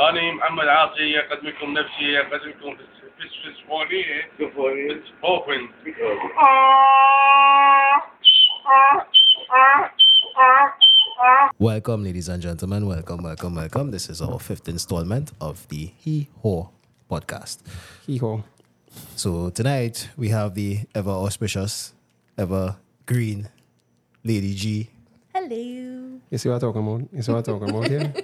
[0.00, 2.76] أنا محمد عاطي أقدمكم نفسي أقدمكم
[3.18, 4.30] في السفونية
[5.22, 5.68] بوفن
[11.58, 12.86] Welcome, ladies and gentlemen.
[12.86, 13.90] Welcome, welcome, welcome.
[13.90, 16.70] This is our fifth installment of the Hee Ho
[17.10, 17.58] podcast.
[18.06, 18.42] He-Whore.
[19.16, 21.92] So, tonight we have the ever auspicious,
[22.38, 23.48] ever green
[24.24, 24.88] Lady G.
[25.34, 26.20] Hello.
[26.30, 27.08] You see what I'm talking about?
[27.12, 28.14] You see what I'm talking about here?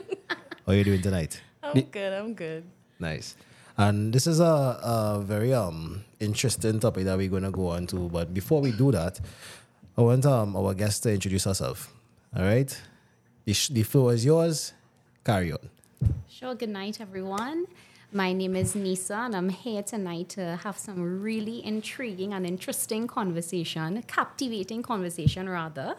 [0.66, 1.42] How are you doing tonight?
[1.74, 2.12] I'm good.
[2.12, 2.64] I'm good.
[2.98, 3.36] Nice.
[3.78, 8.08] And this is a, a very um interesting topic that we're gonna go on to.
[8.08, 9.20] But before we do that,
[9.96, 11.92] I want um our guest to introduce herself.
[12.34, 12.70] All right.
[13.44, 14.72] The, sh- the floor is yours.
[15.24, 15.70] Carry on.
[16.28, 16.54] Sure.
[16.54, 17.66] Good night, everyone.
[18.12, 23.06] My name is Nisa, and I'm here tonight to have some really intriguing and interesting
[23.06, 25.96] conversation, captivating conversation rather,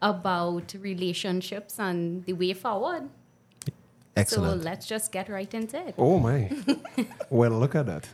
[0.00, 3.08] about relationships and the way forward.
[4.20, 4.62] Excellent.
[4.62, 5.94] So let's just get right into it.
[5.98, 6.50] Oh my.
[7.30, 8.08] well, look at that.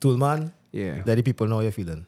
[0.00, 1.02] Toolman, Yeah.
[1.06, 2.06] let the people know how you're feeling.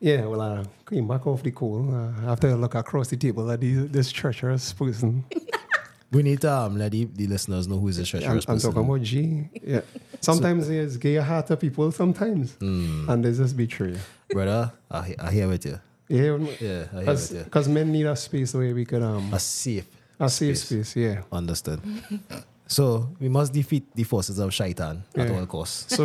[0.00, 3.50] Yeah, well, uh, came back off the call uh, after I look across the table
[3.50, 5.24] at the, this treacherous person.
[6.10, 8.58] We need to um, let the, the listeners know who is the I'm, treacherous I'm
[8.58, 9.46] talking about G.
[9.62, 9.82] Yeah.
[10.22, 12.56] Sometimes there's gay heart to people, sometimes.
[12.62, 13.98] And there's this betrayal.
[14.30, 15.78] Brother, I, he- I hear with you.
[16.08, 17.42] Yeah, Yeah, I hear with you.
[17.44, 19.84] because men need a space where we could um A safe.
[20.18, 20.88] a safe space.
[20.88, 20.96] space.
[20.96, 21.22] Yeah.
[21.30, 21.82] Understood.
[22.68, 25.38] So we must defeat the forces of shaitan at Yeah.
[25.40, 25.92] all costs.
[25.96, 26.04] So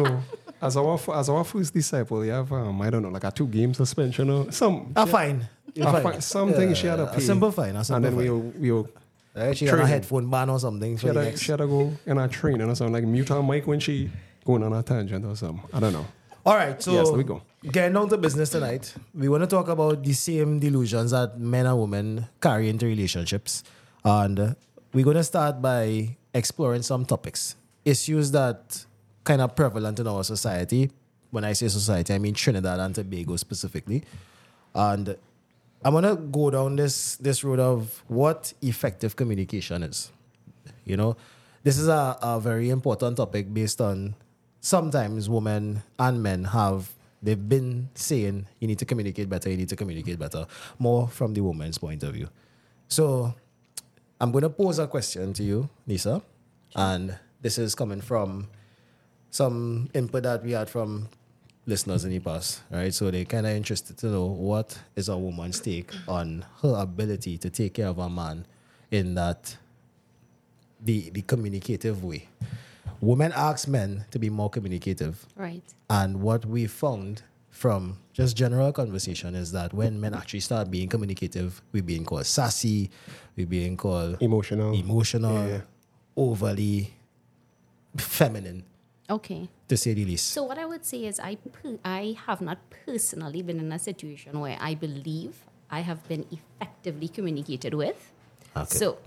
[0.61, 3.47] as our as our first disciple, you have um I don't know like a two
[3.47, 5.47] game suspension or some Ah, fine.
[5.75, 6.03] A fine.
[6.03, 7.19] fi- something she had to A pay.
[7.21, 7.75] simple fine.
[7.75, 8.61] A and simple then we fine.
[8.61, 8.87] we will
[9.35, 11.41] Right, she got a headphone ban or something she had, next.
[11.41, 14.11] she had to go in a training or something like mute her mic when she
[14.45, 15.59] going on a tangent or something.
[15.73, 16.05] I don't know.
[16.45, 17.41] All right, so Yes, there we go.
[17.71, 21.65] getting down to business tonight, we want to talk about the same delusions that men
[21.65, 23.63] and women carry into relationships.
[24.05, 24.53] And uh,
[24.93, 28.85] we're going to start by exploring some topics, issues that
[29.23, 30.91] kind of prevalent in our society.
[31.31, 34.03] When I say society, I mean Trinidad and Tobago specifically.
[34.75, 35.15] And
[35.83, 40.11] I'm to go down this, this road of what effective communication is.
[40.85, 41.17] You know,
[41.63, 44.15] this is a, a very important topic based on
[44.59, 49.69] sometimes women and men have they've been saying you need to communicate better, you need
[49.69, 50.45] to communicate better,
[50.77, 52.29] more from the woman's point of view.
[52.89, 53.33] So
[54.19, 56.21] I'm gonna pose a question to you, Nisa,
[56.75, 58.47] and this is coming from
[59.29, 61.09] some input that we had from
[61.65, 62.93] listeners in the past, right?
[62.93, 67.37] So they're kind of interested to know what is a woman's take on her ability
[67.39, 68.45] to take care of a man
[68.91, 69.57] in that
[70.81, 72.27] the the communicative way.
[73.01, 75.63] Women ask men to be more communicative, Right.
[75.89, 77.23] and what we found
[77.53, 82.25] from just general conversation is that when men actually start being communicative, we're being called
[82.25, 82.89] sassy,
[83.37, 84.73] we're being called Emotional.
[84.73, 85.61] emotional, Yeah.
[86.17, 86.93] overly
[87.95, 88.63] feminine,
[89.09, 89.49] Okay.
[89.67, 90.29] to say the least.
[90.29, 93.79] So what I would say is I per- I have not personally been in a
[93.79, 98.11] situation where I believe I have been effectively communicated with.
[98.57, 98.77] Okay.
[98.77, 98.97] So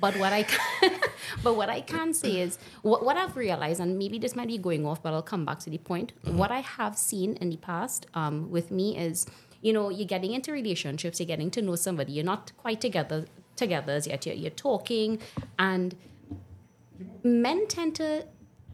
[0.00, 1.00] but what I can,
[1.42, 4.58] but what I can say is what, what I've realized, and maybe this might be
[4.58, 6.12] going off, but I'll come back to the point.
[6.24, 9.26] What I have seen in the past um, with me is,
[9.60, 13.26] you know, you're getting into relationships, you're getting to know somebody, you're not quite together
[13.56, 14.26] together as yet.
[14.26, 15.20] You're, you're talking,
[15.58, 15.94] and
[17.22, 18.26] men tend to.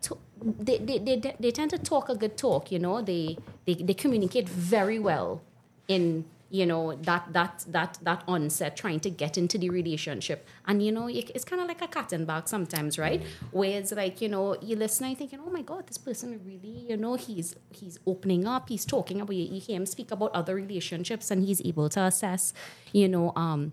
[0.03, 3.03] to they, they, they, they tend to talk a good talk, you know.
[3.03, 5.43] They, they they communicate very well
[5.87, 10.47] in you know that that that that onset trying to get into the relationship.
[10.67, 13.23] And you know it's kind of like a cat and bag sometimes right?
[13.53, 16.87] Where it's like you know you listen and thinking oh my god this person really
[16.89, 20.33] you know he's he's opening up he's talking about you, you hear him speak about
[20.33, 22.53] other relationships and he's able to assess
[22.93, 23.73] you know um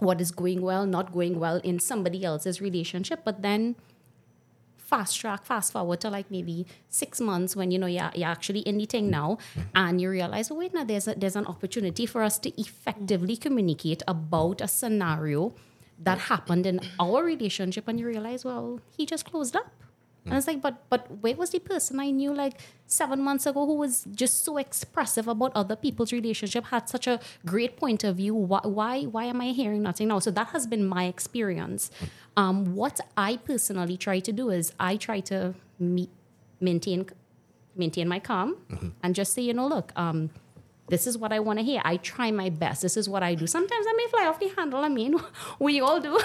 [0.00, 3.20] what is going well not going well in somebody else's relationship.
[3.24, 3.76] But then
[4.88, 8.60] fast track, fast forward to like maybe six months when you know you're, you're actually
[8.60, 9.36] in the thing now,
[9.74, 13.36] and you realize, oh wait, now there's a, there's an opportunity for us to effectively
[13.36, 15.52] communicate about a scenario
[16.00, 19.70] that happened in our relationship, and you realize, well, he just closed up.
[20.28, 23.66] And it's like, but but where was the person I knew like seven months ago
[23.66, 28.16] who was just so expressive about other people's relationship, had such a great point of
[28.16, 28.34] view?
[28.34, 30.18] Why why, why am I hearing nothing now?
[30.18, 31.90] So that has been my experience.
[32.36, 36.10] Um, what I personally try to do is I try to me-
[36.60, 37.06] maintain
[37.76, 38.56] maintain my calm
[39.02, 40.30] and just say, you know, look, um,
[40.88, 41.80] this is what I want to hear.
[41.84, 42.82] I try my best.
[42.82, 43.46] This is what I do.
[43.46, 44.80] Sometimes I may fly off the handle.
[44.84, 45.16] I mean,
[45.58, 46.18] we all do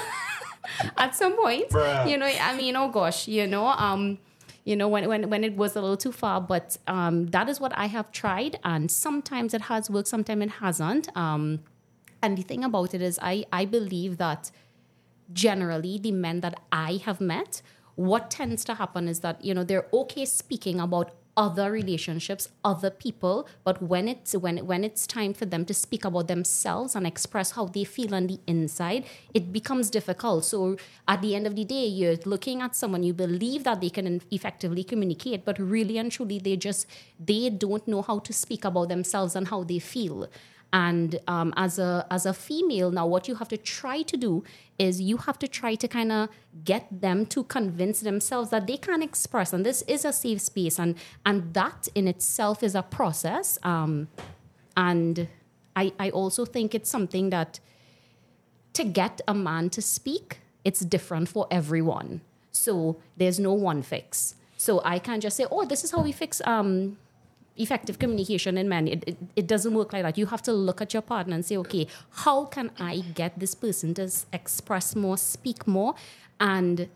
[0.98, 1.71] at some point.
[2.07, 4.19] You know, I mean, oh gosh, you know, um,
[4.63, 7.60] you know, when, when, when it was a little too far, but um, that is
[7.60, 8.60] what I have tried.
[8.63, 11.15] And sometimes it has worked, sometimes it hasn't.
[11.18, 11.60] Um,
[12.21, 14.51] and the thing about it is, I, I believe that
[15.33, 17.62] generally the men that I have met,
[17.95, 22.89] what tends to happen is that you know they're okay speaking about other relationships, other
[22.89, 27.07] people, but when it's when when it's time for them to speak about themselves and
[27.07, 30.45] express how they feel on the inside, it becomes difficult.
[30.45, 30.77] So
[31.07, 34.21] at the end of the day, you're looking at someone you believe that they can
[34.31, 36.85] effectively communicate, but really and truly they just
[37.19, 40.29] they don't know how to speak about themselves and how they feel.
[40.74, 44.44] And um, as a as a female, now what you have to try to do
[44.80, 46.30] is you have to try to kind of
[46.66, 50.80] get them to convince themselves that they can express, and this is a safe space,
[50.80, 50.96] and
[51.28, 53.60] and that in itself is a process.
[53.62, 54.08] Um,
[54.75, 55.28] and
[55.75, 57.60] I I also think it's something that
[58.74, 62.22] to get a man to speak, it's different for everyone.
[62.52, 64.36] So there's no one fix.
[64.58, 66.98] So I can't just say, oh, this is how we fix um,
[67.55, 68.88] effective communication in men.
[68.88, 70.17] It, it, it doesn't work like that.
[70.17, 73.53] You have to look at your partner and say, okay, how can I get this
[73.55, 75.94] person to express more, speak more?
[76.39, 76.89] And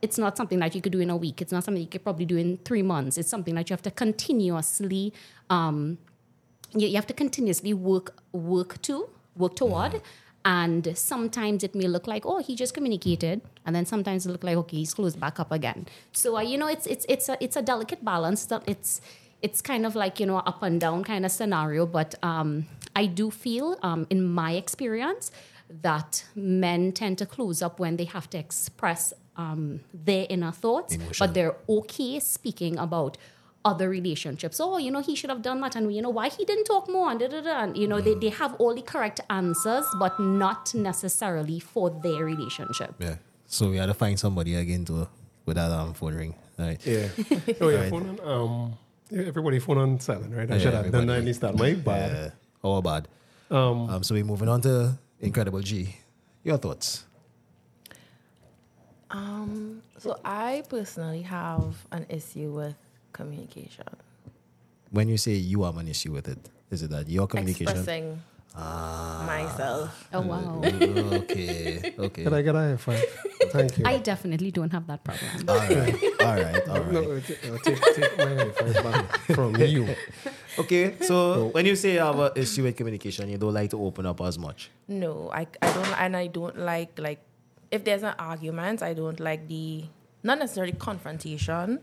[0.00, 1.42] it's not something that you could do in a week.
[1.42, 3.18] It's not something you could probably do in three months.
[3.18, 5.12] It's something that you have to continuously,
[5.50, 5.98] um,
[6.72, 10.00] you, you have to continuously work work to work toward.
[10.44, 14.44] And sometimes it may look like, oh, he just communicated, and then sometimes it look
[14.44, 15.86] like, okay, he's closed back up again.
[16.12, 18.46] So uh, you know, it's it's it's a it's a delicate balance.
[18.46, 19.00] That it's
[19.42, 21.86] it's kind of like you know up and down kind of scenario.
[21.86, 25.30] But um, I do feel, um, in my experience,
[25.82, 30.94] that men tend to close up when they have to express um, their inner thoughts,
[30.94, 31.14] Emotion.
[31.18, 33.16] but they're okay speaking about
[33.64, 34.60] other relationships.
[34.60, 36.88] Oh, you know, he should have done that, and you know why he didn't talk
[36.88, 37.62] more, and da da da.
[37.64, 42.24] And, you know, they, they have all the correct answers, but not necessarily for their
[42.24, 42.94] relationship.
[42.98, 43.16] Yeah.
[43.46, 45.08] So we had to find somebody again to
[45.46, 46.34] with that um, phone ring.
[46.58, 46.84] Right.
[46.84, 47.08] Yeah.
[47.60, 47.80] Oh, yeah.
[47.80, 47.90] Right.
[47.90, 50.50] Phone um, yeah, everybody phone on silent, right?
[50.50, 51.18] I Yeah, should have done that everybody.
[51.18, 52.12] at least that my bad.
[52.12, 52.30] Yeah.
[52.62, 53.08] How bad?
[53.50, 55.94] Um, so we're moving on to Incredible G.
[56.44, 57.04] Your thoughts?
[59.10, 62.74] Um, so I personally have an issue with
[63.12, 63.84] communication.
[64.90, 66.38] When you say you have an issue with it,
[66.70, 67.68] is it that your communication?
[67.68, 68.22] Expressing
[68.54, 69.22] Ah.
[69.26, 70.08] myself.
[70.12, 70.60] Oh wow.
[70.64, 71.94] okay.
[71.98, 72.24] Okay.
[72.24, 73.04] Can I get a high five?
[73.50, 73.84] Thank you.
[73.86, 75.30] I definitely don't have that problem.
[75.48, 75.94] all right.
[76.20, 76.68] All right.
[76.68, 76.92] All right.
[76.96, 79.94] no, uh, t- uh, take, take my high five back from you.
[80.58, 80.94] Okay.
[81.02, 84.06] So when you say you have an issue with communication, you don't like to open
[84.06, 84.70] up as much.
[84.88, 87.20] No, I, I don't, and I don't like like
[87.70, 89.84] if there's an argument, I don't like the
[90.24, 91.78] not necessarily confrontation,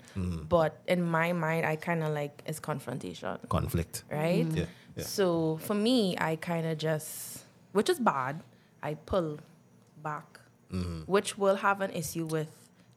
[0.50, 4.04] but in my mind, I kind of like it's confrontation, Conflict.
[4.12, 4.46] right?
[4.52, 4.66] Yeah.
[4.96, 5.04] Yeah.
[5.04, 7.44] So for me, I kind of just,
[7.74, 8.42] which is bad,
[8.82, 9.40] I pull
[10.02, 10.40] back,
[11.06, 12.48] which will have an issue with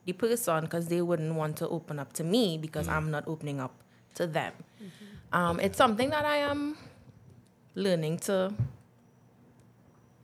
[0.05, 3.59] the person because they wouldn't want to open up to me because I'm not opening
[3.59, 3.73] up
[4.15, 4.53] to them.
[5.31, 6.77] Um, It's something that I am
[7.75, 8.53] learning to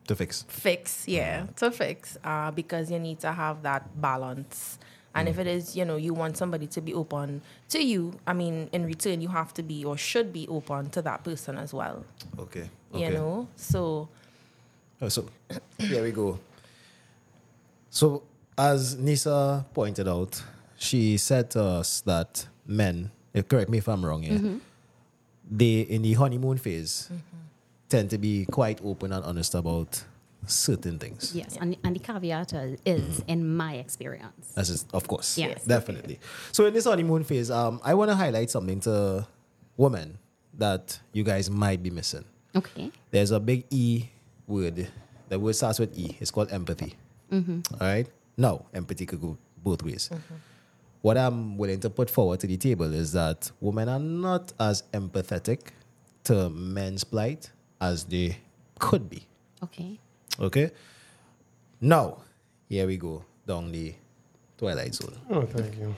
[0.08, 0.44] To fix.
[0.48, 4.78] fix, yeah, to fix, uh, because you need to have that balance.
[5.16, 8.34] And if it is, you know, you want somebody to be open to you, I
[8.34, 11.74] mean, in return, you have to be or should be open to that person as
[11.74, 12.04] well,
[12.38, 12.70] Okay.
[12.94, 13.06] Okay.
[13.06, 13.48] you know?
[13.56, 14.10] So,
[15.02, 15.28] Oh, So
[15.80, 16.40] here we go.
[17.90, 18.24] So
[18.58, 20.44] as Nisa pointed out,
[20.78, 24.60] she said to us that men, eh, correct me if I'm wrong here,
[25.50, 27.10] they in the honeymoon phase
[27.88, 30.04] tend to be quite open and honest about
[30.48, 31.36] certain things.
[31.36, 32.54] Yes, and, and the caveat
[32.86, 34.54] is, in my experience.
[34.56, 35.38] As is, of course.
[35.38, 35.64] Yes.
[35.66, 36.20] Definitely.
[36.52, 39.28] So in this honeymoon phase, um, I want to highlight something to
[39.78, 40.18] women
[40.58, 42.26] that you guys might be missing.
[42.56, 42.92] Okay.
[43.12, 44.06] There's a big E
[44.48, 44.88] word.
[45.30, 46.18] The word starts with E.
[46.20, 46.96] It's called empathy.
[47.32, 47.42] All
[47.82, 48.08] right.
[48.38, 50.10] Now, empathy could go both ways.
[51.02, 54.84] What I'm willing to put forward to the table is that women are not as
[54.94, 55.60] empathetic
[56.26, 58.38] to men's plight as they
[58.80, 59.28] could be.
[59.64, 60.00] Okay.
[60.40, 60.72] Okay.
[61.82, 62.18] Now,
[62.68, 63.94] here we go down the
[64.58, 65.18] twilight zone.
[65.30, 65.96] Oh, thank you.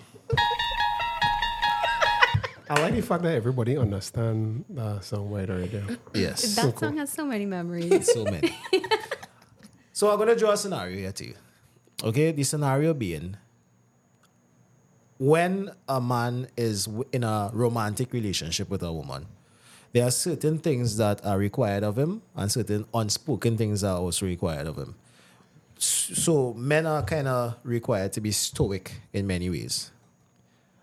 [2.70, 5.82] I like the fact that everybody understand uh, the song right already.
[6.14, 6.56] Yes.
[6.56, 8.12] That song has so many memories.
[8.14, 8.54] so many.
[9.94, 11.36] so I'm gonna draw a scenario here to you.
[12.04, 13.38] Okay, the scenario being
[15.18, 19.28] when a man is in a romantic relationship with a woman,
[19.94, 24.00] there are certain things that are required of him and certain unspoken things that are
[24.00, 24.96] also required of him.
[25.80, 29.92] So men are kind of required to be stoic in many ways.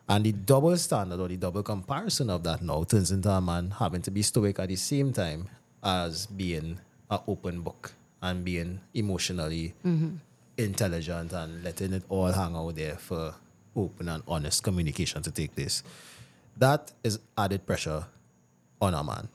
[0.09, 3.71] And the double standard or the double comparison of that now turns into a man
[3.71, 5.49] having to be stoic at the same time
[5.83, 6.79] as being
[7.11, 7.93] an open book
[8.23, 10.17] and being emotionally mm-hmm.
[10.59, 13.35] intelligent and letting it all hang out there for
[13.77, 15.83] open and honest communication to take place.
[16.57, 18.07] That is added pressure
[18.85, 19.29] on a man.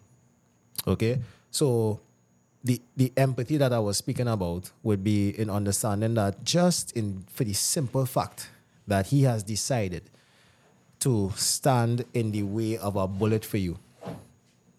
[0.88, 1.20] Okay?
[1.52, 2.00] So
[2.64, 7.26] the the empathy that I was speaking about would be in understanding that just in
[7.32, 8.50] for the simple fact
[8.88, 10.04] that he has decided
[11.00, 13.78] to stand in the way of a bullet for you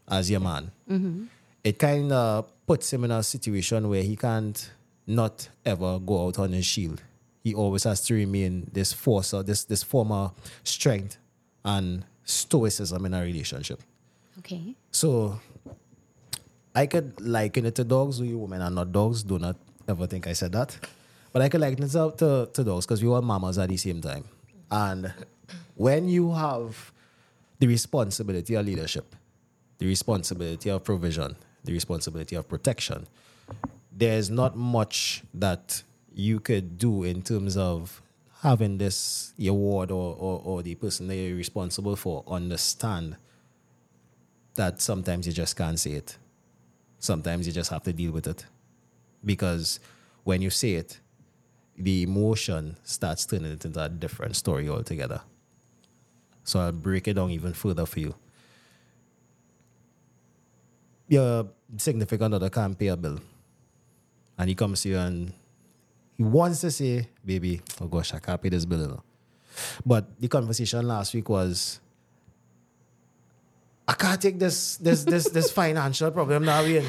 [0.09, 1.25] as your man, mm-hmm.
[1.65, 4.71] it kind of puts him in a situation where he can't
[5.07, 7.03] not ever go out on his shield.
[7.43, 11.17] He always has to remain this force or this this former strength
[11.65, 13.83] and stoicism in a relationship.
[14.40, 14.75] Okay.
[14.90, 15.38] So
[16.75, 18.20] I could liken it to dogs.
[18.20, 19.23] We women are not dogs.
[19.23, 19.56] Do not
[19.87, 20.76] ever think I said that.
[21.32, 24.00] But I could liken it to, to, dogs because we all mamas at the same
[24.00, 24.25] time.
[24.70, 25.12] And
[25.75, 26.92] when you have
[27.59, 29.14] the responsibility of leadership,
[29.78, 33.06] the responsibility of provision, the responsibility of protection,
[33.92, 35.82] there's not much that
[36.14, 38.00] you could do in terms of
[38.40, 43.16] having this award or, or, or the person that you're responsible for understand
[44.54, 46.19] that sometimes you just can't say it.
[46.99, 48.45] Sometimes you just have to deal with it.
[49.25, 49.80] Because
[50.25, 51.00] when you say it,
[51.76, 55.23] the emotion starts turning it into a different story altogether.
[56.45, 58.14] So I'll break it down even further for you.
[61.09, 63.19] Your significant other can't pay a bill.
[64.38, 65.33] And he comes to you and
[66.16, 68.80] he wants to say, baby, oh gosh, I can't pay this bill.
[68.80, 69.02] you know."
[69.85, 71.80] But the conversation last week was,
[73.90, 76.87] I can't take this this this this financial problem now in.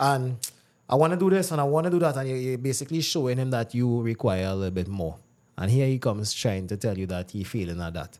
[0.00, 0.36] And
[0.88, 2.16] I want to do this and I want to do that.
[2.16, 5.16] And you're, you're basically showing him that you require a little bit more.
[5.56, 8.18] And here he comes trying to tell you that he failing at that.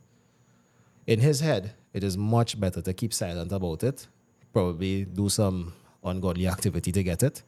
[1.09, 4.07] In his head, it is much better to keep silent about it,
[4.53, 5.73] probably do some
[6.05, 7.43] ungodly activity to get it,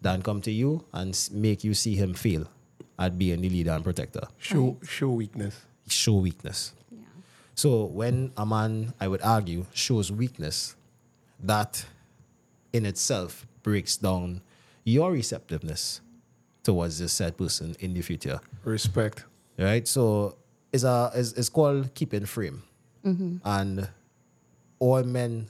[0.00, 2.46] than come to you and make you see him fail
[2.98, 4.22] at being the leader and protector.
[4.38, 5.60] Show show weakness.
[5.88, 6.72] Show weakness.
[7.54, 10.74] So when a man, I would argue, shows weakness,
[11.42, 11.84] that
[12.72, 14.40] in itself breaks down
[14.84, 16.00] your receptiveness
[16.62, 18.40] towards this said person in the future.
[18.64, 19.24] Respect.
[19.58, 19.86] Right?
[19.86, 20.36] So
[20.72, 22.62] it's a it's, it's called keeping frame.
[23.44, 23.88] And
[24.78, 25.46] all men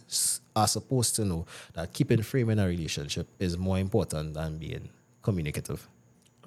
[0.56, 4.88] are supposed to know that keeping frame in a relationship is more important than being
[5.23, 5.87] communicative.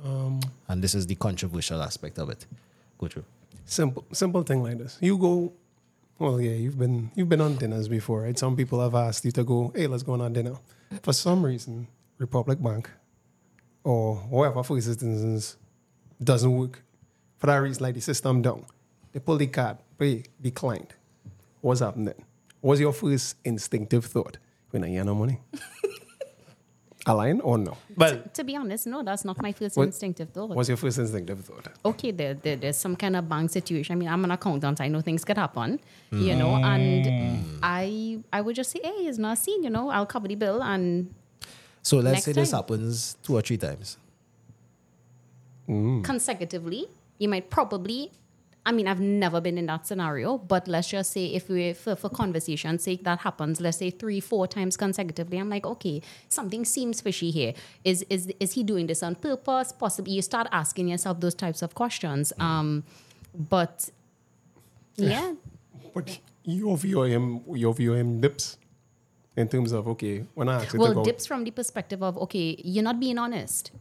[0.04, 2.46] Um, And this is the controversial aspect of it.
[2.98, 3.26] Go through.
[3.66, 4.98] Simple simple thing like this.
[5.02, 5.54] You go
[6.18, 8.38] well, yeah, you've been you've been on dinners before, right?
[8.38, 10.56] Some people have asked you to go, hey, let's go on a dinner.
[11.04, 12.90] For some reason, Republic Bank
[13.84, 15.58] or whoever for instance
[16.24, 16.84] doesn't work.
[17.38, 18.66] For that reason, like the system down.
[19.12, 20.94] They pull the card, pay, declined.
[21.62, 22.14] What's happening?
[22.62, 24.38] What's your first instinctive thought?
[24.72, 25.40] When I hear no money?
[27.08, 27.78] Align or no?
[27.96, 30.50] But To be honest, no, that's not my first What- instinctive thought.
[30.50, 31.68] what's your first instinctive thought?
[31.86, 33.94] okay, there, there, there's some kind of bank situation.
[33.94, 34.82] I mean, I'm an accountant.
[34.82, 35.80] I know things could happen,
[36.12, 36.38] you mm.
[36.38, 37.60] know, and mm.
[37.62, 40.36] I I would just say, hey, it's not a scene, you know, I'll cover the
[40.36, 41.14] bill and
[41.84, 43.98] So let's Next say this happens two or three times.
[45.70, 46.04] Mm.
[46.04, 46.88] consecutively,
[47.20, 48.12] you might probably.
[48.68, 51.96] I mean, I've never been in that scenario, but let's just say if we, for,
[51.96, 56.66] for conversation's sake, that happens, let's say three, four times consecutively, I'm like, okay, something
[56.66, 57.54] seems fishy here.
[57.84, 59.72] Is is is he doing this on purpose?
[59.72, 62.34] Possibly, you start asking yourself those types of questions.
[62.40, 62.84] Um,
[63.38, 63.90] but
[64.96, 65.34] yeah,
[65.94, 68.58] But your view him, you view him dips
[69.38, 70.26] in terms of okay.
[70.34, 73.72] When I ask well dips from the perspective of okay you're not being honest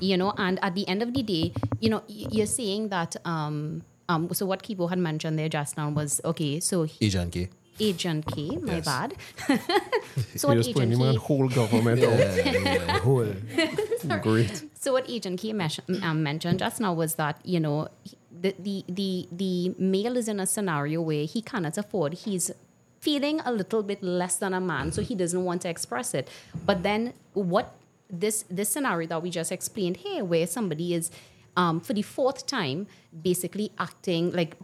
[0.00, 3.82] you know and at the end of the day you know you're saying that um
[4.10, 7.48] um so what Kibo had mentioned there just now was okay so he- Agent K.
[7.88, 8.36] agent K
[8.68, 8.84] my Yes.
[8.90, 9.10] bad
[10.40, 12.02] so you what just agent him on K whole government.
[12.08, 12.18] out.
[12.64, 13.32] Yeah, whole.
[14.28, 14.64] Great.
[14.82, 17.88] so what agent K mesh- um, mentioned just now was that you know
[18.44, 19.10] the, the the
[19.42, 22.50] the male is in a scenario where he cannot afford he's
[23.00, 26.28] feeling a little bit less than a man so he doesn't want to express it
[26.66, 27.66] but then what
[28.22, 31.10] this this scenario that we just explained here where somebody is
[31.56, 32.86] um, for the fourth time
[33.22, 34.56] basically acting like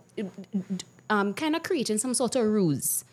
[1.11, 3.05] um, kind of creating some sort of ruse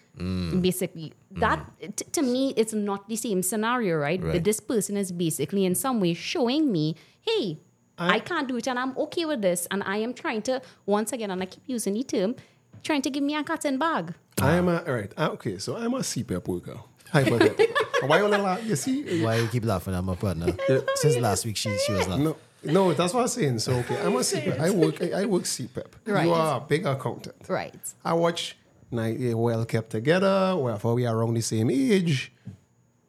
[0.61, 1.65] basically that
[1.97, 4.33] t- to me it's not the same scenario right, Right.
[4.33, 7.57] But this person is basically in some way showing me hey
[7.97, 10.61] I, I- can't do it and i'm okay with this and i am trying to
[10.85, 12.35] once again and i keep using the term
[12.83, 15.11] trying to give me a cotton bag I am a all right.
[15.17, 16.77] ah, Okay, so I'm a CEPEP worker.
[17.11, 17.75] Hypothetical.
[18.07, 18.65] Why you laugh?
[18.65, 19.23] You see?
[19.23, 20.47] Why you keep laughing at my partner?
[20.95, 22.23] Since last week, she, she was laughing.
[22.25, 23.59] No, no, that's what I'm saying.
[23.59, 24.59] So okay, I'm a CEPEP.
[24.59, 25.01] I work.
[25.01, 25.93] I, I work CEPEP.
[26.05, 26.25] Right.
[26.25, 27.35] You are a big accountant.
[27.47, 27.73] right
[28.05, 28.55] I watch
[28.91, 30.55] night eh, well kept together.
[30.57, 32.31] Wherefore we are around the same age.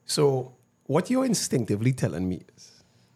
[0.06, 0.52] So
[0.87, 2.70] what you're instinctively telling me is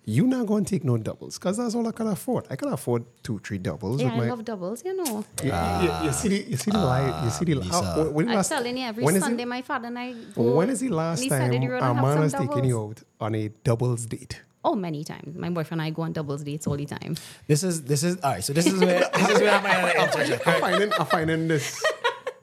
[0.04, 2.46] you're not going to take no doubles because that's all I can afford.
[2.48, 4.00] I can afford two, three doubles.
[4.00, 6.70] yeah with i my, love doubles you know you, you- you see the you see
[6.70, 7.24] the lie.
[7.24, 7.82] You see the Lisa.
[7.82, 9.98] how- when I'm i'm last- telling you every when is it- sunday my father and
[9.98, 12.32] i go When is the last on the time side of the a man has
[12.32, 14.40] taken you out on a doubles date?
[14.68, 15.34] Oh, many times.
[15.34, 17.16] My boyfriend and I go on doubles dates all the time.
[17.46, 18.44] This is this is all right.
[18.44, 20.46] So this is where this is where I might have to interject.
[20.46, 21.82] I'm finding, I'm finding this.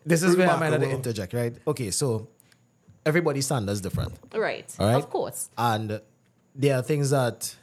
[0.08, 1.56] This is where I'm have to interject, right?
[1.66, 2.28] Okay, so
[3.08, 4.14] everybody's standards different.
[4.36, 4.72] Right.
[4.80, 4.96] All right.
[4.96, 5.50] Of course.
[5.58, 6.00] And
[6.54, 7.56] there are things that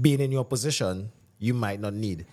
[0.00, 2.26] being in your position you might not need.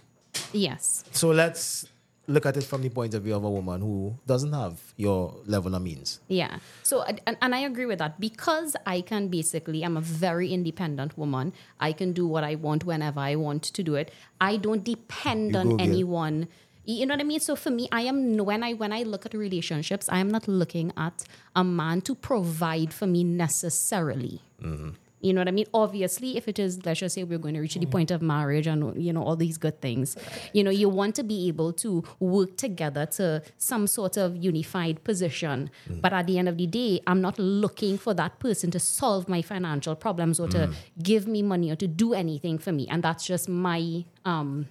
[0.53, 1.03] Yes.
[1.11, 1.85] So let's
[2.31, 5.35] look at it from the point of view of a woman who doesn't have your
[5.45, 6.19] level of means.
[6.27, 6.57] Yeah.
[6.83, 11.17] So, and, and I agree with that because I can basically, I'm a very independent
[11.17, 11.53] woman.
[11.79, 14.11] I can do what I want whenever I want to do it.
[14.39, 16.47] I don't depend You on get- anyone.
[16.83, 17.39] You know what I mean?
[17.39, 20.47] So for me, I am when I when I look at relationships, I am not
[20.47, 21.23] looking at
[21.55, 24.41] a man to provide for me necessarily.
[24.61, 24.89] Mm-hmm.
[25.21, 25.67] You know what I mean?
[25.73, 27.91] Obviously, if it is, let's just say we're going to reach the mm.
[27.91, 30.17] point of marriage and, you know, all these good things,
[30.53, 35.03] you know, you want to be able to work together to some sort of unified
[35.03, 35.69] position.
[35.89, 36.01] Mm.
[36.01, 39.29] But at the end of the day, I'm not looking for that person to solve
[39.29, 40.73] my financial problems or to mm.
[41.01, 42.87] give me money or to do anything for me.
[42.87, 44.67] And that's just my, um,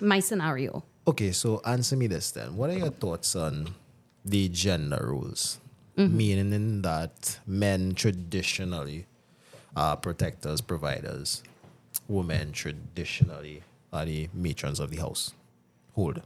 [0.00, 0.82] my scenario.
[1.06, 2.56] Okay, so answer me this then.
[2.56, 3.74] What are your thoughts on
[4.24, 5.58] the gender roles?
[5.96, 6.16] Mm-hmm.
[6.16, 9.06] Meaning that men traditionally
[9.78, 11.44] are protectors, providers.
[12.08, 15.32] Women traditionally are the matrons of the house.
[15.94, 16.20] Hold.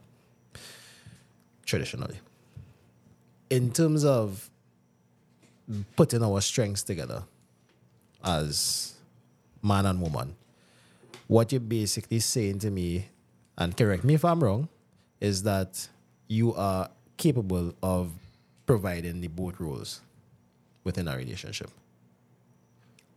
[1.66, 2.18] Traditionally.
[3.50, 4.48] In terms of
[5.96, 7.24] putting our strengths together
[8.24, 8.94] as
[9.62, 10.34] man and woman,
[11.26, 13.08] what you're basically saying to me,
[13.58, 14.68] and correct me if I'm wrong,
[15.20, 15.88] is that
[16.26, 18.12] you are capable of
[18.64, 20.00] providing the both roles
[20.84, 21.70] within a relationship.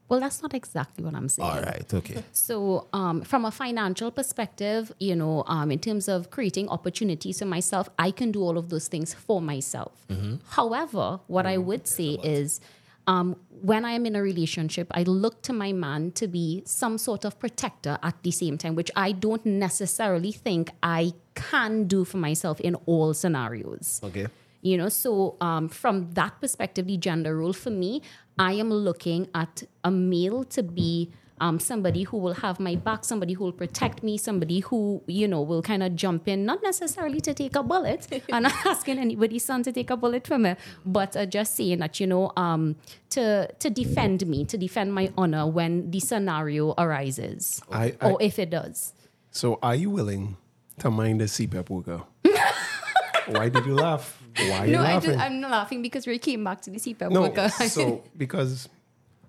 [0.07, 1.49] Well, that's not exactly what I'm saying.
[1.49, 2.23] All right, okay.
[2.31, 7.45] So, um, from a financial perspective, you know, um, in terms of creating opportunities for
[7.45, 10.05] myself, I can do all of those things for myself.
[10.49, 12.59] However, what I would say is,
[13.07, 16.97] um, when I am in a relationship, I look to my man to be some
[16.97, 22.05] sort of protector at the same time, which I don't necessarily think I can do
[22.05, 24.27] for myself in all scenarios Okay.
[24.65, 28.01] You know so um, from that perspective the gender role for me
[28.39, 33.05] i am looking at a male to be um, somebody who will have my back
[33.05, 36.63] somebody who will protect me somebody who you know will kind of jump in not
[36.63, 40.41] necessarily to take a bullet i'm not asking anybody's son to take a bullet from
[40.41, 42.75] me but uh, just saying that you know um,
[43.11, 48.17] to to defend me to defend my honor when the scenario arises I, I, or
[48.19, 48.93] if it does
[49.29, 50.37] so are you willing
[50.79, 52.01] to mind the CEPEP worker?
[53.27, 54.21] Why did you laugh?
[54.37, 55.11] Why are you no I laughing?
[55.11, 57.49] just, i'm not laughing because we came back to the CEPEP no, worker.
[57.67, 58.69] so because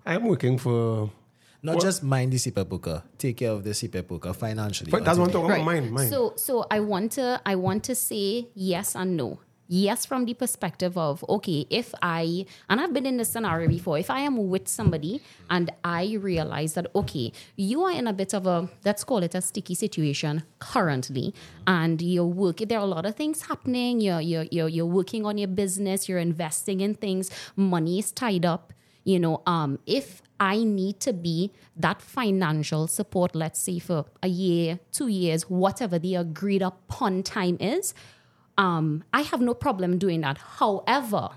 [0.05, 1.11] I'm working for.
[1.63, 1.83] Not What?
[1.83, 4.91] just mind the CEPEP booker, take care of the CEPEP booker financially.
[4.91, 5.55] But that's what I'm talking Right.
[5.61, 5.65] about.
[5.65, 6.09] Mine, mine.
[6.09, 9.39] So so I want to I want to say yes and no.
[9.67, 13.97] Yes, from the perspective of okay, if I and I've been in this scenario before,
[13.97, 18.33] if I am with somebody and I realize that okay, you are in a bit
[18.33, 21.33] of a let's call it a sticky situation currently,
[21.65, 22.69] and you're working.
[22.69, 23.99] There are a lot of things happening.
[23.99, 26.07] You're you're you're, you're working on your business.
[26.07, 27.29] You're investing in things.
[27.55, 28.73] Money is tied up
[29.07, 34.27] you know um if i need to be that financial support let's say for a
[34.27, 37.93] year two years whatever the agreed upon time is
[38.57, 41.29] um i have no problem doing that however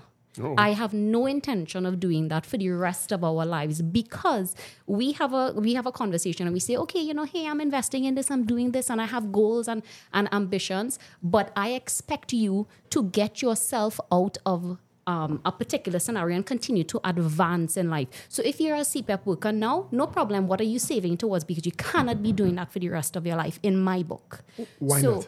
[0.57, 4.55] I have no intention of doing that for the rest of our lives because
[4.87, 7.59] we have a we have a conversation and we say, okay, you know, hey, I'm
[7.59, 11.71] investing in this, I'm doing this, and I have goals and, and ambitions, but I
[11.71, 17.75] expect you to get yourself out of um, a particular scenario and continue to advance
[17.75, 18.07] in life.
[18.29, 20.47] So if you're a CEPEP worker now, no problem.
[20.47, 21.43] What are you saving towards?
[21.43, 24.43] Because you cannot be doing that for the rest of your life, in my book.
[24.79, 25.27] Why so, not?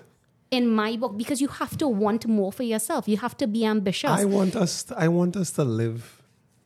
[0.57, 3.01] In my book, because you have to want more for yourself.
[3.07, 4.09] You have to be ambitious.
[4.23, 4.73] I want us.
[5.05, 6.01] I want us to live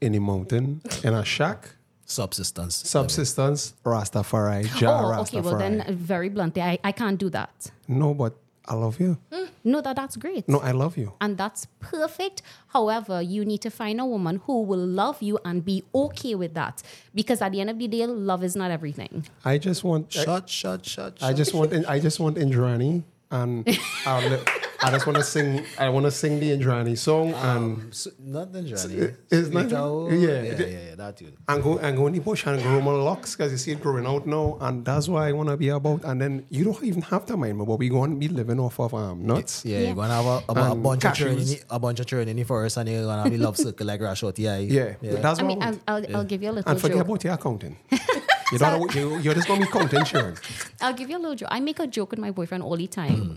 [0.06, 1.60] in a mountain in a shack,
[2.06, 2.76] Subsistence.
[2.76, 5.22] subsistence, Rastafari, Jah oh, Rastafari.
[5.22, 5.42] okay.
[5.42, 7.72] Well, then, uh, very bluntly, I, I can't do that.
[7.88, 8.34] no, but
[8.70, 9.18] I love you.
[9.64, 10.44] No, that that's great.
[10.48, 11.14] No, I love you.
[11.22, 12.42] and that's perfect.
[12.76, 16.54] However, you need to find a woman who will love you and be okay with
[16.54, 16.84] that.
[17.16, 19.26] Because at the end of the day, love is not everything.
[19.46, 20.04] I just want.
[20.18, 21.74] I, Shut, shut, shut, I just want.
[21.96, 23.68] I just want Indrani, and
[24.06, 24.44] I'll li-
[24.80, 25.64] I just want to sing.
[25.80, 29.10] I want to sing the Indrani song and So, not the Johnny.
[29.32, 30.12] it's not- yeah.
[30.12, 31.34] yeah, yeah, yeah, that tune.
[31.48, 33.82] and go and go in the bush and grow my locks because you see it
[33.82, 36.04] growing out now, and that's what I want to be about.
[36.06, 38.60] And then you don't even have to mind me, but we going to be living
[38.60, 39.66] off of um, nuts.
[39.66, 39.86] Yeah, Yeah.
[39.88, 42.06] you're gonna have a, a, a And bunch of children, in the, a bunch of
[42.06, 44.38] children in the forest, and you're gonna have a love circle like Rashot.
[44.38, 45.80] Yeah, Yeah, that's I what mean, I I'll.
[46.06, 47.08] I'll, I'll give you a little and forget joke.
[47.08, 47.78] about your accounting.
[48.52, 48.96] you don't.
[48.96, 50.36] You, you're just going to be counting, Sharon.
[50.82, 51.50] I'll give you a little joke.
[51.52, 53.16] I make a joke with my boyfriend all the time.
[53.16, 53.36] Hmm.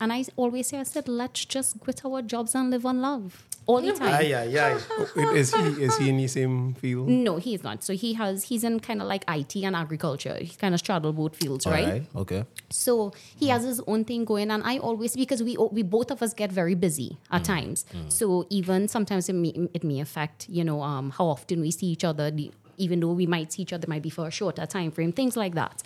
[0.00, 3.44] and I always say, I said, let's just quit our jobs and live on love.
[3.66, 4.14] all the time.
[4.14, 4.80] Aye, aye, aye.
[5.16, 7.08] Wait, is he is he in the same field?
[7.08, 7.84] No, he's not.
[7.84, 10.36] So he has he's in kind of like IT and agriculture.
[10.40, 11.84] He kind of straddle both fields, right?
[11.84, 12.44] Alright, okay.
[12.70, 16.22] So he has his own thing going, and I always because we we both of
[16.22, 17.84] us get very busy at hmm, times.
[17.92, 18.08] Hmm.
[18.08, 21.86] So even sometimes it may, it may affect you know um, how often we see
[21.86, 22.30] each other.
[22.30, 22.50] The,
[22.82, 25.36] even though we might see each other, might be for a shorter time frame, things
[25.36, 25.82] like that.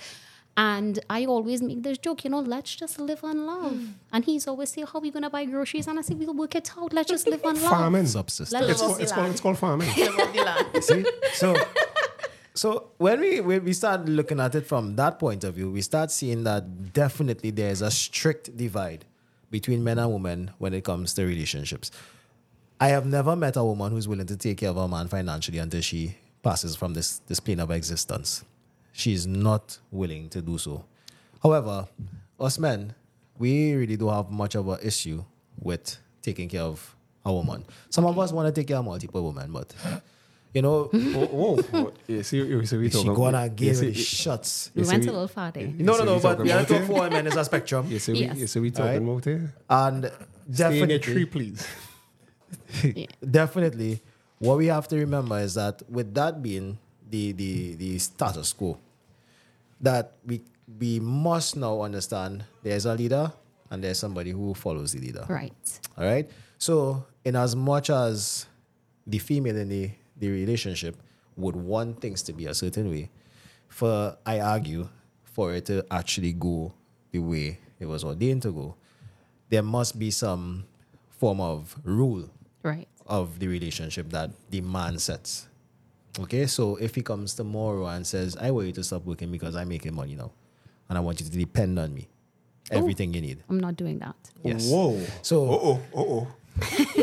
[0.58, 3.78] And I always make this joke, you know, let's just live on love.
[4.12, 6.54] And he's always say, "How are we gonna buy groceries?" And I say, "We'll work
[6.54, 6.94] it out.
[6.94, 8.06] Let's just live on love." Farming.
[8.06, 8.52] Subsistence.
[8.52, 9.90] Let's It's just- called, it's called it's called farming.
[10.80, 11.04] See?
[11.34, 11.54] So,
[12.54, 15.82] so when we when we start looking at it from that point of view, we
[15.82, 19.04] start seeing that definitely there is a strict divide
[19.50, 21.90] between men and women when it comes to relationships.
[22.80, 25.58] I have never met a woman who's willing to take care of a man financially
[25.58, 28.44] until she passes from this this plane of existence.
[28.92, 30.84] She is not willing to do so.
[31.42, 31.76] However,
[32.46, 32.94] us men,
[33.38, 35.18] we really don't have much of an issue
[35.68, 35.84] with
[36.22, 36.78] taking care of
[37.24, 37.64] a woman.
[37.90, 39.74] Some of us want to take care of multiple women, but
[40.54, 41.56] you know, Whoa, oh, whoa.
[41.74, 44.70] Oh, oh, yeah, see, you see, we she gonna give a you see- with shots.
[44.74, 45.66] we you see went we- a little far there.
[45.66, 46.86] No, no, no, we but talking we are about talking it?
[46.86, 47.86] for women is a spectrum.
[47.94, 48.36] You see, we, Yes.
[48.38, 49.40] you see, we talking about it.
[49.68, 51.60] And Stay in your definitely, tree, please.
[53.40, 54.00] definitely,
[54.38, 58.78] what we have to remember is that with that being the the the status quo,
[59.80, 60.42] that we
[60.78, 63.32] we must now understand there's a leader
[63.70, 65.24] and there's somebody who follows the leader.
[65.28, 65.80] Right.
[65.96, 66.28] All right.
[66.58, 68.46] So, in as much as
[69.06, 70.96] the female in the, the relationship
[71.36, 73.10] would want things to be a certain way,
[73.68, 74.88] for I argue,
[75.24, 76.72] for it to actually go
[77.10, 78.74] the way it was ordained to go,
[79.48, 80.64] there must be some
[81.10, 82.28] form of rule
[82.62, 82.88] Right.
[83.06, 85.48] Of the relationship that the man sets.
[86.18, 89.54] Okay, so if he comes tomorrow and says, I want you to stop working because
[89.54, 90.30] I'm making money now,
[90.88, 92.08] and I want you to depend on me,
[92.70, 93.42] everything you need.
[93.50, 94.16] I'm not doing that.
[94.42, 94.70] Yes.
[94.70, 94.98] Whoa.
[95.22, 96.34] So, Oh, oh, oh,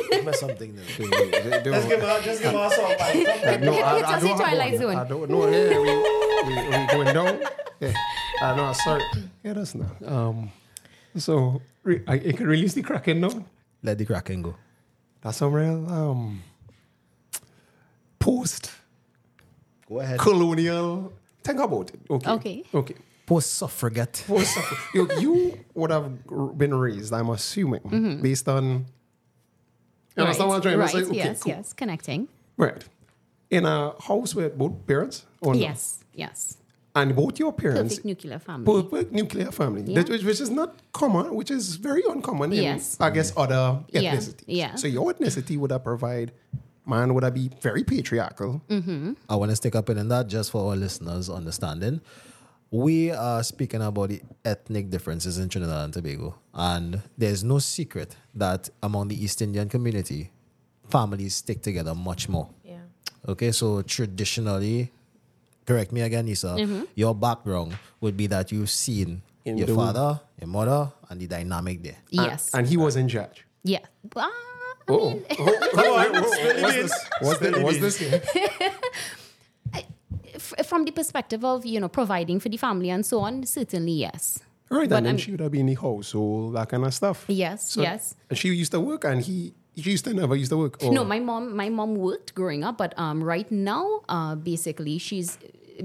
[0.09, 0.85] give me something then.
[0.99, 1.61] oh.
[1.63, 4.71] Just give her, just give her a no, I, It's I a don't have Twilight
[4.73, 4.79] one.
[4.81, 4.95] Zone.
[4.95, 5.47] I don't know.
[5.47, 7.39] Yeah, we, we, we going down.
[7.79, 7.93] Yeah.
[8.41, 8.73] I know.
[8.73, 9.03] Sorry.
[9.43, 10.03] Yeah, that's not.
[10.07, 10.51] Um,
[11.17, 13.45] so re- I, I can release the Kraken now.
[13.83, 14.55] Let the Kraken go.
[15.23, 16.43] That's some real um,
[18.19, 18.71] post
[19.87, 20.19] Go ahead.
[20.19, 21.13] colonial.
[21.43, 21.99] Think about it.
[22.09, 22.29] Okay.
[22.29, 22.63] Okay.
[22.73, 22.95] Okay.
[23.25, 24.25] Post suffragette.
[24.27, 24.57] Post
[24.93, 28.85] you, you would have been raised, I'm assuming, based on.
[30.15, 30.91] You understand what I'm trying right.
[30.91, 31.09] to say?
[31.09, 31.43] Okay, yes.
[31.43, 31.53] cool.
[31.53, 31.73] Yes.
[31.73, 32.27] Connecting.
[32.57, 32.83] Right.
[33.49, 35.25] In a house with both parents?
[35.41, 35.59] Or no?
[35.59, 36.03] Yes.
[36.13, 36.57] Yes.
[36.95, 38.65] And both your parents Perfect nuclear family.
[38.65, 40.01] Both, both nuclear family, Yeah.
[40.03, 42.97] that- which, which is not common, which is very uncommon Yes.
[42.99, 44.43] in, I guess, other Yeah, ethnicities.
[44.45, 44.75] yeah.
[44.75, 46.33] So your ethnicity would have provide,
[46.85, 48.61] man, would have be very patriarchal.
[48.69, 49.15] Mm.
[49.27, 51.99] I want to stick up in that just for our listeners' understanding.
[52.69, 58.15] We are speaking about the ethnic differences in Trinidad and Tobago, and there's no secret
[58.35, 60.31] that among the East Indian community,
[60.89, 62.49] families stick together much more.
[62.63, 62.77] Yeah.
[63.27, 64.91] Okay, so traditionally,
[65.65, 70.19] correct me again, Nisa, your background would be that you've seen In your the- father,
[70.39, 71.97] your mother, and the dynamic there.
[72.09, 72.51] yes.
[72.53, 73.45] And he was in charge.
[73.63, 73.79] yeah.
[74.15, 74.29] Ah, I
[74.89, 76.91] Oh, mean, what's this?
[77.21, 77.57] What's this?
[77.63, 77.97] What's this?
[77.97, 78.21] here?
[80.35, 83.93] f- from the perspective of you know providing for the family and so on, certainly
[83.93, 84.39] yes.
[84.69, 86.93] Right, But and then I'm- she would have been in the household, that kind of
[86.93, 87.25] stuff.
[87.27, 87.71] Yes.
[87.71, 88.15] So- yes.
[88.29, 90.81] And she used to work, and he, he used to never used to work.
[90.83, 94.97] Or, No, my mom, my mom worked growing up, but um, right now, uh, basically,
[94.97, 95.37] she's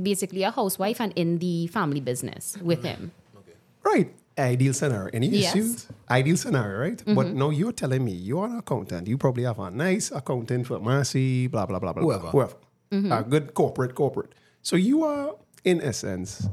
[0.03, 3.13] basically a housewife and in the family business with him.
[3.37, 3.53] Okay.
[3.85, 4.15] Right.
[4.39, 5.11] Ideal scenario.
[5.13, 5.51] Any Yes.
[5.51, 5.59] Mm-hmm.
[5.59, 5.87] issues?
[6.11, 7.03] Ideal scenario, right?
[7.07, 9.09] But now you're telling me you're an accountant.
[9.09, 12.03] You probably have a nice accountant for Massy, blah, blah, blah, blah.
[12.03, 12.29] Whoever.
[12.29, 12.55] Whoever.
[12.93, 13.13] Mm-hmm.
[13.13, 14.33] A good corporate, corporate.
[14.63, 16.47] So you are, in essence,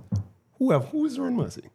[0.58, 1.70] whoever, who's run Massy?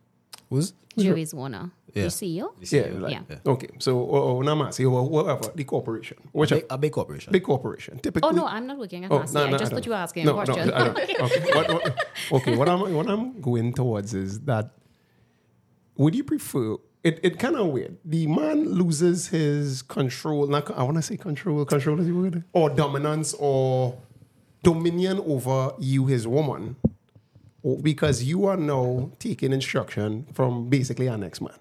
[0.49, 2.05] Who's Gervase Warner, Yeah.
[2.05, 2.46] the CEO.
[2.61, 3.37] Yeah, like, Yeah.
[3.53, 3.68] Okay.
[3.79, 6.18] So, or, or not Massy, or whatever, the corporation.
[6.33, 7.33] Which big, a big corporation?
[7.33, 7.98] big corporation.
[7.98, 8.29] Typically.
[8.29, 9.35] Oh no, I'm not working at Oh, Massy.
[9.35, 10.68] no, I just I thought you were asking no, a question.
[10.68, 10.98] No, I don't.
[11.20, 11.55] Okay.
[11.55, 12.57] what, what, okay.
[12.57, 14.70] What I'm what I'm going towards is that
[15.96, 16.76] would you prefer?
[17.03, 17.96] It, it kind of weird.
[18.05, 20.46] The man loses his control.
[20.46, 21.64] Not, I want to say control.
[21.64, 23.96] Control is the word, or dominance, or
[24.62, 26.76] dominion over you, his woman,
[27.83, 31.55] because you are now taking instruction from basically our next man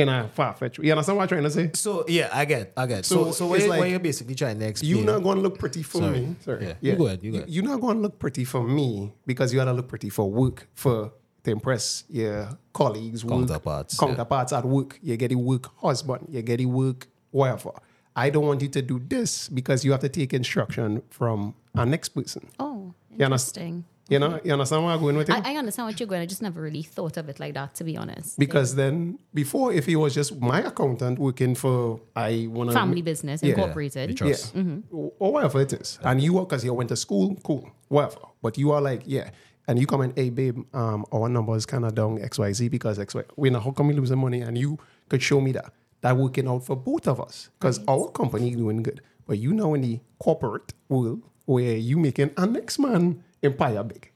[0.00, 0.78] in a far fetched.
[0.78, 1.70] You understand what I'm trying to say?
[1.74, 3.04] So yeah, I get, I get.
[3.04, 4.90] So So, so, it's you- what like- you're basically trying to explain?
[4.96, 6.20] You're not going to look pretty for Sorry.
[6.20, 6.36] me.
[6.44, 6.62] Sorry.
[6.66, 6.74] Yeah.
[6.80, 6.92] yeah.
[6.92, 7.50] You go ahead, you go ahead.
[7.50, 10.30] You're not going to look pretty for me because you got to look pretty for
[10.30, 11.12] work for
[11.44, 14.08] to impress your colleagues, work, Counterparts, yeah.
[14.08, 14.98] counterparts at work.
[15.02, 16.26] You get a work husband.
[16.30, 17.70] You get a work whatever.
[18.16, 21.86] I don't want you to do this because you have to take instruction from our
[21.86, 22.48] next person.
[22.58, 23.66] Oh, You understand?
[23.66, 23.84] interesting.
[24.10, 25.36] You know, you understand where I'm going with it?
[25.36, 26.20] I, I understand what you're going.
[26.20, 28.38] I just never really thought of it like that, to be honest.
[28.38, 33.02] because then before, if he was just my accountant working for I want to Family
[33.02, 33.50] business Yeah.
[33.54, 34.10] incorporated.
[34.10, 34.54] The trust.
[34.54, 34.62] Yeah.
[34.90, 35.98] Or or whatever it is.
[36.02, 38.20] And you, because you went to school, cool, whatever.
[38.42, 39.30] But you are like, yeah.
[39.68, 42.98] And you come in, hey, babe, um, our number is kind of down XYZ because
[42.98, 43.24] XY.
[43.36, 45.72] We know how come we losing money and you could show me that.
[46.00, 49.00] That working out for both of us because our company doing good.
[49.26, 54.10] But you know in the corporate world where you making a next man empire big.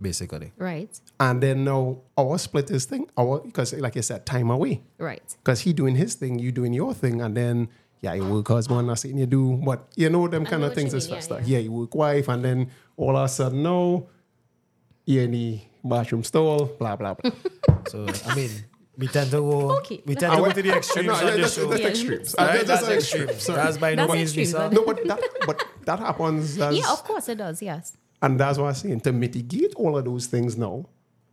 [0.00, 0.52] Basically.
[0.56, 0.98] Right.
[1.18, 4.82] And then now our split is thing, our because like I said, time away.
[4.98, 5.36] Right.
[5.44, 7.68] Because he doing his thing, you doing your thing, and then
[8.00, 10.74] yeah, you work husband, I saying you do, but you know them kind know of
[10.74, 11.34] things you is yeah, faster.
[11.44, 11.56] yeah.
[11.56, 14.08] Yeah, you work wife, and then all of a sudden, no,
[15.04, 17.30] you in the bathroom stall, blah blah blah.
[17.88, 18.50] So I mean,
[18.96, 19.76] we tend to go.
[19.78, 20.02] Okay.
[20.06, 21.88] We tend to go to the No, extremes yeah, on that's, this that's Yeah.
[21.88, 22.34] extremes.
[22.38, 22.46] Right?
[22.52, 23.28] That's, That's that's extreme.
[23.28, 23.56] extreme.
[23.56, 27.04] That's by no That's means but- No, but that but that happens as Yeah, of
[27.04, 27.60] course it does.
[27.62, 27.96] Yes.
[28.22, 29.00] And that's what I'm saying.
[29.00, 30.86] To mitigate all of those things now,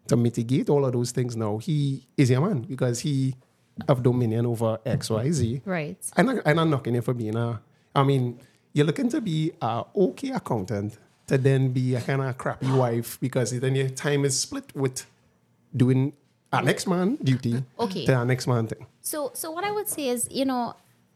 [0.08, 3.36] to mitigate all of those things now, he is your man because he
[3.88, 5.62] have dominion over X, Y, Z.
[5.66, 5.98] Right.
[6.16, 7.62] And, I, and I'm knocking you for being a,
[7.94, 8.40] I mean,
[8.74, 10.98] you're looking to be a okay accountant
[11.28, 15.06] to then be a kind of crappy wife because then your time is split with
[15.76, 16.14] doing
[16.54, 18.06] a next man duty Okay.
[18.06, 18.86] to a next man thing.
[19.02, 20.76] So, so what I would say is, you know,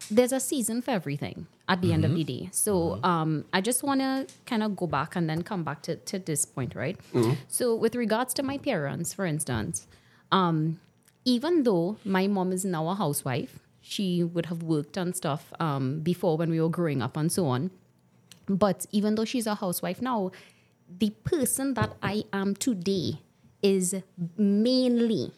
[0.09, 2.49] there's a season for everything at the end of the day.
[2.51, 5.95] So, um, I just want to kind of go back and then come back to,
[5.95, 6.97] to this point, right?
[7.47, 9.87] So, with regards to my parents, for instance,
[10.33, 10.81] um,
[11.23, 16.01] even though my mom is now a housewife, she would have worked and stuff um,
[16.01, 17.71] before when we were growing up and so on.
[18.47, 20.31] But even though she's a housewife now,
[20.99, 23.21] the person that I am today
[23.63, 23.95] is
[24.37, 25.31] mainly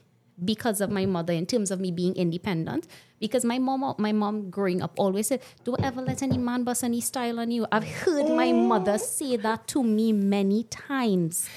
[0.44, 2.88] because of my mother in terms of me being independent.
[3.20, 6.84] Because my mom, my mom growing up always said, "Don't ever let any man bust
[6.84, 8.68] any style on you." I've heard my oh.
[8.68, 11.50] mother say that to me many times.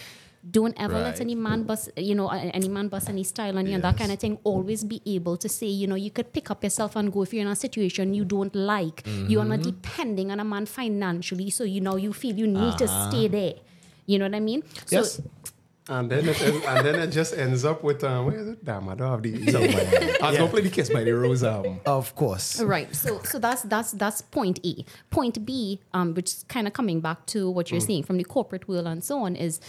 [0.48, 3.74] Don't ever let any man bust, you know, any man bust any style on you
[3.74, 4.38] and that kind of thing.
[4.44, 7.34] Always be able to say, you know, you could pick up yourself and go if
[7.34, 9.02] you're in a situation you don't like.
[9.26, 9.70] You are not mm-hmm.
[9.70, 13.08] depending on a man financially, so you know you feel you need to ah.
[13.08, 13.54] stay there.
[14.06, 14.62] You know what I mean?
[14.84, 15.20] So Yes.
[15.88, 18.64] And then it and then it just ends up with um where is it?
[18.64, 19.34] Damn, I don't have the
[20.20, 21.80] I was gonna play the kiss by the rose album.
[21.86, 22.60] Of course.
[22.60, 22.94] Right.
[22.94, 24.84] So so that's that's that's point A.
[25.10, 28.24] Point B, um, which is kind of coming back to what you're saying from the
[28.24, 29.60] corporate world and so on, is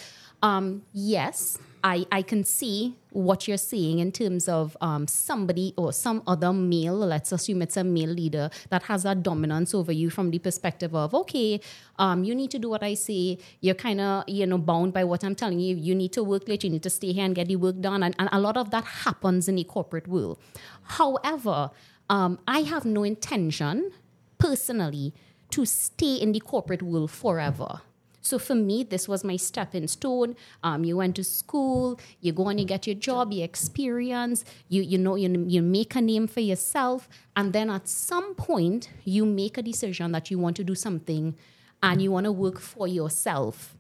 [0.42, 5.92] um, yes, I I can see what you're saying in terms of um, somebody or
[5.92, 10.10] some other male, let's assume it's a male leader that has that dominance over you
[10.10, 11.60] from the perspective of okay,
[11.98, 13.38] um, you need to do what I say.
[13.62, 15.76] You're kind of you know bound by what I'm telling you.
[15.76, 16.64] You need to work late.
[16.64, 18.72] You need to stay here and get the work done, and, and a lot of
[18.72, 20.40] that happens in the corporate world.
[20.84, 21.72] However,
[22.10, 23.92] um, I have no intention
[24.38, 25.14] personally
[25.52, 27.82] to stay in the corporate world forever.
[28.28, 30.36] So for me, this was my stepping stone.
[30.64, 34.82] Um, you went to school, you go and you get your job, you experience, you
[34.82, 39.26] you know you, you make a name for yourself, and then at some point you
[39.26, 41.36] make a decision that you want to do something,
[41.82, 43.76] and you want to work for yourself.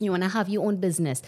[0.00, 1.22] You want to have your own business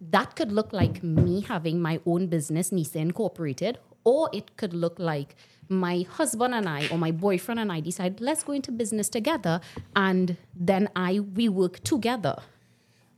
[0.00, 4.98] that could look like me having my own business, Nisa Incorporated, or it could look
[4.98, 5.34] like
[5.68, 9.60] my husband and I or my boyfriend and I decide let's go into business together,
[9.94, 12.36] and then I we work together.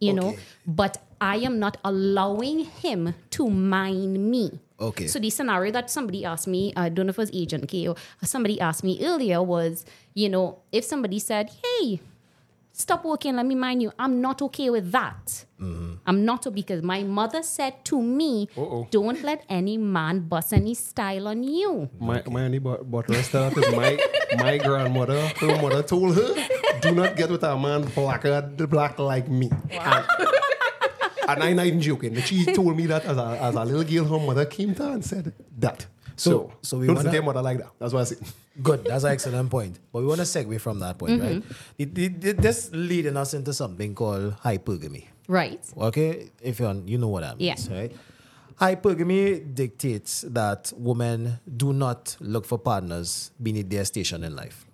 [0.03, 0.35] You know,
[0.67, 4.61] but I am not allowing him to mind me.
[4.81, 5.07] Okay.
[5.07, 7.69] So the scenario that somebody asked me, uh, I don't know if it was Agent
[7.69, 9.85] K or somebody asked me earlier was,
[10.15, 12.01] you know, if somebody said, "Hey,
[12.81, 13.93] stop working, let me mind you.
[13.99, 15.45] I'm not okay with that.
[15.61, 15.95] Mm-hmm.
[16.07, 18.89] I'm not okay because my mother said to me, Uh-oh.
[18.91, 21.91] don't let any man bust any style on you.
[22.01, 23.91] My my only but but rest of that is my
[24.43, 26.35] my grandmother, her mother told her,
[26.81, 29.51] do not get with a man blacker uh, black like me.
[29.71, 30.05] And,
[31.29, 32.17] and I'm not even joking.
[32.23, 34.93] She told me that as a as a little girl, her mother came to her
[34.93, 35.87] and said that.
[36.21, 37.71] So, So- so we don't wanna- say your mother like that.
[37.79, 38.19] That's what I said.
[38.63, 38.85] Good.
[38.85, 39.79] That's an excellent point.
[39.93, 41.37] But we want to segue from that point, right?
[41.43, 41.53] Mm-hmm.
[41.83, 45.07] It, it, it- this leading us into something called hypergamy.
[45.29, 45.63] Right.
[45.77, 47.79] Okay, if you you know what that means, Yeah.
[47.79, 47.93] right?
[48.61, 54.67] Hypergamy dictates that women do not look for partners beneath their station in life.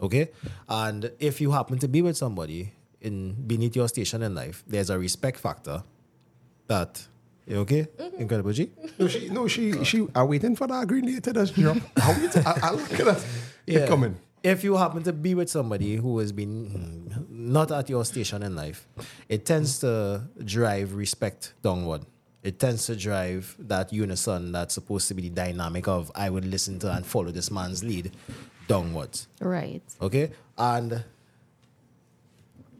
[0.00, 0.30] Okay,
[0.68, 4.90] and if you happen to be with somebody in beneath your station in life, there's
[4.90, 5.82] a respect factor
[6.66, 7.06] that
[7.48, 7.86] you okay,
[8.18, 8.70] incredible G.
[8.98, 11.78] No, she no she she I'm waiting for that green day to just drop.
[11.96, 13.24] I wait, I, I look at that.
[13.66, 13.86] Yeah.
[13.86, 14.16] coming.
[14.42, 16.70] If you happen to be with somebody who has been
[17.10, 18.86] mm, not at your station in life,
[19.28, 22.02] it tends to drive respect downward.
[22.42, 26.44] It tends to drive that unison that's supposed to be the dynamic of I would
[26.44, 28.12] listen to and follow this man's lead
[28.68, 29.26] downwards.
[29.40, 29.82] Right.
[30.00, 30.30] Okay?
[30.56, 31.04] And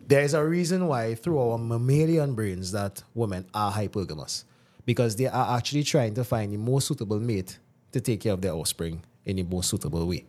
[0.07, 4.44] There is a reason why through our mammalian brains that women are hypergamous.
[4.88, 7.59] Because they are actually trying to find the most suitable mate
[7.92, 10.24] to take care of their offspring in the most suitable way.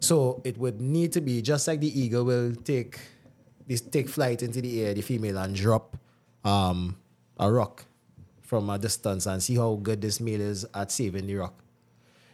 [0.00, 2.98] So it would need to be just like the eagle will take
[3.68, 5.96] this take flight into the air, the female, and drop
[6.44, 6.96] um,
[7.38, 7.84] a rock
[8.42, 11.54] from a distance and see how good this male is at saving the rock.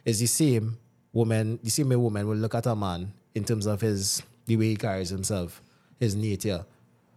[0.07, 0.79] It's the same
[1.13, 4.71] woman, the same woman will look at a man in terms of his the way
[4.71, 5.61] he carries himself,
[6.01, 6.65] his nature.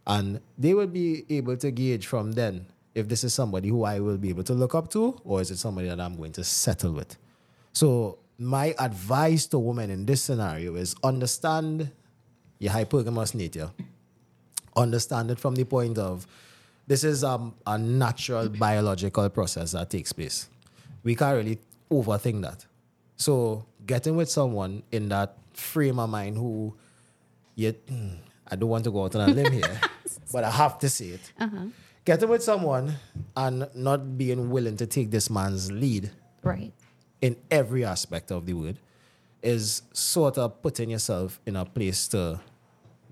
[0.06, 4.00] And they will be able to gauge from then if this is somebody who I
[4.00, 6.44] will be able to look up to or is it somebody that I'm going to
[6.44, 7.18] settle with.
[7.74, 11.92] So my advice to women in this scenario is understand
[12.60, 13.72] your hypergamous nature.
[14.76, 16.28] Understand it from the point of
[16.88, 20.50] this is um, a natural biological process that takes place.
[21.04, 22.66] We can't really overthink that.
[23.16, 26.74] So getting with someone in that frame of mind who
[27.56, 27.76] yet
[28.48, 29.82] I don't want to go out on a limb here,
[30.32, 31.32] but I have to say it.
[32.06, 32.96] Getting with someone
[33.38, 36.12] and not being willing to take this man's lead
[36.44, 36.74] Right.
[37.22, 38.78] in every aspect of the word
[39.44, 42.40] is sort of putting yourself in a place to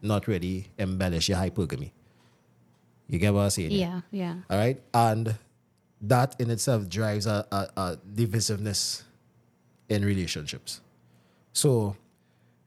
[0.01, 1.91] not really embellish your hypergamy.
[3.07, 3.71] You get what I'm saying?
[3.71, 4.35] Yeah, yeah.
[4.49, 4.81] All right.
[4.93, 5.35] And
[6.01, 9.03] that in itself drives a, a, a divisiveness
[9.89, 10.81] in relationships.
[11.53, 11.95] So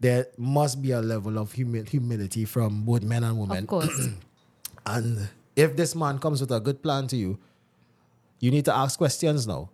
[0.00, 3.58] there must be a level of humi- humility from both men and women.
[3.58, 4.08] Of course.
[4.86, 7.38] And if this man comes with a good plan to you,
[8.40, 9.70] you need to ask questions now.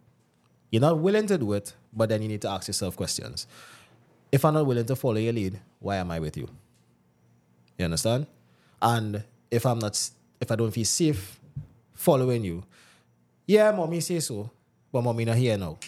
[0.71, 3.47] You're not willing to do it, but then you need to ask yourself questions.
[4.31, 6.49] If I'm not willing to follow your lead, why am I with you?
[7.79, 8.27] You understand?
[8.83, 9.99] And if I'm not,
[10.41, 11.41] if I don't feel safe
[11.95, 12.65] following you,
[13.47, 14.51] yeah, mommy say so,
[14.93, 15.79] but mommy not here now.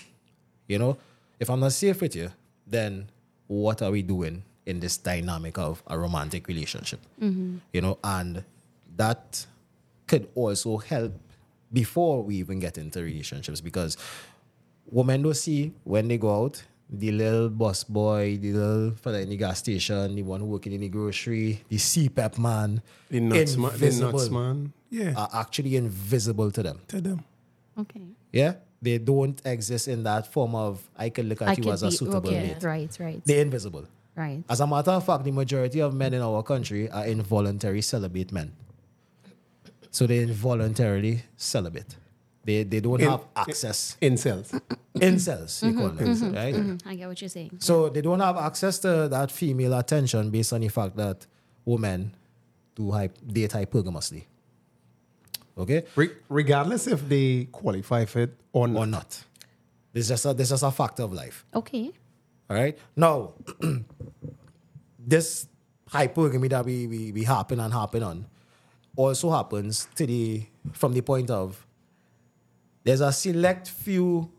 [0.67, 0.97] You know,
[1.39, 2.31] if I'm not safe with you,
[2.67, 3.11] then
[3.47, 7.01] what are we doing in this dynamic of a romantic relationship?
[7.21, 7.57] Mm-hmm.
[7.73, 8.45] You know, and
[8.97, 9.45] that
[10.11, 11.13] could also help
[11.73, 13.97] before we even get into relationships because
[14.91, 19.29] women don't see when they go out the little bus boy, the little fella in
[19.29, 23.71] the gas station, the one working in the grocery, the CEPEP man, The nuts, man,
[23.71, 24.73] the invisible, nuts man.
[24.91, 26.81] Yeah, are actually invisible to them.
[26.89, 27.23] to them.
[27.79, 28.03] Okay.
[28.33, 31.73] Yeah, they don't exist in that form of I can look at I you could
[31.75, 32.55] as a suitable okay.
[32.55, 32.63] mate.
[32.65, 33.87] Right, right, They're invisible.
[34.17, 34.43] right.
[34.49, 38.33] As a matter of fact, the majority of men in our country are involuntary celibate
[38.33, 38.51] men.
[39.91, 41.97] So they involuntarily celibate.
[42.45, 43.97] They they don't In- have access.
[44.01, 44.61] Incels.
[44.95, 46.55] Incels, you call them, right?
[46.55, 47.53] Mhm, I get what you're saying.
[47.59, 51.27] So they don't have access to that female attention based on the fact that
[51.65, 52.13] women
[52.75, 54.25] do hy- date hypergamously.
[55.59, 55.85] Okay?
[55.97, 58.81] Re- regardless if they qualify for it or not.
[58.81, 59.25] Or not.
[59.93, 61.45] This is just a, this is just a fact of life.
[61.55, 61.91] Okay.
[62.49, 62.79] All right.
[62.97, 63.33] Now,
[64.99, 65.47] this
[65.91, 68.27] hypergamy that we, we, we happen and happen on
[68.97, 71.67] also happens to the from the point of
[72.85, 74.31] there's a select few,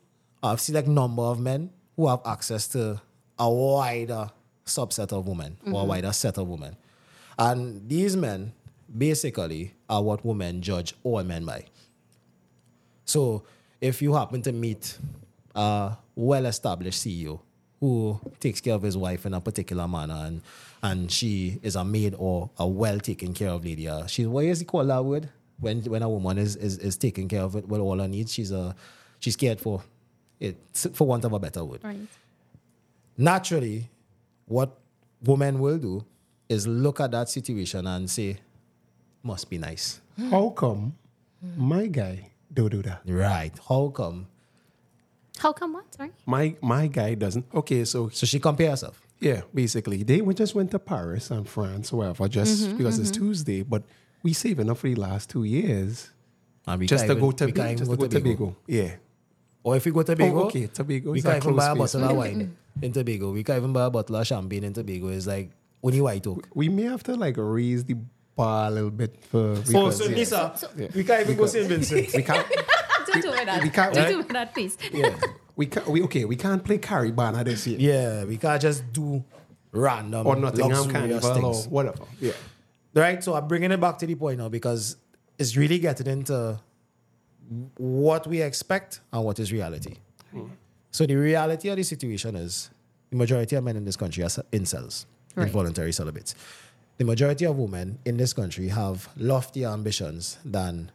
[0.44, 3.02] a select number of men who have access to
[3.38, 4.30] a wider
[4.66, 5.88] subset of women or a mm-hmm.
[5.88, 6.76] wider set of women.
[7.38, 8.54] And these men
[8.96, 11.66] basically are what women judge all men by.
[13.06, 13.44] So
[13.80, 14.98] if you happen to meet
[15.56, 17.40] a well-established CEO
[17.82, 20.41] who takes care of his wife in a particular manner and
[20.84, 24.46] and she is a maid or a well taken care of lady, uh, she's what
[24.46, 25.28] is he call that word?
[25.60, 28.32] When when a woman is, is is taking care of it with all her needs,
[28.34, 28.76] she's a
[29.20, 29.84] she's cared for.
[30.39, 30.58] It
[30.94, 32.08] for want of a better word Right.
[33.17, 33.89] naturally,
[34.46, 34.78] what
[35.24, 36.04] women will do
[36.50, 38.38] is look at that situation and say,
[39.24, 40.02] must be nice.
[40.32, 40.96] How come
[41.56, 43.02] my guy don't do that?
[43.06, 43.54] Right.
[43.70, 44.28] How come?
[45.38, 45.94] How come what?
[45.96, 46.12] Sorry.
[46.26, 47.46] My my guy doesn't.
[47.54, 49.02] Okay, so So she compare herself.
[49.20, 53.12] yeah, basically they we just went to Paris and France, wherever, just mm-hmm, because it's
[53.12, 53.26] mm-hmm.
[53.26, 53.62] Tuesday.
[53.63, 53.84] But
[54.24, 56.12] we saving up for the last two years
[56.67, 58.20] And we just can't to go to we just to go to Tobago.
[58.20, 58.56] Tobago.
[58.67, 58.96] Yeah.
[59.63, 62.04] Or if we go to Tobago, Oh, okay, Tobago we can't even buy a bottle
[62.04, 62.17] of mm-hmm.
[62.17, 63.32] wine in Tobago.
[63.32, 65.08] We can't even buy a bottle of champagne in Tobago.
[65.10, 65.52] It's like
[65.84, 66.48] only white oak.
[66.54, 67.96] We may have to like raise the
[68.36, 70.15] bar a little bit for Oh, so yeah.
[70.15, 70.88] Nisa, Yeah.
[70.96, 71.67] we can't even go St.
[71.67, 72.13] Vincent.
[72.13, 72.48] we can't
[73.08, 73.64] Don't do that.
[73.64, 74.78] we can't- Don't do that, please.
[74.94, 75.16] yeah.
[75.56, 77.80] we can't we okay, we can't play Caribana this year.
[77.80, 79.24] yeah, we can't just do
[79.72, 81.68] random Or Notting Hill luxurious Carnival or things.
[81.68, 82.04] whatever.
[82.20, 82.34] Yeah.
[82.94, 83.24] Right?
[83.24, 84.98] So I'm bringing it back to the point now because
[85.38, 86.60] it's really getting into
[87.78, 89.96] what we expect and what is reality.
[90.32, 90.48] Hmm.
[90.92, 92.69] So the reality of the situation is
[93.10, 95.06] the majority of men in this country are ce- incels,
[95.36, 95.48] Right.
[95.48, 96.36] involuntary celibates.
[96.98, 100.92] The majority of women in this country have loftier ambitions than,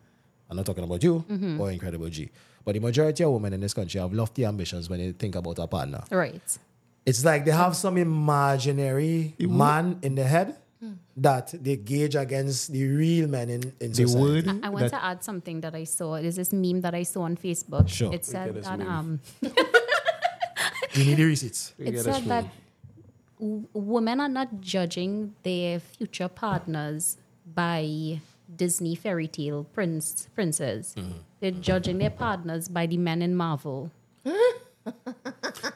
[0.51, 1.25] I'm not talking about you
[1.61, 2.31] or Incredible G,
[2.65, 5.59] but the majority of women in this country have lofty ambitions when they think about
[5.59, 6.03] a partner.
[6.11, 6.43] Right.
[7.05, 10.57] It's like they have some imaginary man in their head
[11.17, 14.21] that they gauge against the real men in, in The society.
[14.49, 16.21] word I want to add something that I saw.
[16.21, 17.89] There's this meme that I saw on Facebook.
[17.89, 18.13] Sure.
[18.13, 18.89] It said that meme.
[18.89, 19.21] um,
[20.95, 21.73] You need the receipts.
[21.79, 22.47] we it said that
[23.39, 27.19] w- women are not judging their future partners
[27.55, 28.21] by
[28.55, 30.95] Disney fairy tale prince princes.
[31.41, 33.91] They're judging their partners by the men in Marvel.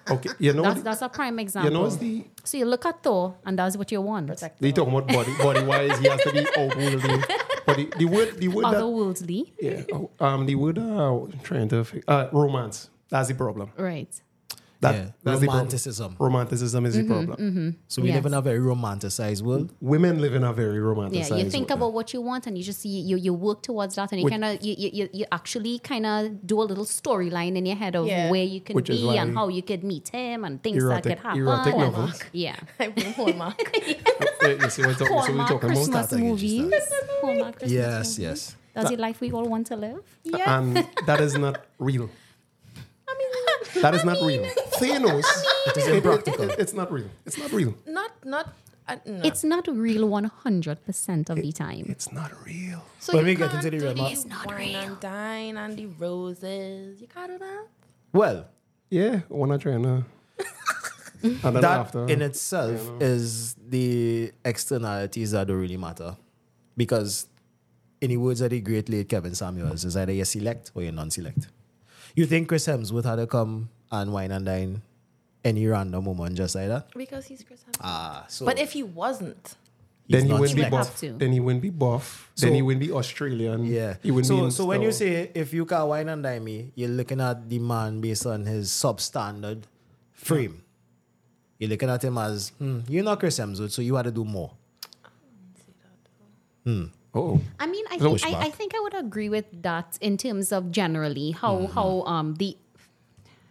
[0.08, 1.70] Okay, you know, That's that's a prime example.
[1.70, 4.28] you know, the so you look at Thor, and that's what you want.
[4.60, 5.98] they talking about body body wise.
[5.98, 7.24] He has to be outworldly.
[7.66, 10.82] But the, the word the word that Otherworldly, yeah oh, um the word uh,
[11.22, 12.88] I'm trying to fi- uh, romance.
[13.08, 13.70] That's the problem.
[13.76, 14.08] right?
[14.82, 15.48] That, Yeah, that's the problem.
[15.48, 16.16] romanticism.
[16.18, 17.36] Romanticism is the mm-hmm, problem.
[17.38, 17.68] Mm-hmm.
[17.88, 18.14] So we Yes.
[18.16, 19.74] live in a very romanticized world.
[19.80, 21.30] Women live in a very romanticized.
[21.30, 21.38] World.
[21.38, 21.78] Yeah, you think world.
[21.80, 24.28] about what you want and you just you you, you work towards that and you
[24.30, 27.76] kind of you, you you- you actually kind of do a little storyline in your
[27.76, 28.30] head of Yeah.
[28.30, 31.18] where you can Which be and how you could meet him and things that could
[31.18, 31.42] happen.
[31.42, 32.18] erotic And- novels.
[32.32, 32.56] Yeah.
[32.80, 33.60] I mean, Hallmark.
[34.64, 35.68] You see what, so we Hallmark talking?
[35.68, 36.72] Christmas Start again, movies.
[37.20, 38.18] Hallmark Christmas Yes, movies.
[38.18, 38.56] yes.
[38.74, 40.00] That's the life we all want to live.
[40.24, 40.56] yeah.
[40.58, 42.08] And that is not real.
[43.10, 44.46] I mean, That is not real.
[44.80, 45.24] Thanos.
[45.68, 46.50] It is impractical.
[46.62, 47.10] It's not real.
[47.26, 47.74] It's not real.
[47.86, 48.46] not not.
[48.88, 49.20] Uh, no.
[49.22, 51.84] It's not real 100% of the time.
[51.88, 52.82] It's not real.
[52.98, 54.76] so when you we get can't into the do real the It's not wine real.
[54.80, 57.00] and dine and the roses.
[57.00, 57.66] You can't do that.
[58.12, 58.46] Well,
[58.90, 59.86] Yeah, when I try and.
[59.86, 60.00] Uh,
[61.22, 66.16] and then that after, in itself is the externalities that don't really matter.
[66.76, 67.28] Because,
[68.00, 70.90] in the words of the great late Kevin Samuels, is either you select or you
[70.90, 71.48] non select.
[72.16, 74.82] You think Chris Hemsworth had to come and wine and dine
[75.44, 76.88] any random woman just like that?
[76.96, 77.80] Because he's Chris Hemsworth.
[77.82, 78.44] Ah, so.
[78.44, 79.56] but if he wasn't,
[80.08, 80.74] then he wouldn't be select.
[80.74, 81.00] Have buff.
[81.00, 81.12] to.
[81.12, 82.30] Then he wouldn't be buff.
[82.36, 83.64] then he wouldn't be Australian.
[83.64, 83.94] Yeah.
[84.02, 85.08] He wouldn't be So, in so when you style.
[85.08, 88.44] say if you can wine and dine me, you're looking at the man based on
[88.44, 89.62] his substandard
[90.12, 90.62] frame.
[91.58, 94.24] You're looking at him as, hmm, you're not Chris Hemsworth, so you had to do
[94.24, 94.50] more.
[96.64, 96.84] Hmm.
[97.12, 98.52] Oh, I mean, I think I, I pushback.
[98.54, 101.72] think I would agree with that in terms of generally how Mm-hmm.
[101.74, 102.56] how um the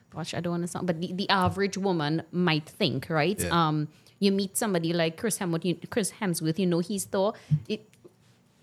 [0.09, 3.39] gosh I don't want to sound but the, the average woman might think right?
[3.39, 3.67] Yeah.
[3.67, 3.87] um
[4.19, 7.33] you meet somebody like Chris Hemsworth you, Chris Hemsworth you know he's Thor
[7.67, 7.85] it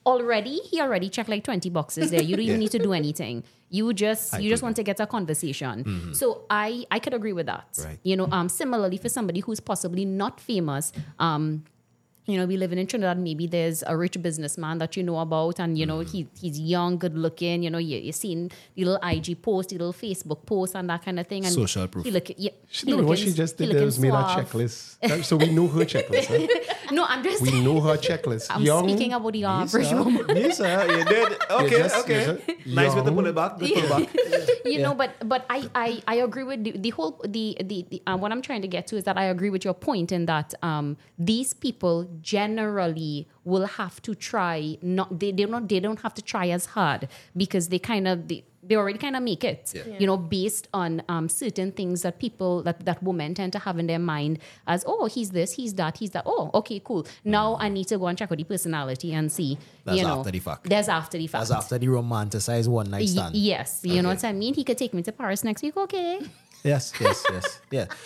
[0.05, 2.23] already he already checked like 20 boxes there.
[2.23, 3.43] You don't even need to do anything.
[3.71, 6.15] You just I you just want to get a conversation.
[6.15, 7.69] So i i could agree with that.
[7.85, 7.99] Right.
[8.03, 11.65] you know um similarly for somebody who's possibly not famous um
[12.27, 13.19] you know, we live in Trinidad.
[13.19, 16.99] Maybe there's a rich businessman that you know about, and you know he he's young,
[16.99, 17.63] good looking.
[17.63, 21.05] You know, you you seen the little IG post, the little Facebook post, and that
[21.05, 21.45] kind of thing.
[21.45, 22.05] And Social proof.
[22.05, 24.23] He look, yeah, she, he no, what she just did there looking was made a
[24.37, 24.99] checklist.
[25.01, 26.27] That- so we know her checklist.
[26.27, 26.73] huh?
[26.93, 28.47] No, I'm just We know her checklist.
[28.51, 30.27] I'm Young, speaking about the average Nisa, woman.
[30.35, 31.37] Nisa, you did.
[31.51, 32.25] Okay, just- okay.
[32.25, 33.15] just nice way to young.
[33.15, 33.59] pull it back.
[33.59, 34.57] Good pull it back.
[34.67, 38.03] you know but but i i, I agree with the, the whole the the, the
[38.07, 40.27] uh, what i'm trying to get to is that i agree with your point in
[40.27, 46.01] that um these people generally will have to try not they, they don't they don't
[46.01, 49.45] have to try as hard because they kind of they, they already kind of make
[49.45, 49.99] it Yeah.
[49.99, 53.79] you know based on um certain things that people that that women tend to have
[53.79, 57.57] in their mind as oh he's this he's that he's that oh okay cool now
[57.61, 60.33] i need to go and check out the personality and see That's you know after
[60.33, 60.69] the fact.
[60.69, 63.35] there's after the fact That's after the romanticized one night Y- stand.
[63.37, 64.55] yes, you know what I mean.
[64.55, 65.77] He could take me to Paris next week.
[65.77, 66.21] Okay.
[66.65, 67.61] Yes, yes, yes.
[67.71, 67.87] Yeah.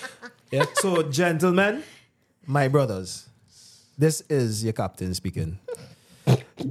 [0.51, 0.65] Yeah.
[0.83, 1.85] So, gentlemen,
[2.45, 3.30] my brothers,
[4.01, 5.59] this is your captain speaking.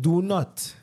[0.02, 0.74] Do not,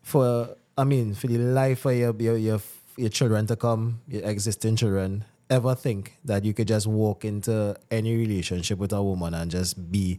[0.00, 2.60] for, I mean, for the life of your, your, your,
[2.96, 7.76] your children to come, your existing children, ever think that you could just walk into
[7.90, 10.18] any relationship with a woman and just be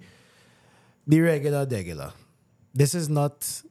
[1.07, 2.13] the regular degular.
[2.75, 3.63] This is not,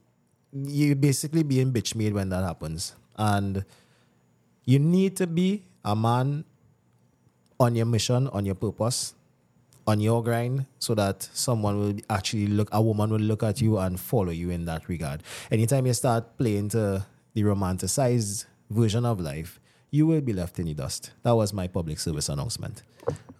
[0.51, 2.93] you basically being bitch made when that happens.
[3.15, 3.63] And
[4.65, 6.43] you need to be a man
[7.57, 9.13] on your mission, on your purpose,
[9.89, 13.77] on your grind, so that someone will actually look, a woman will look at you
[13.79, 15.23] and follow you in that regard.
[15.51, 19.59] Anytime you start playing to the romanticized version of life,
[19.91, 21.11] you will be left in the dust.
[21.23, 22.83] That was my public service announcement.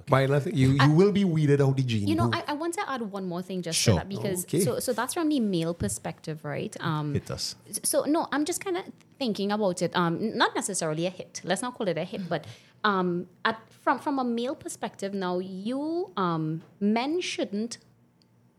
[0.10, 2.08] By nothing, you you will be weeded out the gene.
[2.08, 2.32] You know.
[2.34, 3.94] I, I want to add one more thing just Sure.
[3.94, 4.62] to that because Okay.
[4.62, 6.76] so so that's from the male perspective, right?
[6.90, 7.56] Um, Hit us.
[7.84, 8.86] so no, I'm just kind of
[9.20, 9.92] thinking about it.
[9.96, 11.42] Um, not necessarily a hit.
[11.44, 12.42] Let's not call it a hit, but
[12.84, 17.78] um, at from from a male perspective, now you um men shouldn't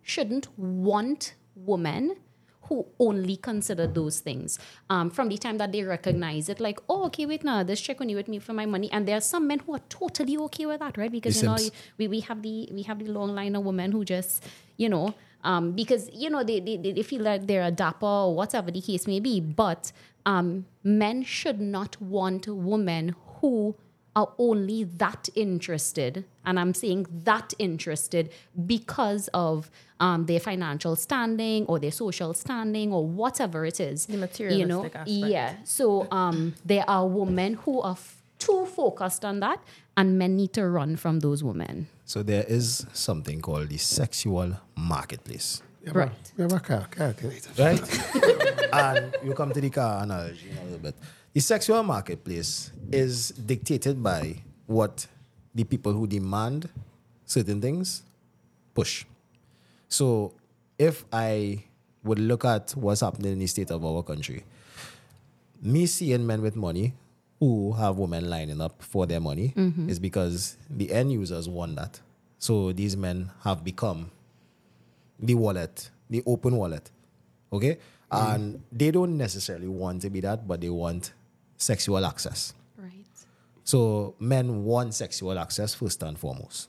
[0.03, 2.17] shouldn't want women
[2.63, 4.59] who only consider those things.
[4.89, 8.01] Um, from the time that they recognize it like oh okay wait now this chick
[8.01, 8.91] only with me for my money.
[8.93, 11.11] And there are some men who are totally okay with that right?
[11.11, 13.93] Because The you know we, we have the we have the long line of women
[13.93, 14.45] who just
[14.77, 18.35] you know um, because you know they, they they feel like they're a dapper or
[18.37, 19.41] whatever the case may be.
[19.41, 19.93] But
[20.27, 23.75] um, men should not want women who
[24.17, 28.31] are only that interested, and I'm saying that interested
[28.67, 34.07] because of um, their financial standing or their social standing or whatever it is.
[34.07, 35.09] The you know, aspect.
[35.09, 35.55] yeah.
[35.65, 39.63] So um, there are women who are f- too focused on that,
[39.97, 41.87] and men need to run from those women.
[42.05, 45.63] So there is something called the sexual marketplace.
[45.85, 46.11] Yeah, Right.
[46.11, 47.51] but We have a car calculator.
[47.59, 48.71] right?
[48.73, 50.95] and you come to the car analogy in a little bit.
[51.33, 55.07] The sexual marketplace is dictated by what
[55.55, 56.69] the people who demand
[57.25, 58.03] certain things
[58.75, 59.05] push.
[59.89, 60.33] So
[60.77, 61.65] if I
[62.03, 64.43] would look at what's happening in the state of our country,
[65.63, 66.95] me seeing men with money
[67.39, 69.89] who have women lining up for their money mm-hmm.
[69.89, 72.01] is because the end users want that.
[72.39, 74.11] So these men have become
[75.19, 76.91] the wallet, the open wallet.
[77.53, 77.79] Okay?
[78.11, 78.35] Mm-hmm.
[78.35, 81.13] And they don't necessarily want to be that, but they want
[81.61, 82.55] sexual access.
[82.77, 83.07] Right.
[83.65, 86.69] So men want sexual access first and foremost.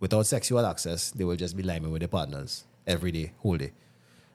[0.00, 3.72] Without sexual access, they will just be liming with their partners every day, whole day.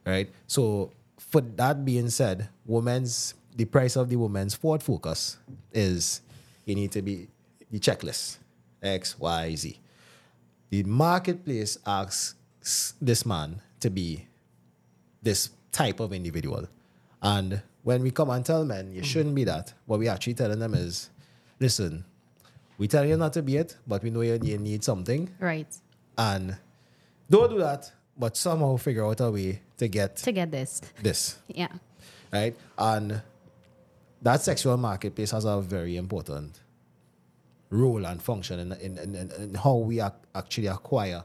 [0.06, 0.30] Right?
[0.48, 5.38] So for that being said, women's the price of the woman's forward focus
[5.72, 6.22] is
[6.66, 7.28] you need to be
[7.72, 8.38] the checklist.
[8.82, 9.80] X, Y, Z.
[10.70, 12.36] The marketplace asks
[13.00, 14.28] this man to be
[15.22, 16.68] this type of individual.
[17.22, 19.06] And when we come and tell men, you mm.
[19.06, 21.10] shouldn't be that, what we actually telling them is,
[21.60, 22.06] listen,
[22.78, 25.30] we tell you not to be it, but we know you, you need something.
[25.40, 25.68] Right.
[26.18, 26.58] And
[27.30, 30.82] don't do that, but somehow figure out a way to get To get this.
[31.02, 31.38] this.
[31.48, 31.68] Yeah.
[32.32, 32.56] Right?
[32.78, 33.22] And
[34.22, 36.60] that sexual marketplace has a very important
[37.70, 41.24] role and function in, in, in, in- in how we ac- actually acquire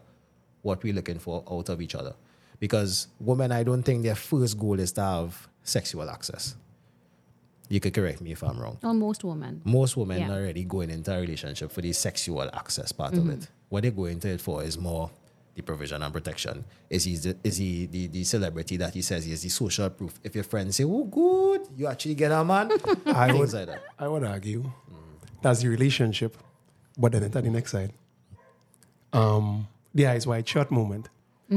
[0.62, 2.14] what we're looking for out of each other.
[2.58, 6.56] Because women, I don't think their first goal is to have sexual access.
[7.68, 8.78] You could correct me if I'm wrong.
[8.82, 9.60] most women.
[9.64, 10.30] Most women Yeah.
[10.32, 13.48] already going into a relationship for the sexual access part of it.
[13.68, 15.10] What they go into it for is more
[15.54, 16.64] the provision and protection.
[16.88, 19.90] Is he the, is he the, the celebrity that he says he is the social
[19.90, 20.18] proof?
[20.24, 22.70] If your friends say, "Oh, good, you actually get a man,"
[23.06, 23.82] I things would, like that.
[23.98, 24.70] I would argue
[25.42, 26.36] that's the relationship,
[26.96, 27.92] but then enter at the next side.
[29.12, 31.08] Um, the eyes wide shut moment.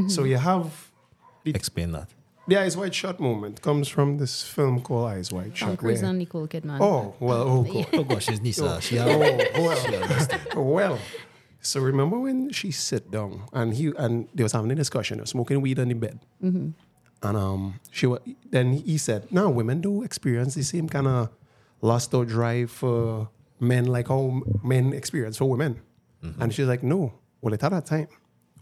[0.07, 0.89] So you have
[1.45, 2.09] Explain that.
[2.47, 5.79] The eyes wide shut moment comes from this film called Eyes Wide Tom Shut.
[5.79, 6.79] Cruise where- and Nicole Kidman.
[6.81, 7.87] oh well, oh God.
[7.93, 8.81] Oh gosh, his Nisa.
[8.81, 9.19] She Oh, have,
[9.55, 9.75] well.
[9.85, 10.41] she understand.
[10.55, 10.99] Well,
[11.61, 15.21] so remember when she sit down and he and they was having a discussion, they
[15.21, 16.73] were smoking weed on the bed, and
[17.23, 18.17] um, she wa-
[18.49, 21.29] then he said, "Now women do experience the same kind of
[21.81, 23.29] lust or drive for
[23.59, 25.79] men like how men experience for women,"
[26.39, 28.07] and she's like, "No, well, at that time,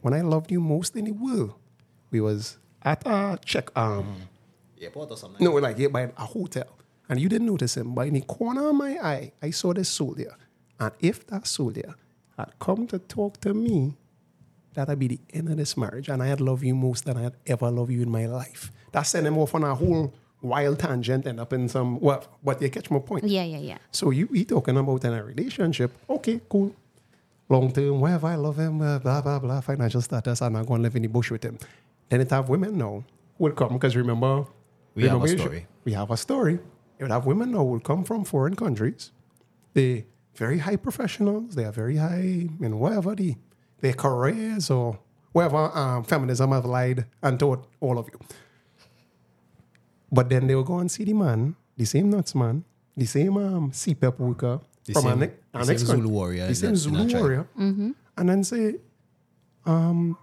[0.02, 1.54] when I loved you most in the world,
[2.12, 4.16] we was at a check um."
[4.82, 5.44] Airport or something.
[5.44, 6.68] No, like yeah, by a hotel.
[7.10, 9.90] And you didn't notice him, but in the corner of my eye, I saw this
[9.90, 10.36] soldier.
[10.80, 11.96] And if that soldier
[12.38, 13.98] had come to talk to me,
[14.74, 16.08] that'd be the end of this marriage.
[16.08, 18.72] And I'd love you most than I had ever love you in my life.
[18.92, 22.62] That sent him off on a whole wild tangent and up in some, well, but
[22.62, 23.26] you catch my point.
[23.26, 23.78] Yeah, yeah, yeah.
[23.92, 26.74] So you we talking about in a relationship, okay, cool.
[27.50, 30.80] Long term, wherever I love him, uh, blah, blah, blah, financial status, I'm not going
[30.80, 31.58] to live in the bush with him.
[32.10, 33.04] Then it have women now
[33.38, 34.46] who will come, because remember,
[34.96, 35.60] We have a remember story.
[35.60, 36.54] should- We have a story.
[36.54, 39.12] You would have women now who will come from foreign countries.
[39.74, 40.06] They
[40.36, 41.56] very high professionals.
[41.56, 43.36] They are very high in whatever the,
[43.82, 45.00] their careers or
[45.32, 48.20] whatever um, feminism have lied and taught all of you.
[50.12, 52.64] But then they will go and see the man, the same nuts man,
[52.98, 56.10] the same um, CEPEP worker The from same- our, ne- the our same next Zulu
[56.10, 57.22] warrior the same Zulu that tribe.
[57.22, 58.76] warrior, and then say,
[59.66, 60.18] um,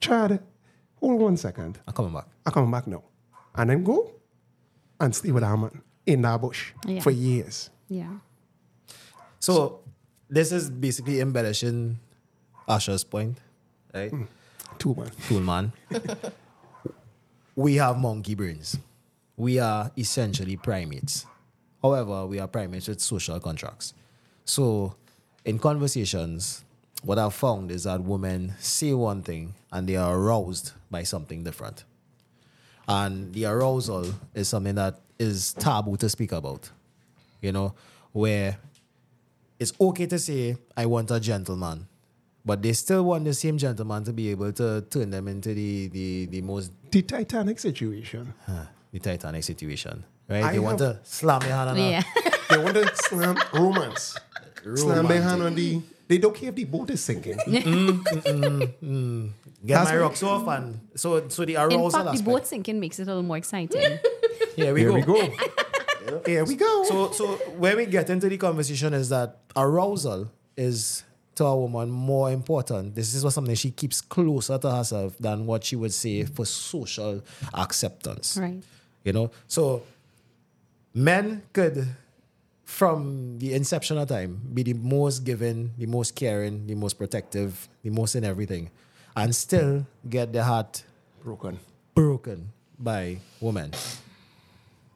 [0.00, 0.42] Chad,
[1.00, 1.78] hold one second.
[1.86, 2.26] I'm coming back.
[2.46, 3.02] I come back now.
[3.54, 4.12] And then go
[5.00, 7.00] and stay with our man in that bush Yeah.
[7.00, 7.70] for years.
[7.88, 8.18] Yeah.
[9.38, 9.80] So
[10.28, 11.98] this is basically embellishing
[12.68, 13.38] Asher's point,
[13.94, 14.10] right?
[14.10, 14.24] Hmm.
[14.78, 15.10] Two man.
[15.28, 15.72] Cool man.
[17.56, 18.78] we have monkey brains.
[19.36, 21.26] We are essentially primates.
[21.82, 23.94] However, we are primates with social contracts.
[24.44, 24.94] So,
[25.44, 26.64] in conversations,
[27.02, 31.42] what I've found is that women say one thing and they are aroused by something
[31.44, 31.84] different.
[32.88, 36.70] And the arousal is something that is taboo to speak about.
[37.40, 37.74] You know,
[38.12, 38.58] where
[39.58, 41.86] it's okay to say, I want a gentleman,
[42.44, 45.88] but they still want the same gentleman to be able to turn them into the,
[45.88, 48.34] the, the most The Titanic situation.
[48.48, 50.04] uh, the Titanic situation.
[50.28, 50.44] Right?
[50.44, 52.02] I they want to slam your hand on a- Yeah.
[52.50, 54.16] They want to slam romance.
[54.74, 55.80] Slam their hand on the.
[56.10, 57.38] They don't care if the boat is sinking.
[57.46, 59.30] Mm, mm, mm.
[59.64, 62.46] get That's my what- rocks off and so so the In arousal fact, the boat
[62.46, 63.98] sinking makes it a little more exciting.
[64.56, 64.94] Here we Here go.
[64.96, 66.22] we go.
[66.26, 66.82] Here we go.
[66.90, 67.26] So, so
[67.62, 71.04] when we get into the conversation is that arousal is
[71.36, 72.96] to a woman more important.
[72.96, 76.44] This is what something she keeps closer to herself than what she would say for
[76.44, 77.22] social
[77.54, 78.36] acceptance.
[78.36, 78.60] Right.
[79.04, 79.82] You know, so
[80.92, 81.86] men could,
[82.70, 87.68] from the inception of time, be the most giving, the most caring, the most protective,
[87.82, 88.70] the most in everything,
[89.16, 90.84] and still get their heart
[91.22, 91.58] Broken.
[91.94, 93.72] broken by women.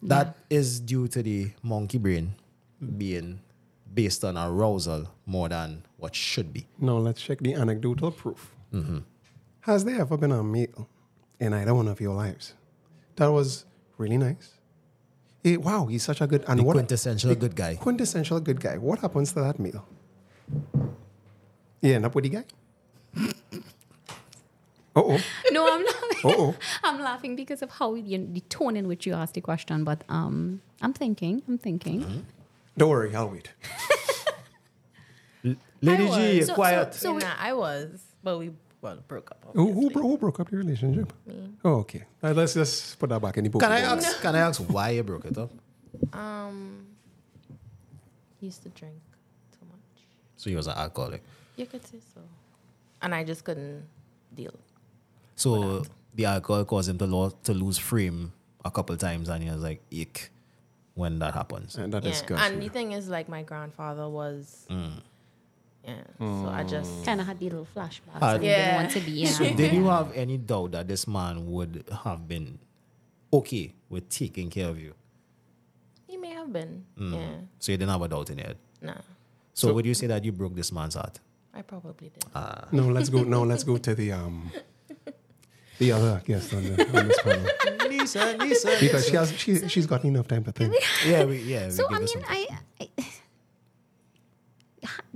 [0.03, 2.37] That is due to the monkey brain
[2.97, 3.41] being
[3.93, 6.67] based on arousal more than what should be.
[6.79, 8.55] Now let's check the anecdotal proof.
[8.73, 8.99] Mm-hmm.
[9.63, 10.89] Has there ever been a meal
[11.41, 12.55] in either one of your lives
[13.17, 13.65] that was
[13.99, 14.54] really nice?
[15.45, 17.77] Eh, wow, he's such a good and The what quintessential good guy.
[17.77, 18.79] quintessential good guy.
[18.79, 19.87] What happens to that meal?
[21.83, 22.45] You end up with the guy.
[24.97, 25.21] Uh oh.
[25.51, 25.95] No, I'm not.
[26.25, 26.55] Uh-oh.
[26.85, 29.85] I'm laughing because of how you the tone in which you asked the question.
[29.85, 31.43] But um, I'm thinking.
[31.49, 32.27] I'm thinking.
[32.79, 33.51] Don't worry, I'll wait.
[35.83, 36.47] Lady G, was.
[36.47, 36.95] So- quiet.
[36.95, 38.53] so- nah, I was, but we
[38.85, 39.45] well broke up.
[39.55, 41.13] Who, who, bro- who broke up your relationship?
[41.27, 41.51] Me.
[41.65, 42.05] Oh, okay.
[42.23, 43.63] Uh, let's just put that back in the book.
[43.63, 44.21] can I ask?
[44.23, 45.51] Can I ask why you broke it up?
[46.13, 46.87] Um,
[48.39, 49.01] he used to drink
[49.53, 50.05] too much.
[50.37, 51.23] So he was an alcoholic.
[51.57, 52.21] You could say so.
[53.01, 53.85] And I just couldn't
[54.35, 54.55] deal.
[55.37, 58.33] So the alcohol caused him to, lo- to lose frame
[58.65, 60.31] a couple times, and he was like, "Ick,"
[60.95, 61.77] when that happens.
[61.77, 62.27] And that is yeah.
[62.27, 62.39] good.
[62.39, 64.67] And the thing is, like, my grandfather was.
[65.87, 65.95] Yeah.
[66.19, 66.91] So I just.
[66.91, 67.05] Mm.
[67.05, 68.21] Kind of had the little flashbacks.
[68.21, 68.57] Had- and Yeah.
[68.65, 69.11] didn't want to be.
[69.13, 69.29] Yeah.
[69.29, 72.59] So did you have any doubt that this man would have been
[73.33, 74.95] okay with taking care of you?
[76.07, 76.85] He may have been.
[76.99, 77.13] Mm.
[77.13, 77.35] Yeah.
[77.59, 78.47] So you didn't have a doubt in it.
[78.47, 78.57] head.
[78.81, 78.95] Nah.
[79.53, 81.21] So, would you say that you broke this man's heart?
[81.55, 82.25] I probably did.
[82.35, 82.67] Ah.
[82.73, 83.23] No, let's go.
[83.23, 84.51] No, let's go to the um,
[85.79, 88.77] the other guest on, the, on this panel Nisa, Nisa.
[88.81, 90.75] because she has she she's got enough time to think.
[91.07, 91.67] yeah, we, yeah.
[91.67, 92.47] we So give I us mean, some- I,
[92.81, 92.89] I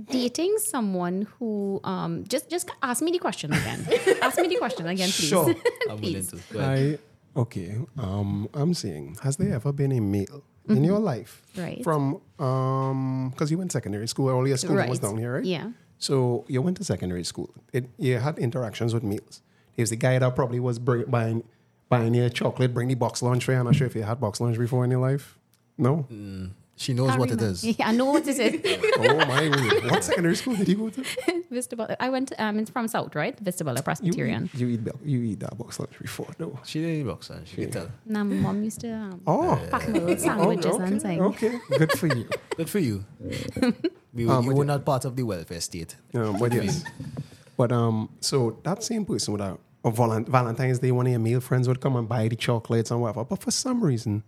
[0.05, 3.85] dating someone who um just just ask me the question again.
[4.21, 5.27] ask me the question again, please.
[5.29, 5.53] Sure,
[5.89, 6.35] I'm willing to.
[6.53, 6.99] Go ahead.
[7.35, 7.77] I okay.
[7.97, 11.61] Um, I'm saying, has there ever been a meal in your life Mm-hmm.
[11.61, 11.83] Right.
[11.83, 15.01] from um because you went secondary school, all your school was Right.
[15.01, 15.45] down here, right?
[15.45, 15.71] Yeah.
[15.97, 17.49] So you went to secondary school.
[17.73, 19.41] It, you had interactions with meals.
[19.75, 21.43] There's the guy that probably was bring, buying
[21.89, 23.55] buying your chocolate, bring the box lunch tray.
[23.55, 25.37] I'm not sure if you had box lunch before in your life.
[25.77, 26.05] No.
[26.81, 27.51] She knows Can't what it remember.
[27.51, 27.65] is.
[27.65, 28.93] Yeah, I know what it is.
[28.99, 29.91] oh my word!
[29.91, 31.01] What secondary school did you go to?
[31.51, 31.97] Vistabella.
[31.99, 33.35] I went um it's from South, right?
[33.43, 34.49] Vistabella You, Presbyterian.
[34.53, 36.57] you eat you eat that box lunch before, no?
[36.63, 37.91] She didn't eat box lunch, she can tell.
[38.05, 41.21] Now my mom used to um, Oh, pack me little sandwiches okay, and things.
[41.21, 42.29] okay, good for you.
[42.59, 43.03] Good for you.
[44.13, 45.95] we, Um, you were not part of the welfare state.
[46.13, 46.83] Um, but yes,
[47.57, 51.19] but um, so that same person would have on Valen- Valentine's Day, one of your
[51.19, 53.23] male friends would come and buy the chocolates and whatever.
[53.25, 54.23] But for some reason,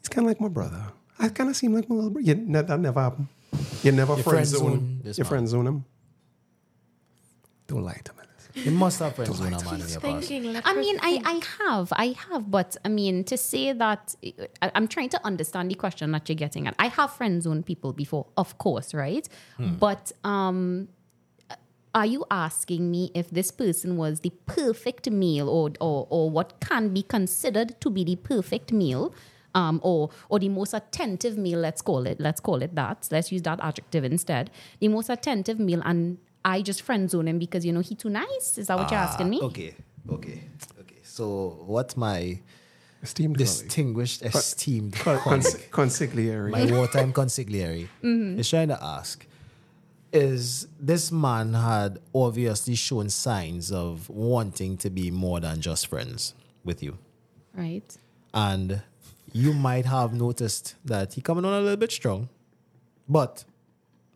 [0.00, 0.84] he's kind of like my brother.
[1.20, 2.26] I kind of seem like my little brother.
[2.26, 3.28] You, ne- that never happened.
[3.82, 4.60] You never You friend friend zone.
[4.60, 5.84] zone this You friend zone him.
[7.66, 8.16] Don't lie to me.
[8.64, 10.30] You must have friends with a man in your past.
[10.64, 14.14] I mean, I, I have, I have, but I mean, to say that,
[14.60, 16.74] I, I'm trying to understand the question that you're getting at.
[16.78, 19.28] I have friend zone people before, of course, right?
[19.58, 20.88] But um,
[21.94, 26.58] are you asking me if this person was the perfect meal or, or, or what
[26.60, 29.14] can be considered to be the perfect meal?
[29.54, 33.08] Um, or or the most attentive meal, let's call it, let's call it that.
[33.10, 34.50] Let's use that adjective instead.
[34.78, 38.10] The most attentive meal, and I just friend zone him because you know he too
[38.10, 38.58] nice.
[38.58, 39.40] Is that what you're asking me?
[39.42, 39.74] Ah, Okay,
[40.08, 40.44] okay,
[40.80, 40.96] okay.
[41.02, 42.38] So, what my
[43.02, 43.48] Esteemed colleague.
[43.48, 45.56] distinguished, esteemed Con- colleague, cons-
[45.98, 46.50] consigliere.
[46.50, 47.88] my wartime consigliere,
[48.38, 49.26] is trying to ask
[50.12, 56.34] is this man had obviously shown signs of wanting to be more than just friends
[56.64, 56.98] with you.
[57.54, 57.96] Right.
[58.34, 58.82] And
[59.32, 62.28] you might have noticed that he coming on a little bit strong,
[63.08, 63.44] but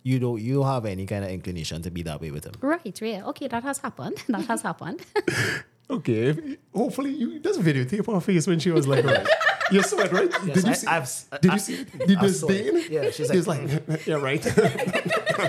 [0.03, 2.53] you don't you don't have any kind of inclination to be that way with him.
[2.61, 3.25] Right, yeah.
[3.27, 4.17] Okay, that has happened.
[4.29, 5.01] That has happened.
[5.91, 7.39] Okay, hopefully you.
[7.41, 9.29] There's a videotape on her face when she was like, right.
[9.71, 10.31] You saw it, right?
[10.47, 10.87] Yes, did you see?
[10.87, 11.75] I've did you I've- see?
[11.75, 12.07] it?
[12.09, 12.63] Did I you saw it.
[12.73, 12.85] disdain?
[12.91, 14.07] Yeah, she's She's like- like, mm.
[14.09, 14.43] yeah, right.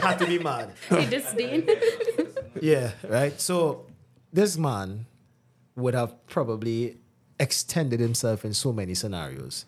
[0.03, 0.73] had to be mad.
[0.89, 1.69] He disdain.
[2.61, 3.39] Yeah, right.
[3.39, 3.85] So
[4.33, 5.05] this man
[5.77, 6.97] would have probably
[7.39, 9.65] extended himself in so many scenarios.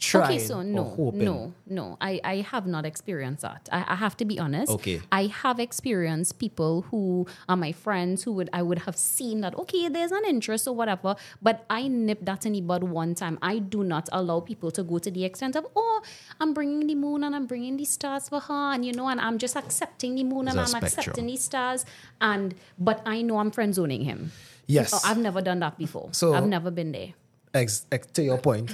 [0.00, 1.98] Trying okay, so no, no, no.
[2.00, 3.68] I, I have not experienced that.
[3.70, 4.72] I, I have to be honest.
[4.72, 5.02] Okay.
[5.12, 9.54] I have experienced people who are my friends who would I would have seen that
[9.58, 13.38] okay, there's an interest or whatever, but I nipped that in the bud one time.
[13.42, 16.00] I do not allow people to go to the extent of oh,
[16.40, 19.20] I'm bringing the moon and I'm bringing the stars for her, and you know, and
[19.20, 20.98] I'm just accepting the moon It's and I'm spectrum.
[20.98, 21.84] accepting the stars,
[22.22, 24.32] and but I know I'm friend zoning him.
[24.70, 24.92] Yes.
[24.94, 26.08] Oh, I've never done that before.
[26.12, 27.12] So- I've never been there.
[27.52, 28.70] Ex- ex- to your point,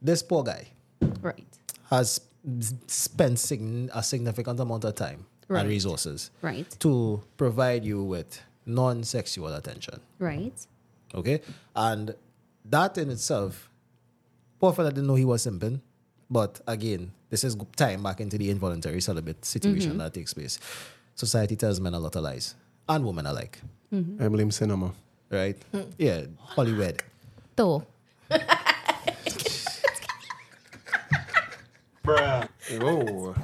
[0.00, 0.68] this poor guy
[1.20, 1.46] Right.
[1.90, 2.20] has
[2.88, 5.60] spent sign- a significant amount of time Right.
[5.60, 6.68] and resources Right.
[6.80, 10.00] to provide you with non-sexual attention.
[10.18, 10.54] Right.
[11.14, 11.40] Okay,
[11.76, 12.14] and
[12.64, 13.68] that in itself,
[14.58, 15.80] poor fella didn't know he was simping.
[16.30, 19.98] But again, this is time back into the involuntary celibate situation mm-hmm.
[19.98, 20.58] that takes place.
[21.14, 22.54] Society tells men a lot of lies,
[22.88, 23.60] and women alike,
[23.92, 24.22] Mm-hmm.
[24.22, 24.92] I blame cinema.
[25.30, 25.56] right?
[25.72, 25.92] Mm.
[25.98, 27.02] Yeah, Hollywood.
[27.56, 27.84] Though.
[32.74, 33.34] Oh,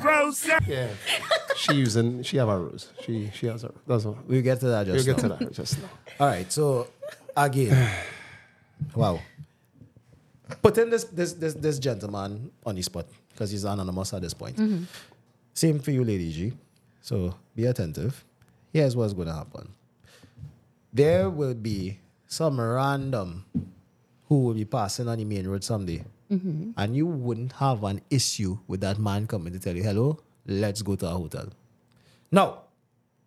[0.67, 0.89] yeah.
[1.57, 2.23] She using.
[2.23, 2.93] She have a rose.
[3.05, 3.73] She she has a.
[3.87, 4.19] That's all.
[4.27, 5.37] We'll get to that We'll just get now.
[5.37, 5.89] to that just now.
[6.21, 6.89] All right, so
[7.37, 7.93] again,
[8.95, 9.21] wow.
[10.63, 14.57] Putting this this this this gentleman on the spot because he's anonymous at this point.
[14.57, 14.85] Mm-hmm.
[15.55, 16.53] Same for you, Lady G.
[17.03, 18.25] So be attentive.
[18.73, 19.69] Here's what's going to happen.
[20.93, 23.45] There will be some random
[24.29, 26.71] who will be passing on the main road someday, mm-hmm.
[26.77, 30.83] and you wouldn't have an issue with that man coming to tell you, "Hello, let's
[30.83, 31.49] go to a hotel."
[32.31, 32.61] Now,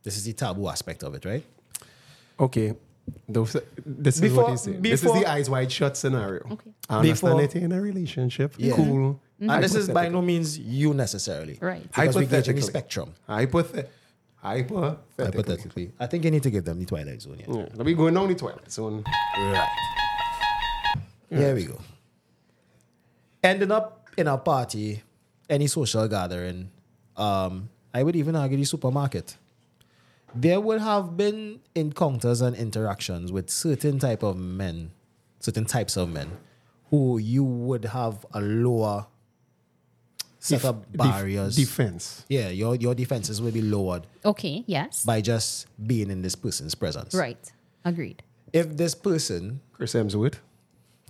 [0.04, 1.44] this is the taboo aspect of it, right?
[2.40, 2.74] Okay.
[3.28, 4.82] Those, this is Before- what he's saying.
[4.82, 6.44] this is the eyes wide shut scenario.
[6.52, 6.72] Okay.
[6.90, 8.54] I understand Before- it in a relationship.
[8.58, 8.76] Yeah.
[8.76, 9.20] Cool.
[9.40, 11.58] And this is by no means you necessarily.
[11.60, 11.82] Right.
[11.82, 12.62] Because we gauge in the Hypothetically.
[12.62, 13.14] spectrum.
[13.28, 13.88] Hypothet-
[14.42, 15.26] hypothetically.
[15.26, 15.92] Hypothetically.
[16.00, 17.38] I think you need to give them the twilight zone.
[17.40, 17.68] Yeah.
[17.76, 17.84] Yeah.
[17.84, 19.04] We going down the twilight zone.
[19.38, 19.68] Right.
[21.30, 21.80] Here we go.
[23.44, 25.02] Ending up in a party,
[25.50, 26.70] any social gathering,
[27.16, 29.38] um, I would even argue the supermarket.
[30.34, 34.92] There would have been encounters and interactions with certain type of men,
[35.40, 36.30] certain types of men,
[36.90, 39.08] who you would have a lower
[40.42, 41.56] set of Def- barriers.
[41.56, 42.26] defense.
[42.28, 44.64] yeah, your your defenses will be lowered Okay.
[44.68, 45.06] Yes.
[45.06, 47.14] by just being in this person's presence.
[47.16, 47.40] Right.
[47.86, 48.24] Agreed.
[48.52, 50.36] If this person, Chris Hemsworth.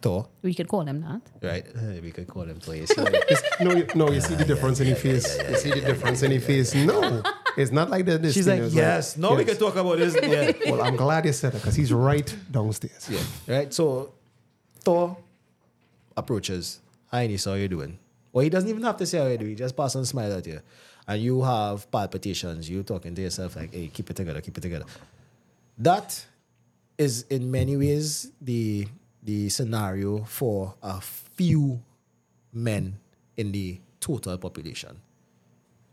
[0.02, 1.22] Thor, We could call him that.
[1.46, 1.66] right?
[1.78, 2.74] uh, We could call him Thor.
[2.76, 2.96] you see?
[3.30, 5.28] Yes, no, you, no, you see the difference in the face.
[5.38, 6.74] You see the difference in the face.
[6.74, 7.22] No,
[7.56, 8.20] it's not like that.
[8.24, 9.16] This She's thing like, is yes.
[9.16, 9.50] No, we yes.
[9.50, 10.18] can talk about this.
[10.24, 10.54] Yeah.
[10.72, 13.08] Well, I'm glad you said that because he's right downstairs.
[13.14, 13.22] yeah.
[13.56, 13.70] Right.
[13.72, 14.14] So,
[14.82, 15.18] Thor
[16.18, 16.80] approaches.
[17.12, 18.00] Hi, Nisa, how you doing?
[18.34, 19.50] Or he doesn't even have to say how you doing.
[19.52, 20.62] He just pass and smile at you.
[21.08, 22.70] And you have palpitations.
[22.70, 24.86] You talking to yourself like, hey, keep it together, keep it together.
[25.78, 26.26] That
[26.98, 28.88] is in many ways the
[29.24, 31.82] the scenario for a few
[32.54, 32.98] men
[33.38, 35.00] in the total population.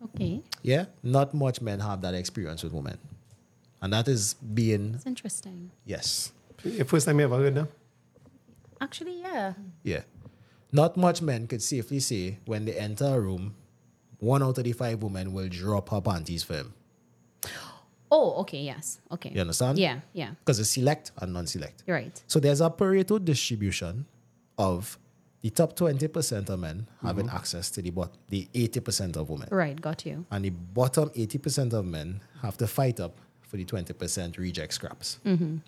[0.03, 0.43] Okay.
[0.63, 2.99] Yeah, not much men have that experience with women,
[3.83, 5.71] and that is being That's interesting.
[5.85, 6.33] yes,
[6.63, 7.69] The First time you ever heard that?
[8.81, 9.55] Actually, yeah.
[9.83, 10.03] yeah.
[10.71, 13.55] Not much men could safely say when they enter a room,
[14.19, 16.75] one out of the five women will drop her panties for him.
[18.11, 18.61] Oh, okay.
[18.63, 19.01] Yes.
[19.13, 19.31] Okay.
[19.35, 19.79] You understand?
[19.79, 20.01] Yeah.
[20.13, 20.31] Yeah.
[20.39, 21.85] Because it's select and non-select.
[21.87, 22.23] Right.
[22.27, 24.07] So there's a Pareto distribution
[24.57, 24.99] of
[25.43, 27.37] the top twenty percent of men having mm-hmm.
[27.37, 29.81] access to the bot the eighty percent of women, Right.
[29.81, 30.25] Got you.
[30.31, 34.37] and the bottom eighty percent of men have to fight up for the twenty percent
[34.37, 35.19] reject scraps.
[35.25, 35.59] Mm-hmm.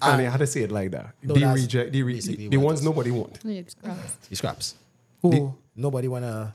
[0.00, 0.12] Ah.
[0.14, 1.14] and you had to say it like that.
[1.22, 3.40] No, the reject, the, re- the, the ones nobody want.
[3.42, 3.64] the
[4.32, 4.74] scraps.
[5.22, 6.54] Who nobody wanna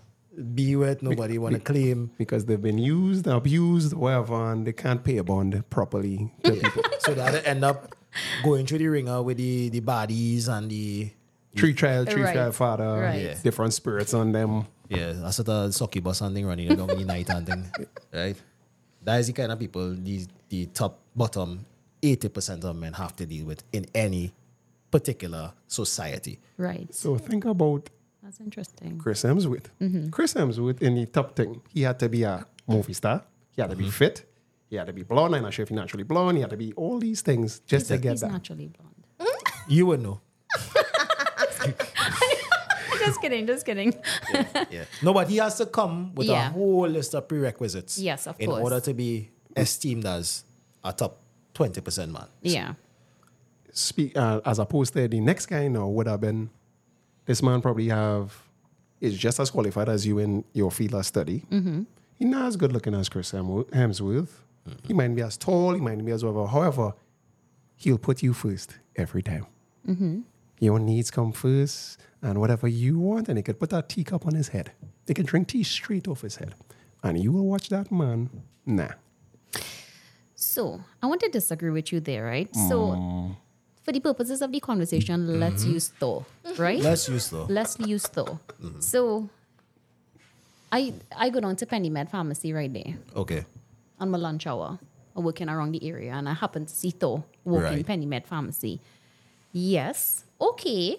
[0.55, 2.11] be with, nobody wanna claim.
[2.17, 6.71] because they've been used, abused, whatever, and they can't pay a bond properly to.
[6.99, 7.93] So that they end up
[8.43, 11.11] going through the ringer with the, the bodies and the
[11.55, 12.33] Tree trial, tree Right.
[12.33, 13.21] trial father, Right.
[13.21, 13.35] Yeah.
[13.43, 14.65] different spirits on them.
[14.89, 17.65] yeah, that's sort of succubus and thing running along in the night and thing.
[18.13, 18.37] Right?
[19.03, 21.65] That is the kind of people the the top bottom
[22.03, 24.33] eighty percent of men have to deal with in any
[24.91, 26.39] particular society.
[26.57, 26.93] Right.
[26.93, 27.89] So think about
[28.21, 28.99] That's interesting.
[28.99, 29.67] Chris Hemsworth.
[29.81, 30.09] Mm-hmm.
[30.09, 33.23] Chris Hemsworth in the top thing, he had to be a movie star.
[33.55, 33.91] He had to be mm-hmm.
[33.91, 34.25] fit.
[34.69, 35.35] He had to be blonde.
[35.35, 36.37] I'm not sure if he's naturally blonde.
[36.37, 38.31] He had to be all these things just to get He's that.
[38.31, 38.93] naturally blonde.
[39.67, 40.19] You would know.
[42.99, 43.47] just kidding.
[43.47, 43.93] Just kidding.
[44.69, 44.85] Yeah.
[45.01, 47.97] No, but he has to come with a whole list of prerequisites.
[47.97, 48.63] Yes, of in course.
[48.63, 50.43] order to be esteemed as
[50.83, 51.22] a top
[51.53, 52.27] twenty percent man.
[52.41, 52.73] Yeah.
[53.71, 56.49] Speak uh, as opposed to the next guy now would have been
[57.25, 58.41] this man probably have
[59.01, 61.43] is just as qualified as you in your field of study.
[61.51, 61.83] Mm-hmm.
[62.15, 63.69] He's not as good looking as Chris Hemsworth.
[63.71, 64.29] Hemsworth.
[64.83, 65.73] He might be as tall.
[65.73, 66.47] He might be as whatever.
[66.47, 66.93] However,
[67.75, 69.45] he'll put you first every time.
[69.87, 70.21] Mm-hmm.
[70.59, 74.35] Your needs come first, and whatever you want, and he could put that teacup on
[74.35, 74.71] his head.
[75.05, 76.55] They can drink tea straight off his head,
[77.01, 78.29] and you will watch that man.
[78.65, 78.93] Nah.
[80.53, 82.47] So I want to disagree with you there, right?
[82.53, 83.35] So mm.
[83.81, 85.39] for the purposes of the conversation, mm-hmm.
[85.39, 86.27] let's use Thor,
[86.57, 86.79] right?
[86.79, 87.47] Let's use though.
[87.49, 88.37] Let's use Thor.
[88.61, 88.79] Mm-hmm.
[88.79, 89.29] So
[90.71, 93.45] I I go down to Penny Med Pharmacy right there Okay.
[93.99, 94.77] on my lunch hour.
[95.15, 97.85] I'm working around the area and I happen to see Thor working Right.
[97.85, 98.79] Penny Med Pharmacy.
[99.53, 100.97] Yes, okay.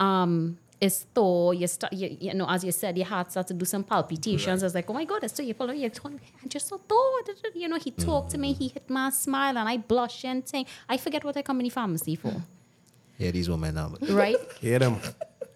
[0.00, 1.54] Um, it's Thor.
[1.54, 4.62] You start, you, you know, as you said, your heart starts to do some palpitations.
[4.62, 5.90] I was like, oh my god, it's so you follow you.
[6.04, 7.10] I just saw Thor.
[7.54, 8.54] You know, he talked to me.
[8.54, 8.58] Mm.
[8.58, 10.66] He hit my smile, and I blush and thing.
[10.88, 12.34] I forget what I come in the pharmacy for,
[13.18, 13.92] Yeah, these women now.
[14.10, 14.36] right?
[14.60, 14.96] Hear them.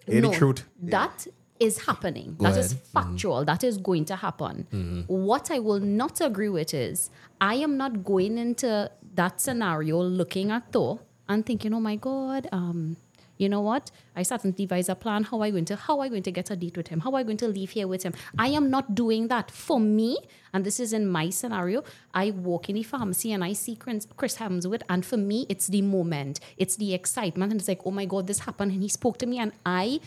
[0.07, 0.65] Hear no, the truth.
[0.81, 1.27] That
[1.59, 2.35] is happening.
[2.37, 2.83] Go That is ahead.
[2.83, 2.99] Mm-hmm.
[3.11, 3.45] factual.
[3.45, 4.67] That is going to happen.
[4.73, 5.01] Mm-hmm.
[5.07, 7.09] What I will not agree with is
[7.39, 10.99] I am not going into that scenario looking at Thor
[11.29, 12.97] and thinking, oh my God, um,
[13.43, 13.91] you know what?
[14.15, 15.23] I sat and devised a plan.
[15.23, 17.01] How I going to how I going to get a date with him?
[17.01, 18.13] How I going to leave here with him?
[18.37, 19.51] I am not doing that.
[19.51, 20.17] For me,
[20.53, 21.83] and this is in my scenario,
[22.13, 25.81] I walk in the pharmacy and I see Chris Hemsworth, and for me, it's the
[25.81, 29.17] moment, it's the excitement, and it's like, oh my god, this happened, and he spoke
[29.19, 29.99] to me, and I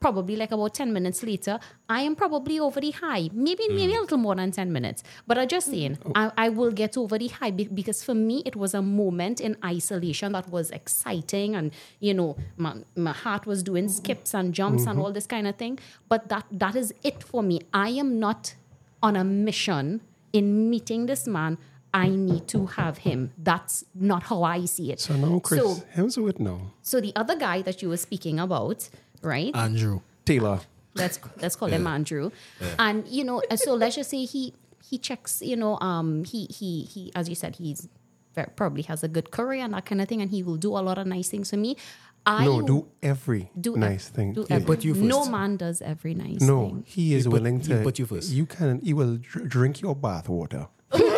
[0.00, 3.30] probably like about 10 minutes later, I am probably over the high.
[3.32, 3.98] Maybe maybe hmm.
[3.98, 5.02] a little more than 10 minutes.
[5.26, 6.12] But I'm just saying, oh.
[6.14, 9.56] I, I will get over the high because for me, it was a moment in
[9.64, 11.54] isolation that was exciting.
[11.56, 15.02] And, you know, my, my heart was doing skips and jumps and mm-hmm.
[15.02, 15.78] all this kind of thing.
[16.08, 17.60] But that that is it for me.
[17.72, 18.54] I am not
[19.02, 20.00] on a mission
[20.32, 21.58] in meeting this man.
[21.94, 23.32] I need to have him.
[23.38, 25.00] That's not how I see it.
[25.00, 26.60] So now Chris So, Hemsworth now.
[26.82, 28.90] so the other guy that you were speaking about,
[29.26, 29.54] right?
[29.54, 30.00] Andrew.
[30.24, 30.60] Taylor.
[30.94, 32.30] let's let's call him Andrew.
[32.78, 34.54] And you know, so let's just say he
[34.88, 37.88] he checks, you know, um, he he he, as you said, he's
[38.34, 40.70] very, probably has a good career and that kind of thing, and he will do
[40.76, 41.76] a lot of nice things for me.
[42.24, 44.32] I No, do every do ev- nice thing.
[44.32, 44.56] do Yeah.
[44.56, 46.76] every- put you No man does every nice No, thing.
[46.78, 48.30] No, he is put- willing he to put you first.
[48.32, 48.80] You can.
[48.80, 50.66] He will dr- drink your bath water.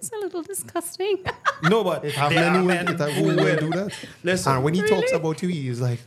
[0.00, 1.18] It's a little disgusting.
[1.62, 3.58] No, but Have there are men women that who will will.
[3.58, 3.92] do that.
[4.24, 4.54] Listen.
[4.54, 6.00] and when he talks about you, he's like,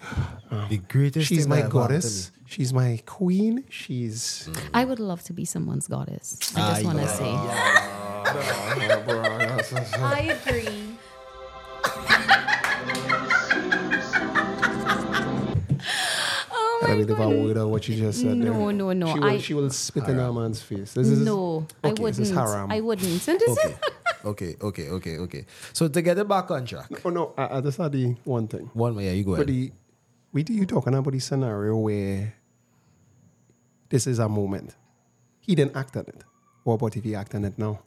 [0.51, 0.65] oh.
[0.67, 2.31] The greatest "She's my that ever happened to goddess.
[2.47, 3.63] She's my queen.
[3.69, 6.39] She's." I would love to be someone's goddess.
[6.55, 7.13] I just want to yeah.
[9.61, 9.99] say.
[10.01, 10.97] I agree.
[16.99, 18.29] My believe I what you just said.
[18.41, 18.51] there.
[18.51, 20.93] No, no, no, She will, I- she will spit in a man's face.
[20.93, 22.49] This is No, I okay, This is wouldn't.
[22.49, 22.71] haram.
[22.71, 23.27] I wouldn't.
[23.27, 23.75] And this is- Okay,
[24.25, 25.45] okay, okay, okay, okay.
[25.73, 28.47] So to get it back on track, Oh no, I, I just had the one
[28.47, 28.69] thing.
[28.73, 29.47] one yeah, you go ahead.
[29.47, 29.71] But the
[30.31, 32.33] we do you talking about the scenario where
[33.89, 34.75] this is a moment.
[35.41, 36.23] He didn't act on it.
[36.63, 37.79] What about if he act on it now?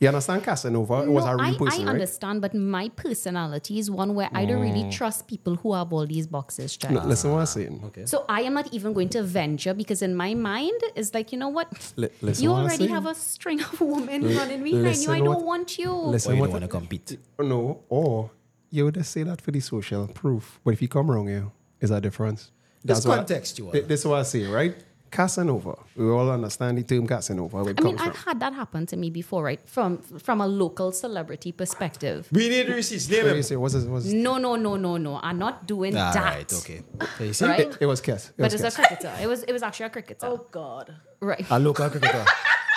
[0.00, 1.02] You understand Casanova?
[1.02, 1.88] It was No, a real I, person, I right?
[1.92, 4.90] understand, but my personality is one where I don't really oh.
[4.90, 6.94] trust people who have all these boxes checked.
[6.94, 7.80] No, listen what I'm saying.
[7.82, 8.06] Ah, okay.
[8.06, 11.38] So I am not even going to venture because in my mind it's like you
[11.38, 14.66] know what Li- listen you what I'm already have a string of women running behind
[14.84, 14.90] you.
[14.90, 15.90] listen I don't what- want you.
[15.92, 17.18] Or you don't want to compete.
[17.38, 18.30] No, or
[18.70, 20.60] you would just say that for the social proof.
[20.64, 21.48] But if you come wrong here,
[21.82, 22.50] is that a difference.
[22.82, 23.72] It's what- contextual.
[23.72, 24.74] thi- This is what I say, right?
[25.10, 25.74] Casanova.
[25.96, 27.58] We all understand the term Casanova.
[27.58, 28.24] I mean, I've from.
[28.26, 29.60] had that happen to me before, right?
[29.68, 32.28] From from a local celebrity perspective.
[32.32, 33.08] We need receipts.
[33.10, 33.56] Name What do say?
[33.56, 33.88] What's it?
[33.88, 34.14] What's it?
[34.14, 35.18] No, no, no, no, no.
[35.22, 36.24] I'm not doing All that.
[36.24, 36.82] right, okay.
[37.18, 37.60] So you see, Right?
[37.60, 38.30] It, it was Kes.
[38.30, 38.86] It But was it's a Kes.
[38.86, 39.12] cricketer.
[39.20, 40.26] It was it was actually a cricketer.
[40.26, 40.94] Oh God.
[41.20, 41.44] Right.
[41.50, 42.24] a local cricketer,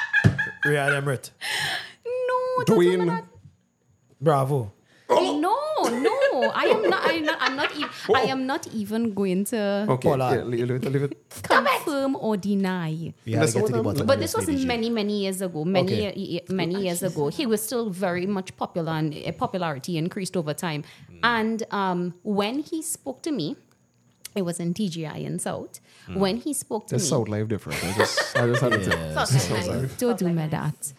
[0.66, 1.30] Ryan Emmerich.
[2.06, 2.92] No, don't Dwayne.
[2.92, 3.26] remember that.
[4.20, 4.74] Bravo.
[5.10, 5.56] No,
[6.48, 6.52] no.
[6.56, 7.02] I am not.
[7.06, 7.38] I'm not.
[7.42, 7.90] I'm not even.
[8.16, 10.36] I am not even going to Okay, Paula.
[10.36, 11.18] yeah, leave, leave it, leave it.
[11.44, 13.14] confirm or deny.
[13.26, 14.90] We have That's to get to the what I'm- bottom But this was lady many,
[14.90, 15.64] many years ago.
[15.66, 16.14] Many, Okay.
[16.20, 17.28] ye- ye- many years ago.
[17.30, 20.84] He was still very much popular, and uh, popularity increased over time.
[21.24, 23.56] And um, when he spoke to me,
[24.36, 25.80] it was in TGI in South.
[26.14, 27.84] When he spoke to It's me, South Life different.
[27.84, 29.26] I just, I just had to tell.
[29.26, 29.98] Sounds like nice.
[29.98, 30.72] don't do me like nice.
[30.90, 30.94] that.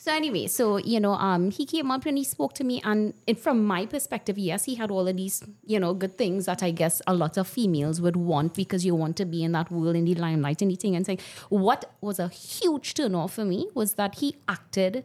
[0.00, 3.14] So anyway, so you know, um, he came up and he spoke to me, and
[3.26, 6.62] it, from my perspective, yes, he had all of these, you know, good things that
[6.62, 9.72] I guess a lot of females would want because you want to be in that
[9.72, 11.18] world in the limelight and the and saying.
[11.48, 15.04] What was a huge turn off for me was that he acted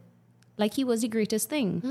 [0.58, 1.82] like he was the greatest thing.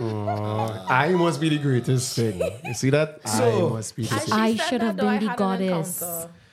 [0.00, 2.40] Oh, I must be the greatest thing.
[2.64, 3.20] You see that?
[3.26, 4.32] So- I must be the greatest.
[4.32, 6.02] I should have been the goddess.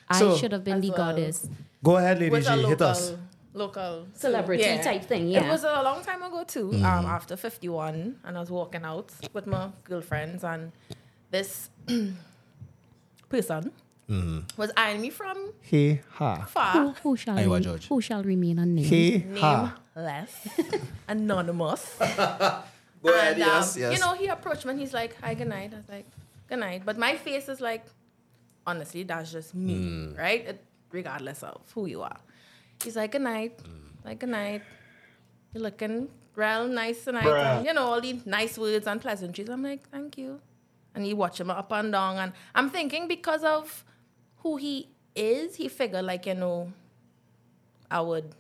[0.10, 1.48] I should have been the goddess.
[1.84, 2.50] Go ahead, Lady With G.
[2.50, 3.14] a Hit local, us.
[3.54, 6.72] Local Celebrity type thing, It was a long time ago too.
[6.76, 10.72] Um, after fifty one, and I was walking out with my girlfriends, and
[11.32, 11.70] this
[13.30, 13.72] person
[14.58, 16.36] was eyeing me from Hey ha.
[16.38, 17.88] Who, far, who shall Iowa re- Judge.
[17.88, 18.88] who shall remain unnamed?
[18.88, 19.76] Hey ha.
[19.96, 20.48] nameless,
[21.08, 21.96] anonymous.
[22.00, 23.94] Go ahead, And, um, yes, yes.
[23.94, 25.72] You know, he approached me and he's like, hi, good night.
[25.74, 26.06] I was like,
[26.50, 26.82] good night.
[26.86, 27.86] But my face is like,
[28.68, 30.16] honestly, that's just me, Hmm.
[30.18, 30.46] right?
[30.46, 32.18] It, regardless of who you are.
[32.84, 33.60] He's like, good night.
[34.06, 34.62] Like, good night.
[35.54, 37.26] You're looking real nice tonight.
[37.28, 39.50] And, you know, all the nice words and pleasantries.
[39.50, 40.40] I'm like, thank you.
[40.96, 42.18] And he watch him up and down.
[42.18, 43.84] And I'm thinking because of
[44.38, 46.72] who he is, he figured like, you know,
[47.92, 48.34] I would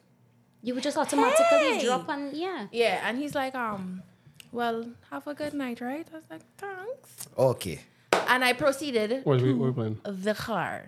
[0.61, 1.85] You would just automatically Hey!
[1.85, 2.67] drop and yeah.
[2.71, 4.03] yeah, and he's like, um,
[4.51, 6.07] well, have a good night, right?
[6.11, 7.27] I was like, thanks.
[7.37, 7.79] Okay.
[8.27, 9.97] And I proceeded What to we, what we playing?
[10.03, 10.87] the car.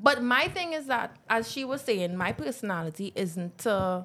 [0.00, 4.04] But my thing is that, as she was saying, my personality isn't to,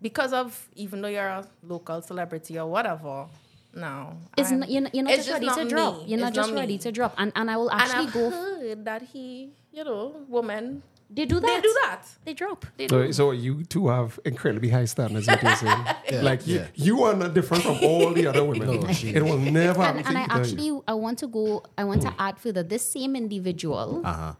[0.00, 3.26] because of, even though you're a local celebrity or whatever,
[3.74, 4.16] no.
[4.36, 5.98] It's I'm- not, you're not, you're not it's just ready to not drop.
[5.98, 6.04] me.
[6.06, 6.78] You're not It's just not ready me.
[6.78, 7.14] to drop.
[7.18, 8.30] And and I will And actually I've go.
[8.30, 11.46] heard that he, you know, women, They do that.
[11.46, 12.02] they do that.
[12.24, 12.66] They drop.
[12.76, 13.06] They do.
[13.06, 15.26] So, so you two have incredibly high standards.
[15.26, 15.84] What you're saying.
[16.22, 16.66] like you, yeah.
[16.74, 18.68] you are not different from all the other women.
[18.80, 20.40] No, it will never happen And, and I either you.
[20.42, 21.62] actually I want to go.
[21.76, 22.62] I want to add further.
[22.62, 24.02] This same individual.
[24.04, 24.32] Uh-huh.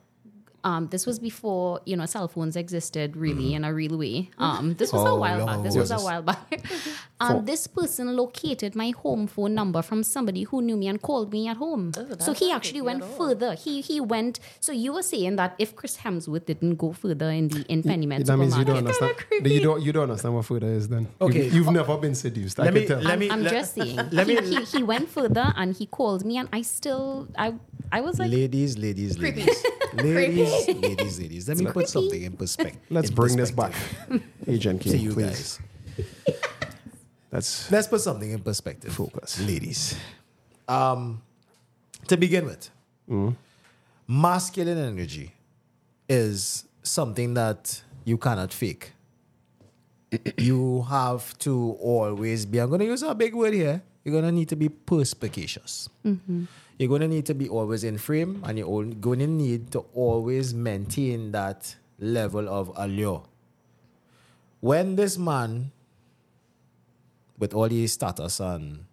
[0.65, 4.31] Um, this was before you know cell phones existed really in a real way.
[4.39, 5.63] Um, this was a while long back.
[5.63, 6.61] This was was a while back.
[7.21, 11.33] um, this person located my home phone number from somebody who knew me and called
[11.33, 11.93] me at home.
[11.97, 13.55] Oh, so he actually went further.
[13.55, 14.41] He he went.
[14.61, 18.07] So you were saying that if Chris Hemsworth didn't go further in the in Penny
[18.07, 19.47] Med that means you don't supermarket- understand.
[19.53, 19.83] You don't.
[19.83, 20.89] You don't understand what further is.
[20.89, 21.45] Then Okay.
[21.45, 22.59] you've, you've never been seduced.
[22.59, 22.99] I Let can me- tell.
[23.01, 23.97] let I'm, me- I'm let- just saying.
[24.13, 27.55] let he, me- he, he went further and he called me, and I still I
[27.93, 31.49] I was like, ladies, ladies, ladies ladies, ladies, ladies, ladies.
[31.49, 32.81] Let me put something in perspective.
[32.91, 33.73] Let's bring this back,
[34.47, 35.59] Agent King, to you please.
[35.97, 36.07] guys.
[37.31, 38.93] That's Let's put something in perspective.
[38.93, 39.39] Focus.
[39.41, 39.97] ladies.
[40.67, 41.23] Um,
[42.09, 42.71] to begin with,
[44.07, 45.33] masculine energy
[46.09, 48.93] is something that you cannot fake.
[50.39, 52.59] you have to always be.
[52.59, 53.83] I'm going to use a big word here.
[54.05, 55.91] You're going to need to be perspicacious.
[56.79, 59.81] You're going to need to be always in frame, and you're going to need to
[59.95, 63.25] always maintain that level of allure.
[64.61, 65.73] When this man
[67.39, 68.85] with all his status and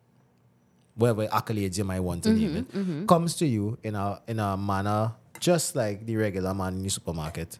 [0.95, 3.05] whatever accolades you might want to name mm-hmm, it, mm-hmm.
[3.05, 6.89] comes to you in a in a manner just like the regular man in the
[6.89, 7.59] supermarket.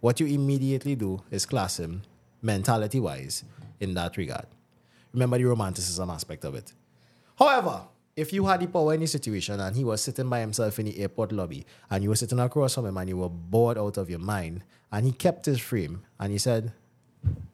[0.00, 2.02] What you immediately do is class him
[2.40, 3.44] mentality wise
[3.78, 4.46] in that regard.
[5.12, 6.72] Remember the romanticism aspect of it.
[7.38, 7.82] However,
[8.16, 10.86] if you had the power in the situation and he was sitting by himself in
[10.86, 13.96] the airport lobby and you were sitting across from him and you were bored out
[13.96, 16.72] of your mind and he kept his frame and he said,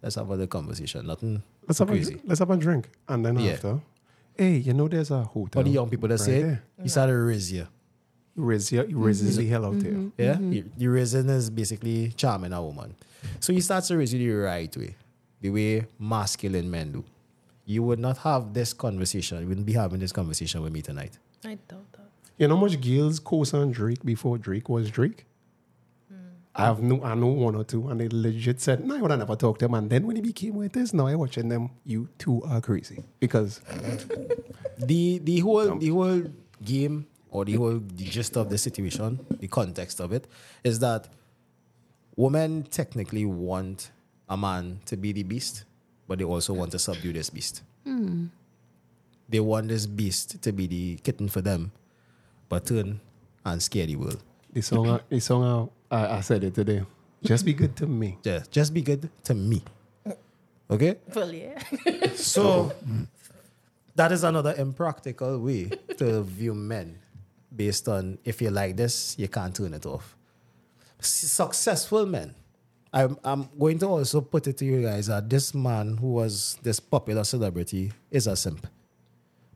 [0.02, 1.06] Let's have a conversation.
[1.06, 2.14] Nothing let's have crazy.
[2.14, 3.52] a let's have a drink, and then Yeah.
[3.52, 3.80] after,
[4.34, 5.60] hey, you know, there's a hotel.
[5.60, 6.62] What the young people that right say, there.
[6.82, 7.68] he started to raise you.
[8.34, 9.92] You raise your- you raise the hell out there.
[9.92, 10.08] Mm-hmm.
[10.16, 12.94] Yeah, the, the reason is basically charming a woman.
[13.40, 14.96] So he starts to raise you the right way,
[15.42, 17.04] the way masculine men do.
[17.68, 19.40] You would not have this conversation.
[19.42, 21.18] You wouldn't be having this conversation with me tonight.
[21.44, 22.08] I doubt that.
[22.38, 25.26] You know how much girls co-signed Drake before Drake was Drake?
[26.08, 26.14] Hmm.
[26.54, 29.10] I have no, I know one or two, and they legit said, "No, I would
[29.10, 31.50] have never talked to him." And then when he became with this, now I'm watching
[31.50, 31.70] them.
[31.84, 33.60] You two are crazy because
[34.78, 36.22] The the whole the whole
[36.64, 40.26] game or the whole the gist of the situation, the context of it,
[40.62, 41.08] is that
[42.16, 43.90] women technically want
[44.28, 45.64] a man to be the beast,
[46.08, 47.62] but they also want to subdue this beast.
[47.84, 48.26] Hmm.
[49.28, 51.70] They want this beast to be the kitten for them,
[52.48, 53.00] but turn
[53.44, 54.22] and scare the world.
[54.52, 56.82] the song, the song, I, I said it today.
[57.22, 58.16] Just be good to me.
[58.24, 59.60] Just, just be good to me.
[60.70, 60.96] Okay?
[61.14, 61.60] Well, yeah.
[62.14, 62.72] So
[63.96, 66.98] that is another impractical way to view men
[67.54, 70.14] based on if you like this, you can't turn it off.
[71.00, 72.34] S- Successful men.
[72.92, 76.58] I'm, I'm going to also put it to you guys that this man who was
[76.62, 78.66] this popular celebrity is a simp.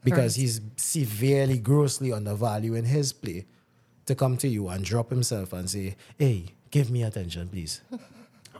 [0.04, 3.46] Because he's severely, grossly undervaluing his play
[4.06, 7.80] to come to you and drop himself and say, hey, give me attention, please.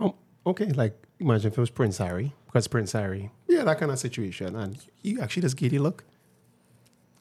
[0.00, 0.14] Um,
[0.46, 3.98] okay, like imagine if it was Prince Harry, because Prince Harry, yeah, that kind of
[3.98, 6.02] situation, and you actually just giddy look.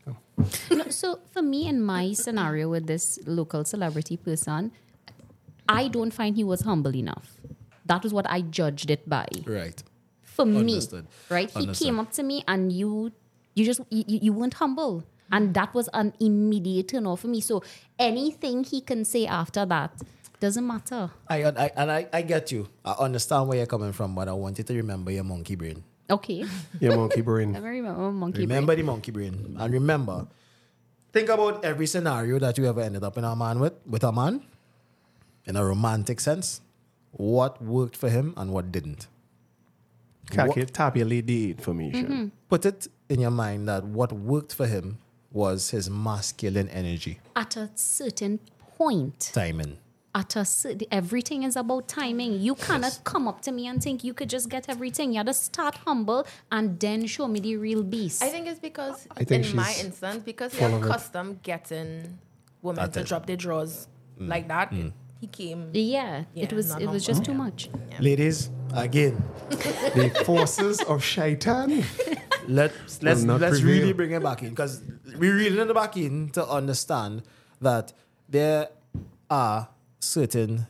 [0.07, 4.71] No, so for me, in my scenario with this local celebrity person,
[5.77, 7.37] I don't find he was humble enough.
[7.85, 9.27] That was what I judged it by.
[9.45, 9.81] Right.
[10.23, 11.07] For me, Understood.
[11.29, 11.49] right?
[11.49, 13.11] He came up to me and you,
[13.55, 17.27] you just you, you you weren't humble, and that was an immediate turn off for
[17.27, 17.41] me.
[17.41, 17.63] So
[17.99, 19.91] anything he can say after that
[20.39, 21.11] doesn't matter.
[21.27, 22.67] I, I and I, I get you.
[22.85, 25.83] I understand where you're coming from, but I want you to remember your monkey brain.
[26.09, 26.43] Okay,
[26.79, 27.55] Your monkey brain.
[27.59, 28.39] I remember monkey.
[28.47, 30.27] remember the monkey brain, and remember,
[31.13, 34.11] think about every scenario that you ever ended up in a man with with a
[34.11, 34.41] man,
[35.45, 36.61] in a romantic sense.
[37.11, 39.07] What worked for him and what didn't.
[40.29, 42.05] Calculate, tabulate the information.
[42.05, 42.25] Mm-hmm.
[42.49, 44.99] Put it in your mind that what worked for him
[45.31, 48.39] was his masculine energy, At a certain
[48.77, 49.77] point, timing.
[50.13, 52.39] at a certain, everything is about timing.
[52.39, 55.11] You cannot come up to me and think you could just get everything.
[55.11, 58.21] You have to start humble and then show me the real beast.
[58.23, 60.87] I think it's because, I think in my instance, because full you're of it.
[60.87, 62.19] accustomed getting
[62.61, 63.07] women to Attention.
[63.07, 63.87] drop their drawers
[64.19, 64.27] mm.
[64.27, 64.71] like that.
[64.71, 64.91] Mm.
[65.21, 65.69] He came.
[65.73, 67.45] yeah, Yeah, it was it was just too humble.
[67.53, 67.69] much.
[67.99, 71.83] Ladies, again, the forces of shaitan.
[72.47, 73.65] let's let's let's prevail.
[73.81, 74.81] really bring it back in because
[75.21, 77.21] we really need it back in to understand
[77.61, 77.93] that
[78.27, 78.69] there
[79.29, 79.69] are
[79.99, 80.65] certain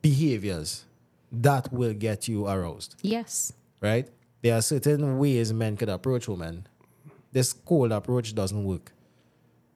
[0.00, 0.86] behaviors
[1.30, 3.52] that will get you aroused, Yes.
[3.82, 4.08] right?
[4.42, 6.66] There are certain ways men could approach women.
[7.32, 8.92] This cold approach doesn't work.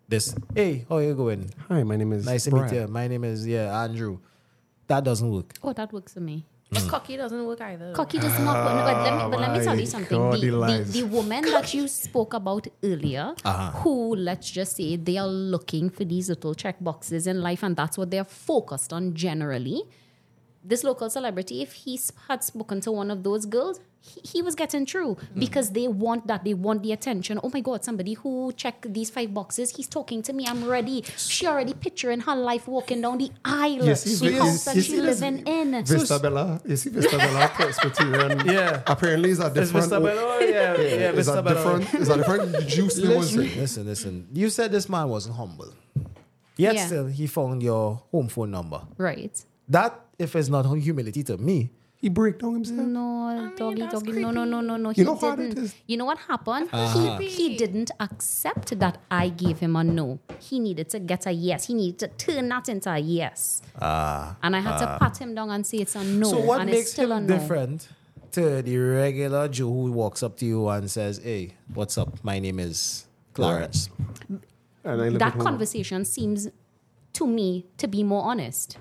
[0.09, 1.51] This, hey, how you going?
[1.69, 2.71] Hi, my name is Nice to Brad.
[2.71, 2.87] meet you.
[2.89, 4.19] My name is yeah Andrew.
[4.87, 5.55] That doesn't work.
[5.63, 6.45] Oh, that works for me.
[6.71, 7.93] But cocky doesn't work either.
[7.95, 8.75] Cocky does not work.
[8.75, 10.19] No, but let me, but let me tell you something.
[10.19, 13.71] God, The, the, the woman that you spoke about earlier, Uh-huh.
[13.81, 17.77] who, let's just say, they are looking for these little check boxes in life and
[17.77, 19.85] that's what they're focused on generally.
[20.67, 24.55] This local celebrity, if he had spoken to one of those girls, he, he was
[24.55, 25.39] getting through Hmm.
[25.41, 26.43] because they want that.
[26.45, 27.39] They want the attention.
[27.43, 30.47] Oh my God, somebody who checked these five boxes, he's talking to me.
[30.47, 31.05] I'm ready.
[31.19, 33.85] She already picturing her life walking down the aisle.
[33.87, 35.85] You see, the you- house that you she see this living in.
[35.85, 38.47] Vista Bella, you see Vistabella Presbyterian.
[38.47, 38.83] Yeah.
[38.87, 39.87] Apparently, it's a different.
[39.87, 40.03] Mr.
[40.03, 41.39] Bello, yeah, yeah, it's Mr.
[41.39, 41.79] a Bello.
[41.79, 42.01] different.
[42.01, 44.29] It's a different juice Listen, listen, listen.
[44.33, 45.73] You said this man wasn't humble.
[46.57, 46.87] Yet Yeah.
[46.87, 48.81] still, he found your home phone number.
[48.97, 49.45] Right.
[49.69, 52.87] That, if it's not humility to me, He break down himself.
[52.87, 54.21] No, doggy, that's doggy.
[54.21, 54.91] No, no, no, no, no.
[54.91, 55.65] He You know how hard it didn't.
[55.65, 55.75] is?
[55.87, 56.69] You know what happened?
[56.71, 57.17] Uh-huh.
[57.17, 60.19] He, he didn't accept that I gave him a no.
[60.39, 61.67] He needed to get a yes.
[61.67, 63.63] He needed to turn that into a yes.
[63.81, 66.27] and I had to pat him down and say it's a no.
[66.27, 66.31] Ah.
[66.31, 67.39] So what and makes it's still him a no.
[67.39, 67.89] different
[68.33, 72.23] to the regular Joe who walks up to you and says, "Hey, what's up?
[72.23, 73.89] My name is Clarence."
[74.29, 74.43] And
[74.85, 76.49] I live That conversation seems
[77.15, 78.77] to me to be more honest.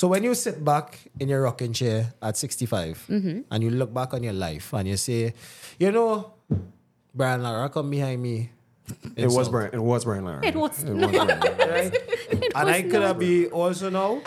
[0.00, 3.40] So when you sit back in your rocking chair at 65 Mm-hmm.
[3.52, 5.34] and you look back on your life and you say,
[5.78, 6.32] "You know,
[7.14, 8.48] Brian Lara come behind me."
[9.14, 9.50] It was.
[9.50, 9.74] Brian.
[9.74, 10.40] It was Brian Lara.
[10.46, 11.68] It was It was Brian Lara.
[11.76, 11.92] right?
[12.32, 14.22] and I could have be also now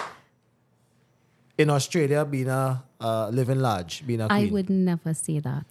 [1.58, 5.40] in Australia being a uh, living large, being a I queen I would never say
[5.40, 5.66] that.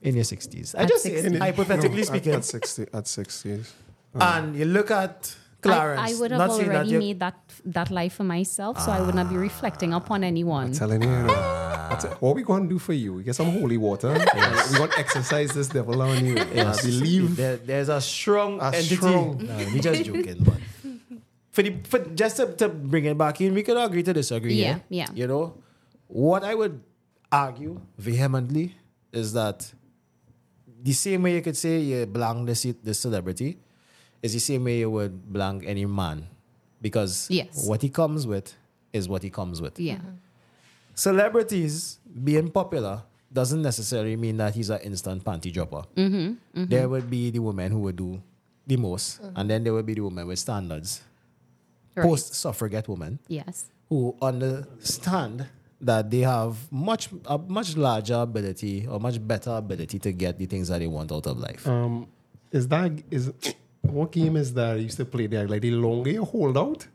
[0.00, 0.76] in your 60s.
[0.78, 2.34] I At just say it, hypothetically No, speaking.
[2.34, 3.66] At, 60, at 60s.
[4.14, 5.34] and you look at
[5.70, 6.00] Clarence.
[6.00, 7.38] I, I would have not saying that already made that
[7.76, 10.72] that life for myself, so I would not be reflecting upon anyone.
[10.72, 11.08] telling you.
[11.88, 12.12] That's it.
[12.20, 13.14] What we going to do for you?
[13.14, 14.12] We get some holy water.
[14.12, 16.34] we going to exercise this devil on you.
[16.36, 16.84] Yes.
[16.84, 17.36] I believe.
[17.36, 18.96] There, there's a strong A entity.
[18.96, 20.60] strong- No, we just joking, but
[21.50, 24.54] for the for just to, to bring it back in, we could agree to disagree.
[24.60, 24.78] Yeah, eh?
[24.90, 25.06] yeah.
[25.14, 25.54] You know,
[26.06, 26.80] what I would
[27.32, 28.74] argue vehemently
[29.12, 29.72] is that
[30.82, 33.58] the same way you could say you blank this this celebrity
[34.22, 36.26] is the same way you would blank any man,
[36.82, 37.66] because Yes.
[37.66, 38.54] what he comes with
[38.92, 40.00] is what he comes with Yeah.
[40.94, 43.02] celebrities being popular
[43.32, 45.82] doesn't necessarily mean that he's an instant panty dropper.
[45.96, 48.22] Mm-hmm, There would be the woman who would do
[48.66, 51.02] the most, and then there would be the woman with standards.
[51.94, 52.04] Right.
[52.06, 53.66] Post suffragette women Yes.
[53.88, 55.46] who understand
[55.80, 60.46] that they have much a much larger ability or much better ability to get the
[60.46, 61.66] things that they want out of life.
[61.68, 62.06] Um,
[62.50, 63.32] is that is
[63.90, 65.46] what game is that you used to play there?
[65.48, 66.86] Like the longer you hold out,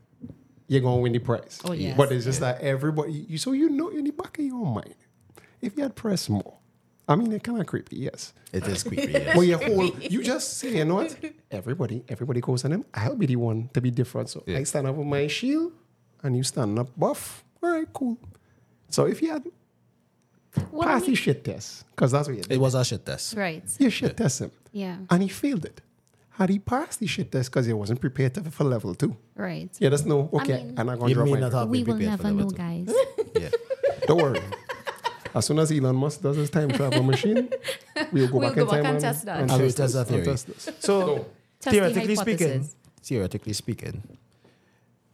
[0.67, 1.59] you're gonna win the prize.
[1.65, 1.95] Oh, yes.
[1.97, 3.11] But it's just that everybody.
[3.29, 4.95] You, so you know in the back of your mind,
[5.61, 6.57] if you had pressed more,
[7.07, 8.33] I mean, it's kind of creepy, yes.
[8.53, 9.11] It is creepy.
[9.11, 9.35] yes.
[9.35, 11.15] But you hold, you just say, you know what?
[11.51, 12.85] Everybody, everybody goes on them.
[12.93, 14.29] I'll be the one to be different.
[14.29, 14.59] So Yeah.
[14.59, 15.73] I stand up with my shield,
[16.23, 17.43] and you stand up buff.
[17.61, 18.17] All right, cool.
[18.89, 19.43] So if you had
[20.71, 22.51] What pass are the shit test, because that's what you did.
[22.53, 23.33] it was a shit test.
[23.35, 23.63] Right.
[23.79, 24.51] You shit test him.
[24.71, 24.97] Yeah.
[25.09, 25.81] And he failed it.
[26.37, 29.15] Had he passed the shit test because he wasn't prepared for level two.
[29.35, 29.69] Right.
[29.79, 31.83] Yeah, that's no, okay, mean- I'm not going to drop may my not have We
[31.83, 32.55] been will prepared for never know, two.
[32.55, 32.93] guys.
[33.39, 33.49] Yeah.
[34.07, 34.39] Don't worry.
[35.35, 37.49] As soon as Elon Musk does his time travel machine,
[38.11, 39.39] we'll go We'll back go in back time and test that.
[39.41, 40.25] And we'll test that theory.
[40.25, 40.69] test this.
[40.79, 42.69] So Test the theoretically speaking,
[43.01, 44.17] theoretically speaking,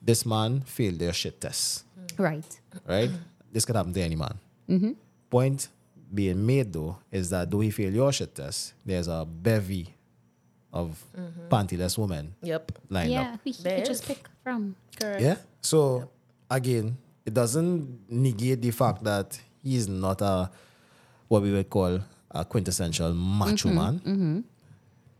[0.01, 1.83] this man failed their shit test.
[2.17, 2.59] Right.
[2.87, 3.09] Right?
[3.51, 4.37] This could happen to any man.
[4.69, 4.91] Mm-hmm.
[5.29, 5.67] Point
[6.13, 9.93] being made though is that though he failed your shit test, there's a bevy
[10.71, 11.47] of mm-hmm.
[11.49, 12.71] pantyless women Yep.
[12.89, 13.33] lined Yeah.
[13.33, 13.39] up.
[13.43, 14.75] We he could just pick from.
[14.99, 15.21] Correct.
[15.21, 15.37] Yeah.
[15.61, 16.09] So
[16.49, 20.49] again, it doesn't negate the fact that he's not a
[21.27, 21.99] what we would call
[22.31, 23.75] a quintessential macho mm-hmm.
[23.75, 23.99] man.
[23.99, 24.39] Mm-hmm.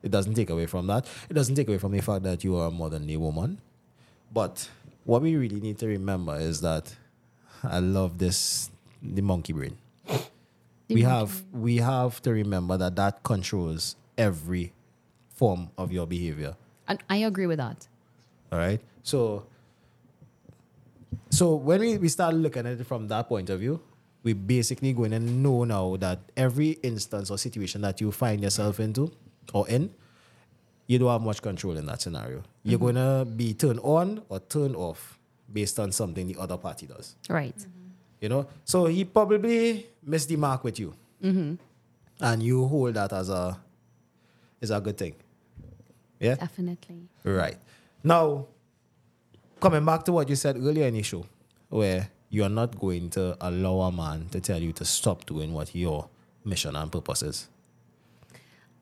[0.01, 1.05] It doesn't take away from that.
[1.29, 3.59] It doesn't take away from the fact that you are a modern day woman.
[4.31, 4.69] But
[5.03, 6.95] what we really need to remember is that
[7.63, 8.69] I love this
[9.01, 9.77] the monkey brain.
[10.89, 14.73] we have we have to remember that that controls every
[15.39, 16.53] form of your behavior.
[16.89, 17.87] And I agree with that.
[18.51, 18.81] All right.
[19.03, 19.45] So,
[21.29, 23.79] so when we, we start looking at it from that point of view,
[24.21, 28.81] we basically going to know now that every instance or situation that you find yourself
[28.81, 29.11] into
[29.53, 29.89] or in,
[30.87, 32.43] you don't have much control in that scenario.
[32.63, 32.97] You're mm-hmm.
[32.97, 35.17] going to be turned on or turned off
[35.53, 37.15] based on something the other party does.
[37.29, 37.55] Right.
[37.55, 37.87] Mm-hmm.
[38.19, 38.47] You know?
[38.65, 40.93] So he probably missed the mark with you.
[41.23, 41.55] Mm-hmm.
[42.19, 43.57] And you hold that as a,
[44.59, 45.15] is a good thing.
[46.19, 46.35] Yeah?
[46.35, 47.09] Definitely.
[47.23, 47.57] Right.
[48.03, 48.47] Now,
[49.59, 51.25] coming back to what you said earlier in the show,
[51.69, 55.73] where you're not going to allow a man to tell you to stop doing what
[55.73, 56.09] your
[56.45, 57.49] mission and purpose is.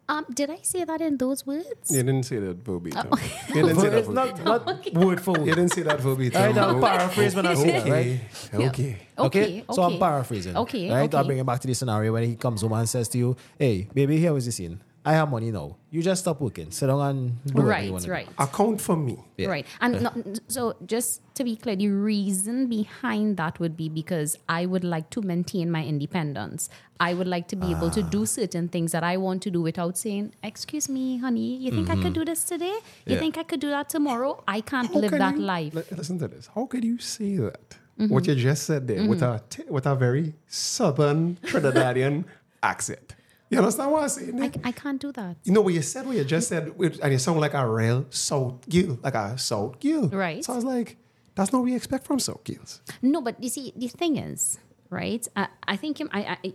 [0.09, 1.91] Um, did I say that in those words?
[1.91, 3.11] You didn't say that verbatim.
[3.53, 4.45] You didn't say that it's verbatim.
[4.45, 5.47] not, not word for word.
[5.47, 6.41] You didn't say that verbatim.
[6.41, 8.19] Right, I'll paraphrase when I say that, right?
[8.53, 8.67] Okay.
[8.69, 8.97] Okay.
[9.17, 10.55] Okay, so I'm paraphrasing.
[10.55, 11.13] Okay, right.
[11.13, 11.27] I'll okay.
[11.27, 13.89] bring it back to the scenario when he comes home and says to you, "Hey,
[13.93, 14.79] baby, here was the scene.
[15.07, 15.77] I have money now.
[15.89, 16.69] You just stop working.
[16.71, 18.27] Sit down and do whatever you Right, want to right.
[18.37, 19.15] Account for me.
[19.37, 19.47] Yeah.
[19.47, 19.65] Right.
[19.79, 20.13] And not,
[20.47, 25.09] so, just to be clear, the reason behind that would be because I would like
[25.11, 26.69] to maintain my independence.
[26.99, 28.09] I would like to be able to Ah.
[28.17, 31.89] do certain things that I want to do without saying, Excuse me, honey, you think
[31.89, 32.65] I could do this today?
[32.67, 33.11] You Mm-hmm.
[33.13, 33.19] Yeah.
[33.19, 34.43] think I could do that tomorrow?
[34.47, 35.73] I can't How live can that you- life.
[36.01, 36.49] Listen to this.
[36.53, 37.69] How could you say that?
[37.99, 38.13] Mm-hmm.
[38.13, 42.25] What you just said there with a t- with a very southern Trinidadian
[42.63, 43.15] accent.
[43.49, 44.41] You understand what I'm saying?
[44.43, 45.37] I, I can't do that.
[45.43, 47.67] you know what you said, what you just said, with- and you sound like a
[47.67, 50.09] real South girl, like a South girl.
[50.09, 50.43] Right.
[50.43, 50.97] So I was like,
[51.35, 52.81] that's not what we expect from South girls.
[53.01, 54.59] No, but you see, the thing is,
[54.89, 55.25] right?
[55.35, 56.53] I, I think I, I, I,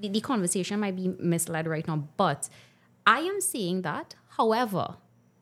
[0.00, 2.48] the, the conversation might be misled right now, but
[3.06, 4.14] I am saying that.
[4.36, 4.94] However,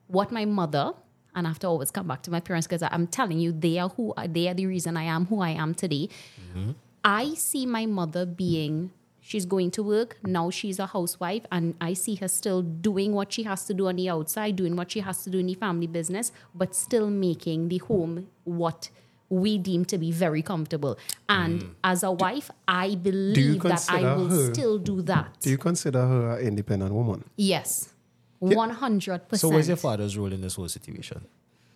[0.09, 0.95] what my mother
[1.35, 3.79] and I have to always come back to my parents because I'm telling you, they
[3.79, 6.09] are who they are the reason I am who I am today.
[6.49, 6.71] Mm-hmm.
[7.05, 8.91] I see my mother being.
[9.27, 10.19] She's going to work.
[10.23, 13.89] Now she's a housewife, and I see her still doing what she has to do
[13.89, 17.11] on the outside, doing what she has to do in the family business, but still
[17.11, 18.89] making the home what
[19.29, 20.97] we deem to be very comfortable.
[21.29, 21.69] And hmm.
[21.83, 25.41] as a wife, I believe that I will her- still do that.
[25.41, 27.25] Do you consider her an independent woman?
[27.35, 27.93] yes,
[28.39, 29.41] one hundred percent.
[29.41, 31.27] So, what's your father's role in this whole situation?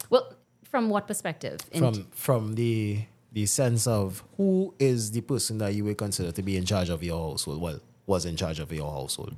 [0.09, 1.59] Well, from what perspective?
[1.73, 6.33] In- From from the the sense of who is the person that you would consider
[6.33, 7.61] to be in charge of your household?
[7.61, 9.35] Well, was in charge of your household.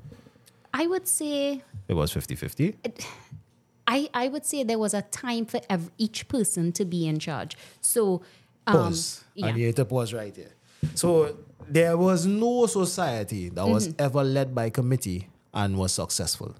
[0.73, 2.75] I would say It was 50-50.
[3.87, 7.19] I, I would say there was a time for ev- each person to be in
[7.19, 7.57] charge.
[7.81, 8.23] So,
[8.67, 9.25] um, Pause.
[9.35, 9.47] yeah.
[9.47, 10.53] And you hit a pause right here.
[10.95, 11.37] So
[11.69, 14.01] there was no society that was Mm-hmm.
[14.03, 16.55] ever led by committee and was successful.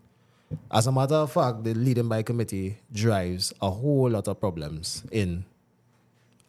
[0.71, 5.03] As a matter of fact, the leading by committee drives a whole lot of problems
[5.11, 5.45] in,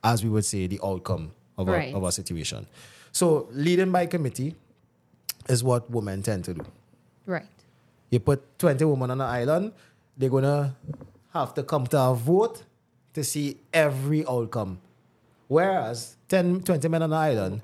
[0.03, 1.93] as we would say, the outcome of, Right.
[1.93, 2.67] a, of a situation.
[3.11, 4.55] So leading by committee
[5.47, 6.65] is what women tend to do.
[7.25, 7.45] right.
[8.09, 9.71] You put 20 women on an island,
[10.17, 10.75] they're going to
[11.33, 12.61] have to come to a vote
[13.13, 14.77] to see every outcome.
[15.47, 17.61] Whereas 10, 20 men on an island,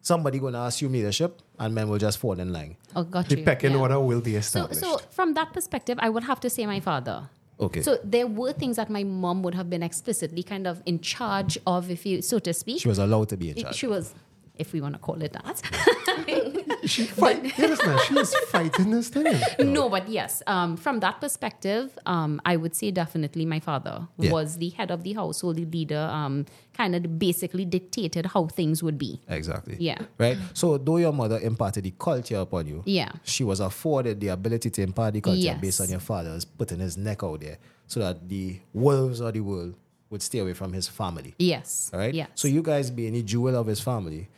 [0.00, 2.76] somebody going to assume leadership and men will just fall in line.
[2.94, 3.44] Oh, got The you.
[3.44, 3.78] pecking yeah.
[3.78, 4.80] order will be So, established.
[4.80, 7.28] so from that perspective, I would have to say my father.
[7.60, 7.82] Okay.
[7.82, 11.58] So there were things that my mom would have been explicitly kind of in charge
[11.66, 12.80] of, if you so to speak.
[12.80, 13.76] she was allowed to be in charge.
[13.76, 14.14] She was,
[14.56, 15.62] if we want to call it that.
[16.84, 17.44] she fight.
[17.58, 19.72] yeah, listen, she is fighting this thing.
[19.72, 24.30] no, but yes, um, from that perspective, um, I would say definitely my father Yeah.
[24.32, 26.46] was the head of the household, the leader, um,
[26.76, 29.20] kind of basically dictated how things would be.
[29.28, 29.76] Exactly.
[29.78, 29.98] Yeah.
[30.18, 30.38] Right?
[30.54, 33.12] So, though your mother imparted the culture upon you, Yeah.
[33.24, 35.60] she was afforded the ability to impart the culture Yes.
[35.60, 39.40] based on your father's putting his neck out there so that the wolves of the
[39.40, 39.74] world
[40.10, 41.34] would stay away from his family.
[41.38, 41.90] Yes.
[41.92, 42.12] All right.
[42.14, 42.28] Yes.
[42.34, 44.28] So you guys being the jewel of his family,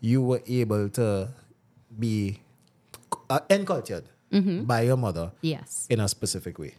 [0.00, 1.28] you were able to
[1.98, 2.40] be
[3.30, 4.64] uh, encultured Mm-hmm.
[4.64, 5.86] by your mother yes.
[5.88, 6.74] in a specific way.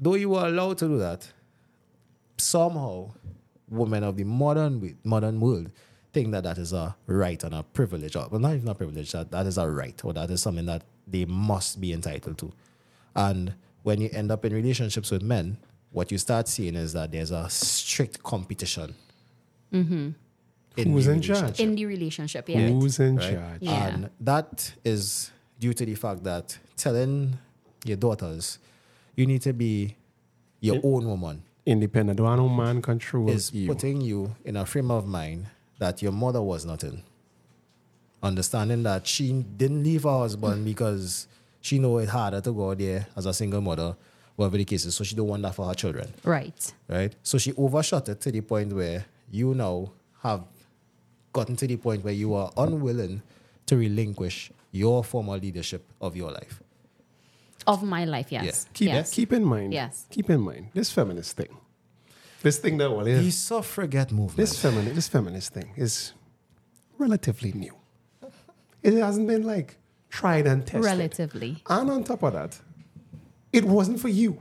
[0.00, 1.28] Though you were allowed to do that,
[2.38, 3.12] somehow
[3.68, 5.70] women of the modern modern world
[6.12, 9.12] think that that is a right and a privilege, or well, not even a privilege,
[9.12, 12.52] that that is a right, or that is something that they must be entitled to.
[13.14, 13.54] And
[13.84, 15.58] when you end up in relationships with men,
[15.92, 18.94] what you start seeing is that there's a strict competition.
[20.76, 21.60] In Who's in charge?
[21.60, 22.68] In the relationship, yeah.
[22.68, 23.30] Who's in right?
[23.32, 23.58] charge?
[23.62, 23.86] Yeah.
[23.86, 27.38] And that is due to the fact that telling
[27.84, 28.58] your daughters
[29.14, 29.96] you need to be
[30.60, 32.16] your own woman Independent.
[32.18, 33.66] Don't no man control is you.
[33.66, 35.46] putting you in a frame of mind
[35.78, 37.02] that your mother was not in.
[38.22, 41.26] Understanding that she didn't leave her husband because
[41.60, 43.96] she know it harder to go there as a single mother,
[44.36, 44.94] whatever the case is.
[44.94, 46.72] So she don't want that for her children, Right.
[46.88, 47.12] right?
[47.24, 49.90] So she overshot it to the point where you now
[50.22, 50.44] have
[51.38, 53.22] gotten to the point where you are unwilling
[53.68, 56.62] to relinquish your former leadership of your life.
[57.66, 58.66] Of my life, yes.
[58.74, 59.10] Keep, yes.
[59.16, 59.72] keep in mind.
[59.72, 60.06] Yes.
[60.10, 61.52] Keep in mind this feminist thing.
[62.42, 64.36] This thing that well, The yeah, suffragette movement.
[64.36, 66.12] this feminist this feminist thing is
[66.98, 67.74] relatively new.
[68.82, 69.76] It hasn't been like
[70.18, 70.84] tried and tested.
[70.84, 71.52] Relatively.
[71.68, 72.52] And on top of that,
[73.52, 74.38] it wasn't for you.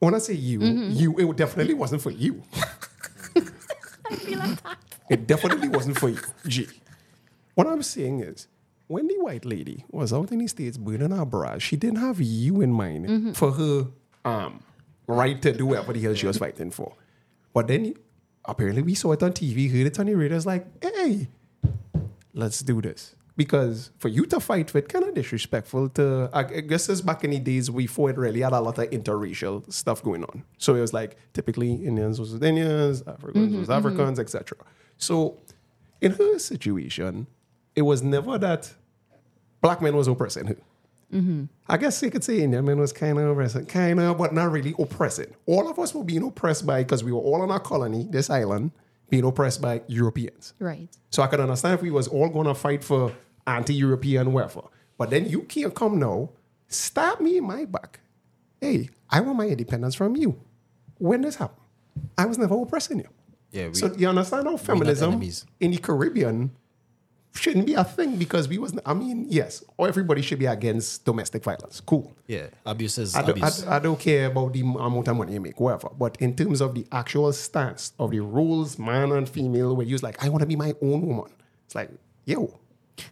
[0.00, 0.90] When I say you, Mm-hmm.
[1.00, 2.42] you it definitely wasn't for you.
[4.10, 4.78] I feel like that.
[5.10, 6.18] It definitely wasn't for you.
[6.46, 6.66] G.
[7.54, 8.46] What I'm saying is,
[8.86, 12.20] when the white lady was out in the States burning her bras, she didn't have
[12.20, 13.32] you in mind Mm-hmm.
[13.32, 13.86] for her
[14.24, 14.60] um,
[15.06, 16.92] right to do whatever the hell she was fighting for.
[17.52, 17.94] But then
[18.44, 20.36] apparently we saw it on TV, heard it on the radio.
[20.36, 21.28] It's like, hey,
[22.34, 23.14] let's do this.
[23.36, 27.30] Because for you to fight with, kind of disrespectful to, I guess it's back in
[27.30, 30.42] the days before it really had a lot of interracial stuff going on.
[30.58, 34.58] So it was like typically Indians was Indians, Africans was Africans, etc.
[34.98, 35.38] So
[36.00, 37.26] in her situation,
[37.74, 38.72] it was never that
[39.60, 40.56] black men was oppressing her.
[41.12, 41.44] Mm-hmm.
[41.66, 44.52] I guess you could say Indian men was kind of oppressing, kind of, but not
[44.52, 45.34] really oppressing.
[45.46, 48.28] All of us were being oppressed by, because we were all on our colony, this
[48.28, 48.72] island,
[49.08, 50.52] being oppressed by Europeans.
[50.58, 50.88] Right.
[51.10, 53.12] So I could understand if we was all going to fight for
[53.46, 54.62] anti-European whatever.
[54.98, 56.28] But then you can't come now,
[56.66, 58.00] stab me in my back.
[58.60, 60.38] Hey, I want my independence from you.
[60.98, 61.64] When this happened?
[62.18, 63.08] I was never oppressing you.
[63.50, 65.22] Yeah, we, so you understand how feminism
[65.60, 66.50] in the Caribbean
[67.34, 68.76] shouldn't be a thing because we was.
[68.84, 71.80] I mean, yes, everybody should be against domestic violence.
[71.80, 72.12] Cool.
[72.26, 73.64] yeah, abuse is I don't, abuse.
[73.64, 75.88] I, I don't care about the amount of money you make, whatever.
[75.96, 79.98] But in terms of the actual stance of the rules, man and female, where you're
[80.00, 81.32] like, I want to be my own woman.
[81.66, 81.90] It's like,
[82.24, 82.58] yo,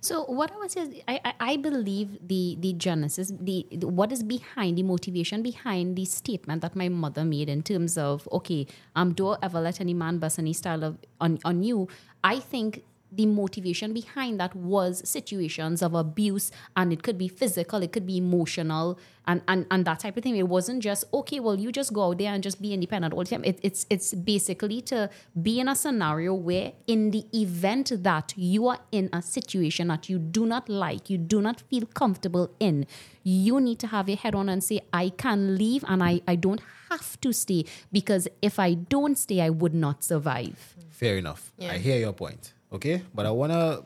[0.01, 4.13] So what I was say is, I, I, believe the the genesis, the, the what
[4.13, 8.67] is behind the motivation behind the statement that my mother made in terms of okay,
[8.95, 11.89] um, don't ever let any man bust any style of on on you.
[12.23, 17.83] I think the motivation behind that was situations of abuse and it could be physical
[17.83, 21.41] it could be emotional and, and and that type of thing it wasn't just okay
[21.41, 23.87] well you just go out there and just be independent all the time it, it's
[23.91, 25.09] it's basically to
[25.41, 30.09] be in a scenario where in the event that you are in a situation that
[30.09, 32.87] you do not like you do not feel comfortable in
[33.23, 36.35] you need to have your head on and say i can leave and i i
[36.35, 36.61] don't
[36.91, 41.53] have to stay because if i don't stay i would not survive Fair enough.
[41.61, 42.55] I hear your point.
[42.73, 43.81] Okay, but I wanna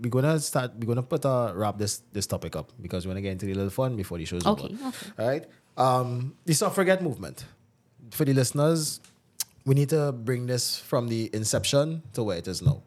[0.00, 0.72] we're gonna start.
[0.78, 3.54] We're gonna put a wrap this this topic up because we wanna get into the
[3.54, 4.88] little fun before the show's Okay, over.
[4.88, 5.10] okay.
[5.18, 5.44] All right.
[5.76, 7.44] Um, the suffragette movement.
[8.10, 9.00] For the listeners,
[9.64, 12.82] we need to bring this from the inception to where it is now.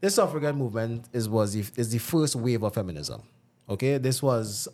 [0.00, 3.22] This suffragette movement is was the, is the first wave of feminism.
[3.68, 4.68] Okay, this was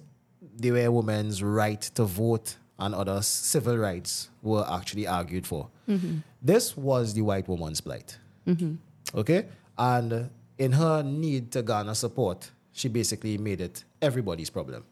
[0.56, 5.68] the way women's right to vote and other civil rights were actually argued for.
[5.88, 6.18] Mm-hmm.
[6.40, 8.16] This was the white woman's plight.
[8.46, 8.74] Mm-hmm.
[9.18, 9.46] Okay,
[9.78, 14.84] and in her need to garner support, she basically made it everybody's problem.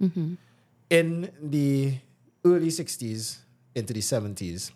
[0.00, 0.34] Mm-hmm.
[0.90, 1.94] In the
[2.44, 3.38] early 60s
[3.74, 4.70] into the 70s,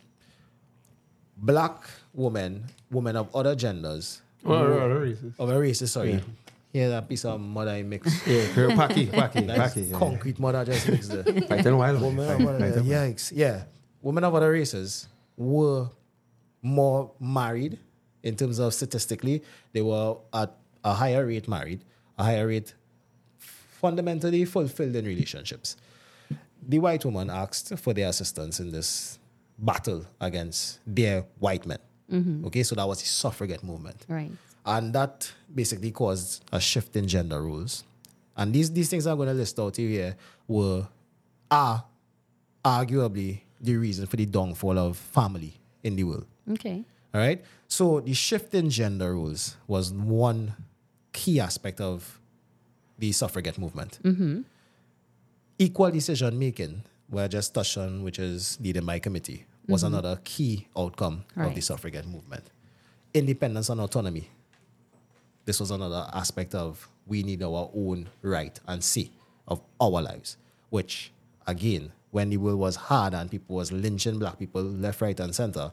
[1.37, 5.35] black women, women of other genders, Well, well, well, racist.
[5.39, 6.21] of a races, sorry.
[6.73, 8.11] yeah, that piece of mother I mix.
[8.27, 9.87] Yeah, her packy, packy, That's packy.
[9.87, 9.99] yeah.
[9.99, 11.25] concrete mother just mixed there.
[11.49, 12.03] Fighting wild.
[12.03, 13.33] Women of other, yikes.
[13.35, 13.65] Yeah.
[14.03, 15.07] Women of other races
[15.37, 15.89] were
[16.61, 17.79] more married
[18.23, 19.43] in terms of statistically.
[19.73, 20.55] They were at
[20.85, 21.85] a higher rate married,
[22.19, 22.75] a higher rate
[23.39, 25.77] fundamentally fulfilled in relationships.
[26.67, 29.19] The white woman asked for their assistance in this
[29.59, 31.79] battle against their white men.
[32.11, 32.47] Mm-hmm.
[32.47, 34.05] Okay, so that was the suffragette movement.
[34.09, 34.31] right
[34.65, 37.85] And that basically caused a shift in gender roles.
[38.37, 40.17] And these, these things I'm going to list out here
[40.47, 40.87] were
[41.51, 41.85] are
[42.65, 46.27] arguably the reason for the downfall of family in the world.
[46.53, 46.85] okay
[47.15, 47.45] All right.
[47.69, 50.55] So the shift in gender roles was one
[51.13, 52.21] key aspect of
[52.99, 53.99] the suffragette movement.
[54.03, 54.43] Mm-hmm.
[55.59, 59.95] Equal decision making, where I just touched on, which is leading by committee, was mm-hmm.
[59.95, 62.45] another key outcome of the suffragette movement.
[63.15, 64.29] Independence and autonomy.
[65.45, 69.11] This was another aspect of we need our own right and say
[69.49, 70.37] of our lives,
[70.71, 71.13] which
[71.47, 75.35] again, when the world was hard and people was lynching black people left, right, and
[75.35, 75.73] center,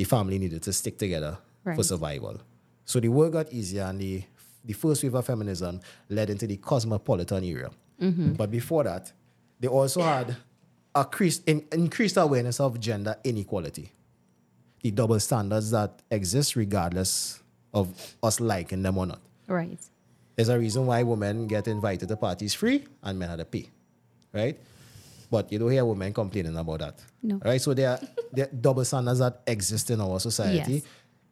[0.00, 1.36] the family needed to stick together
[1.74, 2.40] for survival.
[2.86, 4.22] So the world got easier and the,
[4.64, 5.78] the first wave of feminism
[6.08, 7.70] led into the cosmopolitan era.
[8.00, 8.32] Mm-hmm.
[8.32, 9.12] But before that,
[9.60, 10.36] they also had
[10.94, 13.92] a increased, in, increased awareness of gender inequality.
[14.80, 17.42] The double standards that exist regardless
[17.74, 19.20] of us liking them or not.
[19.48, 19.78] right
[20.34, 23.68] There's a reason why women get invited to parties free and men have to pay,
[24.32, 24.58] right?
[25.30, 26.98] But you don't hear women complaining about that.
[27.22, 27.40] No.
[27.44, 27.60] Right?
[27.60, 28.00] So there are,
[28.32, 30.74] there are double standards that exist in our society.
[30.74, 30.82] Yes.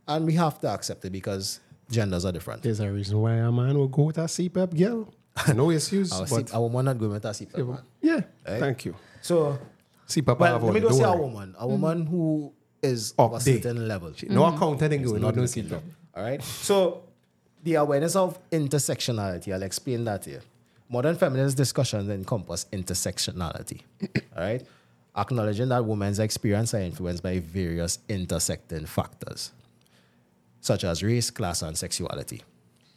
[0.07, 1.61] And we have to accept it because
[1.91, 2.63] genders are different.
[2.63, 5.13] There's a reason why a man will go with a CEPEP girl.
[5.55, 6.13] No excuse.
[6.13, 7.79] Our, but C- our woman not going with a CEPEP, man.
[8.01, 8.15] yeah,
[8.47, 8.61] Right?
[8.61, 8.95] thank you.
[9.21, 9.59] So,
[10.07, 11.55] CEPEP well, let me go see don't a woman.
[11.59, 12.09] A woman mm.
[12.09, 12.53] who
[12.83, 13.61] is of a there.
[13.61, 14.13] certain level.
[14.15, 14.57] She, No mm-hmm.
[14.57, 15.83] accountant ain't going not with no looking CEPEP.
[16.15, 16.43] All right.
[16.43, 17.03] So
[17.63, 20.43] the awareness of intersectionality, I'll explain that here.
[20.91, 23.83] Modern feminist discussions encompass intersectionality.
[24.37, 24.67] all right.
[25.17, 29.53] Acknowledging that women's experience are influenced by various intersecting factors,
[30.61, 32.43] such as race, class, and sexuality.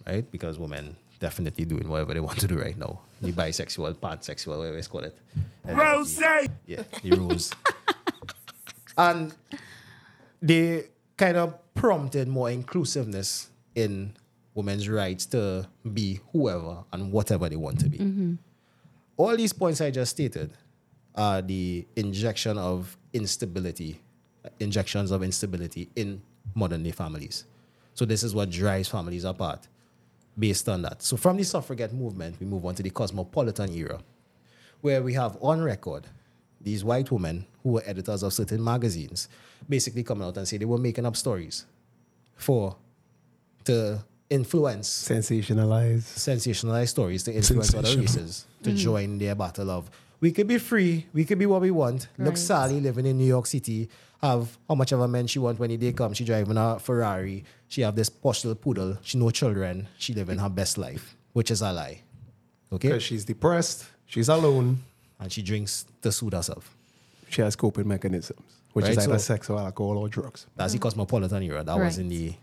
[0.08, 0.30] Right?
[0.32, 3.00] Because women definitely doing whatever they want to do right now.
[3.22, 5.18] The bisexual, pansexual, whatever it's called it.
[5.66, 6.20] Rose!
[6.66, 7.54] Yeah, the rose.
[8.98, 9.34] and
[10.42, 10.86] they
[11.16, 14.14] kind of prompted more inclusiveness in
[14.54, 17.98] women's rights to be whoever and whatever they want to be.
[17.98, 18.34] Mm-hmm.
[19.18, 20.52] All these points I just stated
[21.16, 24.02] are the injection of instability,
[24.60, 26.22] injections of instability in
[26.56, 27.46] modern day families.
[27.94, 29.68] So this is what drives families apart
[30.38, 31.02] based on that.
[31.04, 34.00] So from the suffragette movement, we move on to the cosmopolitan era,
[34.82, 36.08] where we have on record
[36.60, 39.28] these white women who were editors of certain magazines
[39.68, 41.66] basically coming out and say they were making up stories
[42.36, 42.76] for
[43.66, 48.24] to influence sensationalize sensationalize stories to influence other Sensational.
[48.26, 48.78] races to mm.
[48.78, 49.90] join their battle of
[50.22, 52.08] we could be free, we could be what we want.
[52.20, 53.90] Look, Sally living in New York City,
[54.22, 56.14] have how much of a man she want when the day come.
[56.14, 57.44] She driving a Ferrari.
[57.68, 58.98] She have this posh little poodle.
[59.02, 59.88] She no children.
[59.98, 62.04] She living her best life, which is a lie.
[62.72, 64.84] Okay, Because she's depressed, she's alone,
[65.20, 66.76] and she drinks to soothe herself.
[67.30, 68.40] she has coping mechanisms,
[68.74, 70.46] which Right, is either so- sex or alcohol or drugs.
[70.56, 70.84] That's the mm.
[70.84, 71.64] cosmopolitan era.
[71.64, 72.34] That was in the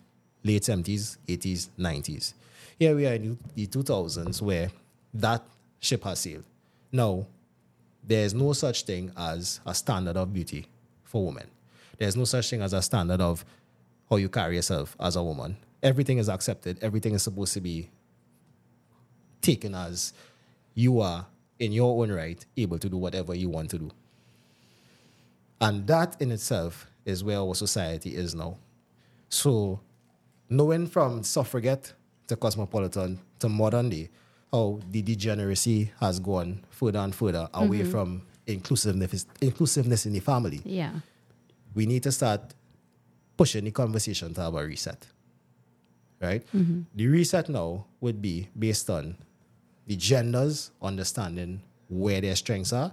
[0.49, 2.33] late 70s, 80s, 90s.
[2.79, 4.71] Here we are in the 2000s where
[5.13, 5.43] that
[5.79, 6.45] ship has sailed.
[6.91, 7.27] Now,
[8.03, 10.67] there's no such thing as a standard of beauty
[11.05, 11.49] for women.
[11.99, 13.45] There's no such thing as a standard of
[14.09, 15.59] how you carry yourself as a woman.
[15.83, 16.79] Everything is accepted.
[16.81, 17.91] Everything is supposed to be
[19.43, 20.15] taken as
[20.75, 21.27] you are,
[21.59, 23.91] in your own right, able to do whatever you want to do.
[25.61, 28.57] And that in itself is where our society is now.
[29.29, 29.81] So,
[30.51, 31.93] knowing from suffragette
[32.27, 34.09] to cosmopolitan to modern day,
[34.53, 37.91] how the degeneracy has gone further and further away mm-hmm.
[37.91, 40.93] from inclusiveness, inclusiveness in the family, Yeah.
[41.75, 42.55] we need to start
[43.37, 45.07] pushing the conversation to have a reset.
[46.21, 46.45] Right?
[46.55, 46.81] Mm-hmm.
[46.95, 49.17] The reset now would be based on
[49.87, 52.93] the genders understanding where their strengths are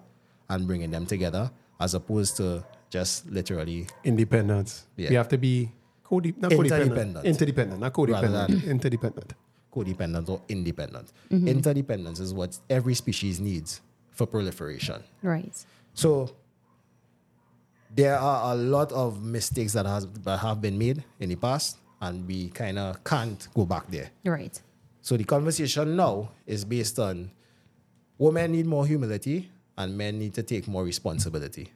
[0.50, 1.50] and bringing them together
[1.80, 4.86] as opposed to just literally Independence.
[4.96, 5.10] Yeah.
[5.10, 5.72] You have to be
[6.08, 6.66] code- not codependent.
[6.86, 7.26] Interdependent.
[7.26, 8.68] Interdependent, not Rather codependent.
[8.76, 9.34] Interdependent.
[9.74, 11.12] codependent or independent.
[11.32, 11.48] Mm-hmm.
[11.48, 15.04] Interdependence is what every species needs for proliferation.
[15.22, 15.54] Right.
[15.94, 16.34] So
[17.94, 21.78] there are a lot of mistakes that has that have been made in the past,
[22.02, 24.10] and we kind of can't go back there.
[24.26, 24.60] Right.
[25.02, 27.32] So the conversation now is based on
[28.18, 31.72] women need more humility and men need to take more responsibility.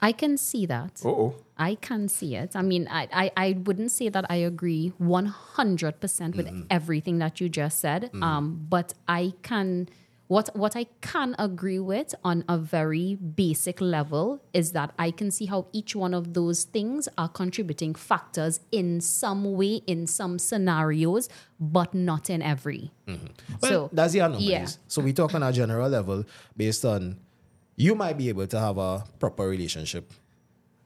[0.00, 1.00] I can see that.
[1.04, 1.34] Uh oh.
[1.56, 2.54] I can see it.
[2.54, 7.48] I mean, I, I, I wouldn't say that I agree 100% with everything that you
[7.48, 9.88] just said, um, but I can,
[10.28, 15.30] what, what I can agree with on a very basic level is that I can
[15.32, 20.38] see how each one of those things are contributing factors in some way, in some
[20.38, 22.92] scenarios, but not in every.
[23.08, 23.18] Well,
[23.62, 24.48] So, that's the anomalies.
[24.48, 24.66] yeah.
[24.86, 26.24] So we talk on a general level
[26.56, 27.18] based on
[27.78, 30.12] you might be able to have a proper relationship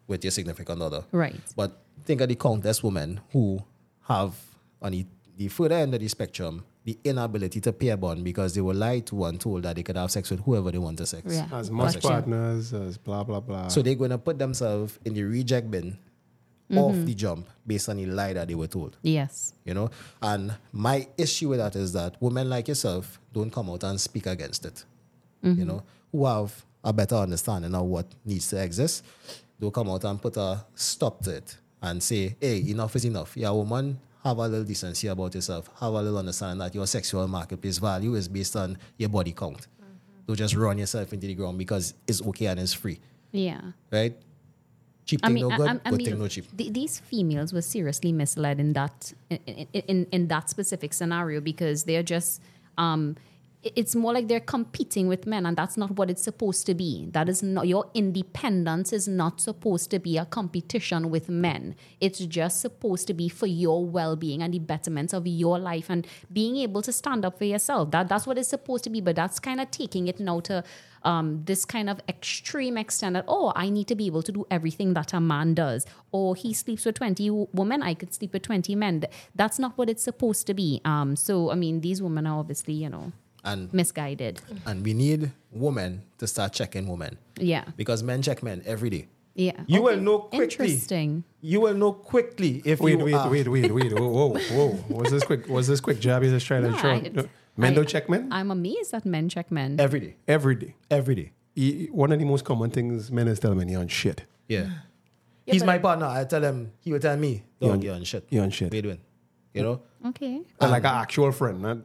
[0.06, 1.04] with your significant other.
[1.10, 1.40] Right.
[1.56, 3.62] But think of the countless women who
[4.08, 4.34] have
[4.80, 5.06] on the,
[5.36, 8.74] the further end of the spectrum the inability to pay a bond because they were
[8.74, 11.32] lied to and told that they could have sex with whoever they want to sex.
[11.32, 11.46] Yeah.
[11.52, 12.08] As much Gotcha.
[12.08, 13.68] partners, as blah, blah, blah.
[13.68, 15.96] So they're going to put themselves in the reject bin
[16.72, 17.04] off mm-hmm.
[17.04, 18.96] the jump based on the lie that they were told.
[19.02, 19.54] Yes.
[19.64, 19.90] You know,
[20.20, 24.26] and my issue with that is that women like yourself don't come out and speak
[24.26, 24.84] against it.
[25.44, 25.60] Mm-hmm.
[25.60, 29.04] You know, who have a better understanding of what needs to exist,
[29.58, 33.36] they'll come out and put a stop to it and say, "Hey, enough is enough."
[33.36, 35.68] Yeah, woman, have a little decency about yourself.
[35.80, 39.66] Have a little understanding that your sexual marketplace value is based on your body count.
[40.26, 43.00] Don't just run yourself into the ground because it's okay and it's free,
[43.32, 43.60] Yeah.
[43.90, 44.16] right?
[45.04, 46.56] Cheap I thing mean, no I- good, I, I good mean, thing no cheap.
[46.56, 51.40] th- these females were seriously misled in that in, in, in, in that specific scenario
[51.40, 52.40] because they're just
[52.78, 53.16] um,
[53.62, 57.08] it's more like they're competing with men, and that's not what it's supposed to be.
[57.12, 61.76] That is not your independence is not supposed to be a competition with men.
[62.00, 66.06] It's just supposed to be for your well-being and the betterment of your life and
[66.32, 67.92] being able to stand up for yourself.
[67.92, 69.00] That that's what it's supposed to be.
[69.00, 70.64] But that's kind of taking it now to
[71.04, 74.46] um, this kind of extreme extent that oh, I need to be able to do
[74.50, 75.86] everything that a man does.
[76.10, 79.04] Or he sleeps with twenty women, I could sleep with twenty men.
[79.36, 80.80] That's not what it's supposed to be.
[80.84, 83.12] Um, so I mean, these women are obviously you know
[83.44, 84.40] And misguided.
[84.66, 89.08] and we need women to start checking women Yeah, because men check men every day.
[89.34, 89.64] yeah.
[89.66, 90.66] You will know quickly.
[90.66, 91.24] Interesting.
[91.40, 93.92] You will know quickly if Wait, you wait, are, wait, wait, wait.
[93.98, 94.78] Whoa, whoa, whoa.
[95.00, 95.48] Was this quick?
[95.48, 96.22] Was this quick jab?
[96.22, 96.90] You just trying to No, show?
[96.90, 99.76] I- Men I- don't check men I'm amazed that men check men.
[99.78, 100.74] every day, every day.
[100.90, 101.32] every day.
[101.56, 104.22] E- One of the most common things men is telling men you're on shit.
[104.48, 104.70] Yeah.
[105.46, 106.06] Yeah, He's my partner.
[106.06, 106.70] I tell him.
[106.80, 108.24] He will tell me, You're on- you're on shit.
[108.30, 109.00] you're on shit." What you doing?
[109.52, 110.40] You know, Okay.
[110.60, 111.78] And like an actual friend, not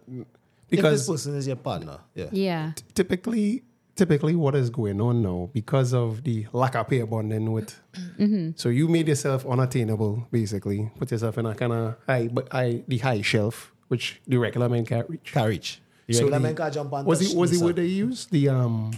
[0.70, 2.72] if this person is your partner, yeah, Yeah.
[2.94, 3.64] typically
[3.96, 7.80] typically what is going on now because of the lack of pair bonding with.
[8.56, 10.92] So you made yourself unattainable, basically.
[11.00, 14.70] Put yourself in a kind of high, but high, the high shelf, which the regular
[14.70, 15.32] man can't reach.
[15.34, 15.82] Can't reach.
[16.06, 17.68] The So regular the- man can't jump on Was touch the was the himself.
[17.70, 18.32] word they used?
[18.32, 18.92] The um,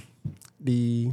[0.59, 1.11] the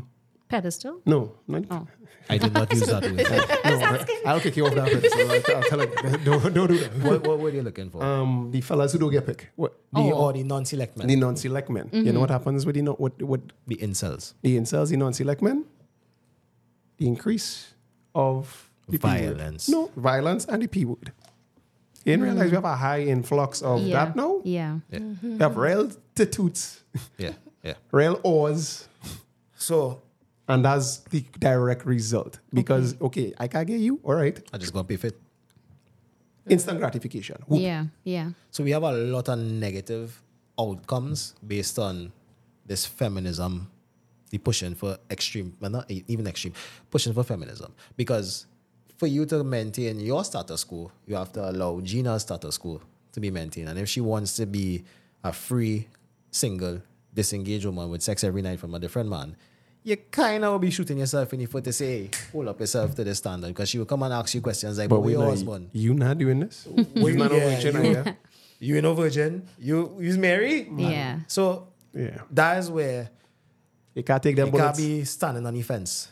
[0.48, 1.00] Pedestal?
[1.06, 1.86] no, not, Oh.
[2.28, 3.16] I did not use that word.
[4.26, 4.30] no.
[4.30, 4.92] I'll kick you off that.
[4.92, 6.92] one, So I'll, I'll tell you, don't don't do that.
[7.02, 8.02] what, what were you looking for?
[8.02, 10.12] Um, the fellas who don't get picked, what the, Oh.
[10.12, 11.88] or the non-select men, the non-select men.
[11.92, 14.34] You know what happens with the non- what what the incels.
[14.42, 15.64] the incels, the non-select men?
[16.98, 17.74] The increase
[18.14, 19.18] of the P word.
[19.36, 19.68] Violence.
[19.68, 21.12] No, violence and the P word.
[22.04, 24.04] You didn't realize we have a high influx of yeah.
[24.04, 24.40] that now?
[24.44, 24.78] Yeah.
[24.90, 25.00] Yeah.
[25.22, 26.82] We have real toots,
[27.18, 27.32] Yeah,
[27.64, 27.74] yeah.
[27.90, 28.88] real ors,
[29.56, 30.00] So
[30.48, 32.38] and that's the direct result.
[32.52, 35.18] Because, okay, I can't get you, all right, I just gonna pay fit.
[36.48, 37.36] instant gratification.
[37.46, 37.60] Whoop.
[37.60, 37.86] Yeah.
[38.04, 38.30] Yeah.
[38.50, 40.22] So we have a lot of negative
[40.58, 42.12] outcomes based on
[42.64, 43.70] this feminism,
[44.30, 46.54] the pushing for extreme, well, not even extreme,
[46.90, 47.74] pushing for feminism.
[47.96, 48.46] Because
[48.96, 52.80] for you to maintain your status quo, you have to allow Gina's status quo
[53.12, 53.68] to be maintained.
[53.68, 54.84] And if she wants to be
[55.22, 55.88] a free,
[56.30, 56.82] single,
[57.14, 59.36] disengaged woman with sex every night from a different man,
[59.86, 62.58] you kind of will be shooting yourself in the foot to say, hey, hold up
[62.58, 63.48] yourself to the standard.
[63.48, 65.30] Because she will come and ask you questions like, But but we where your not,
[65.30, 65.70] husband?
[65.72, 66.66] you not doing this?
[66.94, 68.16] What you not yeah, a virgin you- either?
[68.58, 69.46] You ain't no virgin.
[69.58, 70.68] You you's married.
[70.76, 71.20] Yeah.
[71.28, 72.18] So Yeah.
[72.32, 73.10] that is where
[73.94, 76.08] You can't take them you can't be standing on the fence.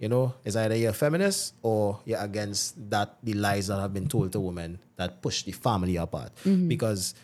[0.00, 3.92] You know, it's either you're a feminist or you're against that the lies that have
[3.92, 6.32] been told to women that push the family apart.
[6.46, 6.68] Mm-hmm.
[6.68, 7.14] Because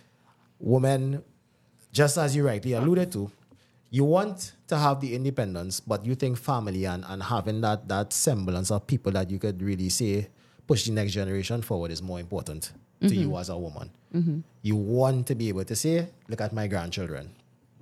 [0.60, 1.22] women,
[1.92, 3.30] just as you rightly alluded to,
[3.90, 8.12] you want to have the independence, but you think family and, and having that that
[8.12, 10.28] semblance of people that you could really say
[10.66, 13.30] push the next generation forward is more important to mm-hmm.
[13.30, 13.90] you as a woman.
[14.14, 14.40] Mm-hmm.
[14.62, 17.30] You want to be able to say, look at my grandchildren.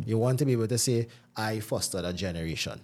[0.04, 2.80] You want to be able to say, I fostered a generation.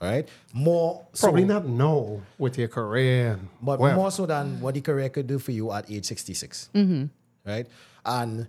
[0.00, 0.28] All right?
[0.52, 3.38] More so- Probably not no with your career.
[3.62, 4.00] but whatever.
[4.00, 6.70] more so than what the career could do for you at age 66.
[6.74, 7.04] Mm-hmm.
[7.48, 7.66] Right?
[8.04, 8.48] And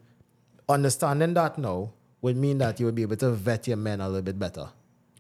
[0.68, 1.92] understanding that now
[2.24, 4.68] would mean that you would be able to vet your men a little bit better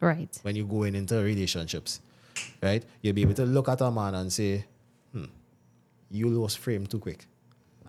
[0.01, 0.35] Right.
[0.41, 1.99] when you go in into relationships.
[2.61, 2.83] Right?
[3.01, 4.65] You'll be able to look at a man and say,
[5.11, 5.25] hmm,
[6.09, 7.25] you lost frame too quick.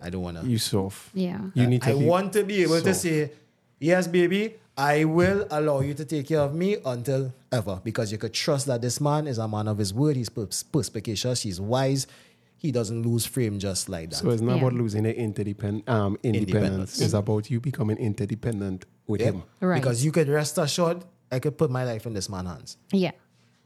[0.03, 0.47] I don't want to.
[0.47, 1.09] you soft.
[1.15, 1.41] Yeah.
[1.55, 3.33] You need to I be want to be able to say,
[3.81, 8.19] yes, baby, I will allow you to take care of me until ever because you
[8.19, 10.17] could trust that this man is a man of his word.
[10.17, 11.43] He's pers- perspicacious.
[11.43, 12.07] He's wise.
[12.65, 14.17] He doesn't lose frame just like that.
[14.17, 14.61] So it's not Yeah.
[14.63, 16.49] about losing the interdepend um, independence.
[16.55, 17.01] Independence.
[17.03, 19.33] It's about you becoming interdependent with Yeah.
[19.33, 19.43] him.
[19.61, 19.83] Right.
[19.83, 22.77] Because you could rest assured, I could put my life in this man's hands.
[22.91, 23.11] Yeah.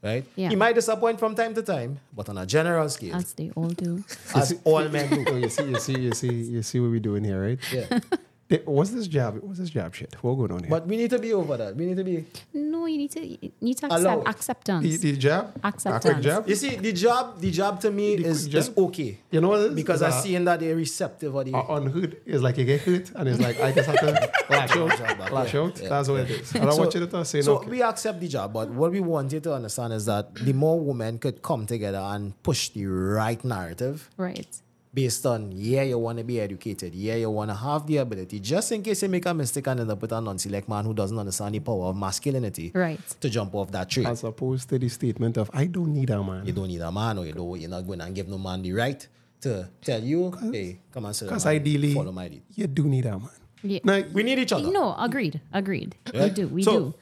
[0.03, 0.25] Right?
[0.35, 0.49] Yeah.
[0.51, 3.69] He might disappoint from time to time, but on a general scale, As they all
[3.69, 4.03] do.
[4.35, 5.25] as all men do.
[5.29, 7.59] Oh, you see, you see, you see, you see what we're doing here, right?
[7.73, 8.01] Yeah.
[8.49, 9.39] Th- What's this job?
[9.43, 10.17] What's this job shit?
[10.23, 10.71] What going on here?
[10.71, 11.77] But we need to be over that.
[11.77, 12.25] We need to be.
[12.55, 14.29] No, you need to you need to accept it.
[14.29, 14.99] acceptance.
[15.01, 16.05] the, the job, Acceptance.
[16.05, 16.49] A quick job.
[16.49, 19.19] You see, the job, the job to me The is, quick is okay.
[19.31, 19.75] You know what it is?
[19.75, 21.53] Because It's I a- see in that they're receptive or the.
[21.55, 24.31] Uh, on hood is like you get hit and it's like I just have to
[24.49, 25.81] lash job out, back, lash yeah, out.
[25.83, 26.57] yeah, That's what it is.
[26.57, 27.69] I don't want you to say so no.
[27.69, 30.81] we accept the job, but what we want you to understand is that the more
[30.81, 34.47] women could come together and push the right narrative right.
[34.93, 38.41] Based on, yeah, you want to be educated, yeah, you want to have the ability,
[38.41, 40.95] just in case you make a mistake and end up with a non-select man who
[40.95, 42.99] doesn't understand the power of masculinity Right.
[43.21, 44.07] to jump off that tree.
[44.07, 46.47] As opposed to the statement of I don't need a man.
[46.47, 48.63] you don't need a man or you don't, you're not going to give no man
[48.63, 49.07] the right
[49.43, 52.43] to tell you, hey, come on, sit down Because ideally, follow my lead.
[52.55, 53.29] you do need a man.
[53.63, 53.81] Yeah.
[53.85, 54.71] Now, We need each other.
[54.71, 55.41] No, agreed.
[55.53, 55.97] Agreed.
[56.15, 56.49] We do.
[56.49, 56.95] We So, do.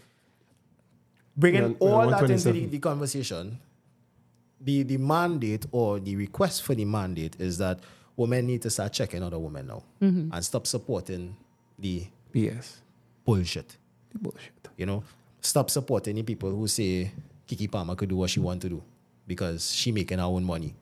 [1.37, 3.59] bringing Yeah, all that into the, the conversation,
[4.67, 7.79] the, the mandate or the request for the mandate is that
[8.17, 10.35] women need to start checking other women now mm-hmm.
[10.35, 11.37] and stop supporting
[11.79, 12.79] the BS.
[13.25, 13.77] bullshit.
[14.13, 14.69] The bullshit.
[14.77, 15.05] You know,
[15.41, 17.13] stop supporting the people who say
[17.47, 18.83] Keke Palmer could do what she want to do
[19.27, 20.75] because she making her own money.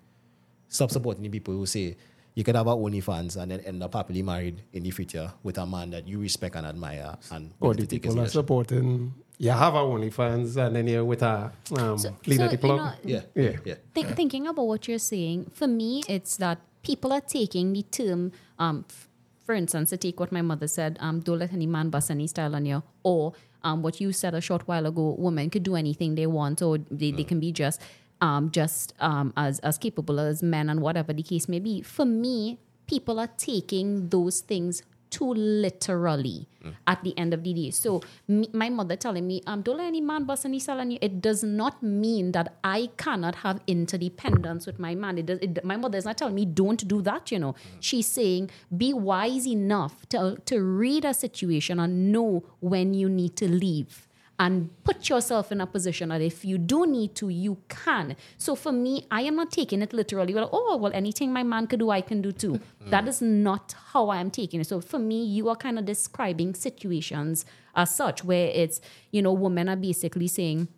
[0.68, 1.94] Stop supporting the people who say
[2.34, 5.58] you could have a OnlyFans and then end up happily married in the future with
[5.58, 8.28] a man that you respect and admire and Or the to take his people are
[8.30, 9.12] supporting.
[9.38, 12.94] You have our OnlyFans and then you're with a um, So- leader so, the plug.
[13.04, 13.56] you know, Yeah, Yeah.
[13.64, 13.74] yeah.
[13.94, 18.30] Think, thinking about what you're saying, for me, it's that people are taking the term,
[18.58, 19.08] um, f-
[19.44, 22.26] for instance, to take what my mother said, um, don't let any man bust any
[22.28, 23.32] style on you, or
[23.64, 26.78] um, what you said a short while ago, women could do anything they want, or
[26.90, 27.80] they, they can be just
[28.20, 31.82] um, just um, as, as capable as men and whatever the case may be.
[31.82, 34.82] For me, people are taking those things
[35.16, 36.38] too literally
[36.86, 37.70] at the end of the day.
[37.70, 40.90] So me, my mother telling me, um, don't let any man bust any style on
[40.90, 40.98] you.
[41.08, 45.18] It does not mean that I cannot have interdependence with my man.
[45.18, 47.30] It does, it, my mother is not telling me don't do that.
[47.32, 50.20] You know, she's saying be wise enough to
[50.50, 54.08] to read a situation and know when you need to leave.
[54.44, 58.14] And put yourself in a position that if you do need to, you can.
[58.36, 60.34] So for me, I am not taking it literally.
[60.34, 62.60] Well, oh, well, anything my man could do, I can do too.
[62.94, 64.66] That is not how I am taking it.
[64.66, 69.32] So for me, you are kind of describing situations as such where it's, you know,
[69.32, 70.68] women are basically saying,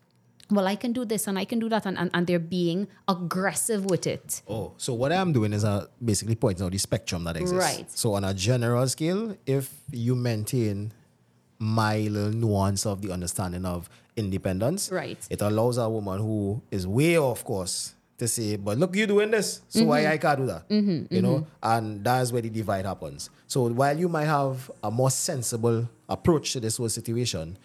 [0.48, 2.86] well, I can do this and I can do that, and, and, and they're being
[3.08, 4.42] aggressive with it.
[4.48, 7.78] Oh, so what I'm doing is uh, basically pointing out the spectrum that exists.
[7.78, 7.90] Right.
[7.90, 10.92] So on a general scale, if you maintain
[11.58, 15.18] my little nuance of the understanding of independence, Right.
[15.30, 19.30] it allows a woman who is way off course to say, but look, you doing
[19.30, 20.12] this, so why mm-hmm.
[20.12, 20.68] I can't do that?
[20.68, 21.20] Mm-hmm, you mm-hmm.
[21.22, 23.28] know, and that's where the divide happens.
[23.46, 27.58] So while you might have a more sensible approach to this whole situation,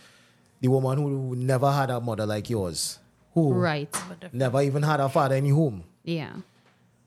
[0.59, 2.99] the woman who never had a mother like yours,
[3.33, 3.89] who Right.
[4.33, 6.33] never even had a father in home, Yeah.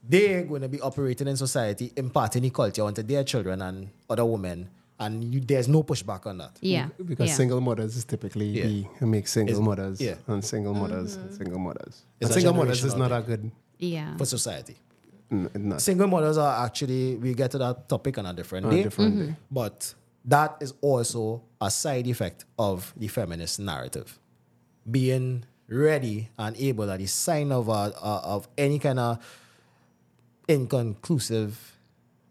[0.09, 4.25] they're going to be operating in society, imparting the culture onto their children and other
[4.25, 4.69] women,
[5.01, 6.57] and you, there's no pushback on that.
[6.61, 6.89] Yeah.
[7.05, 7.35] Because yeah.
[7.35, 8.67] single mothers is typically Yeah.
[8.67, 10.15] the who make single It's- mothers yeah.
[10.29, 12.05] and single mothers and single mothers.
[12.21, 13.51] It's And a single mothers is not a good.
[13.79, 14.17] Yeah.
[14.17, 14.77] For society,
[15.33, 18.73] n- Not single mothers are actually we get to that topic on a different on
[18.73, 19.27] a day, different Mm-hmm.
[19.31, 19.37] day.
[19.51, 19.95] but
[20.27, 24.19] that is also a side effect of the feminist narrative,
[24.91, 29.19] being ready and able at the sign of a, a- of any kind of
[30.49, 31.74] inconclusive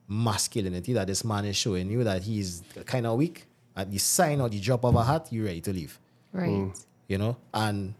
[0.08, 3.46] masculinity that this man is showing you that he's kind of weak.
[3.76, 6.00] At the sign or the drop of a hat, you're ready to leave.
[6.32, 6.50] Right.
[6.50, 6.86] Mm.
[7.08, 7.94] you know, and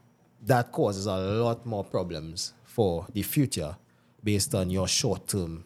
[0.46, 3.76] that causes a lot more problems for the future
[4.24, 5.64] based on your short term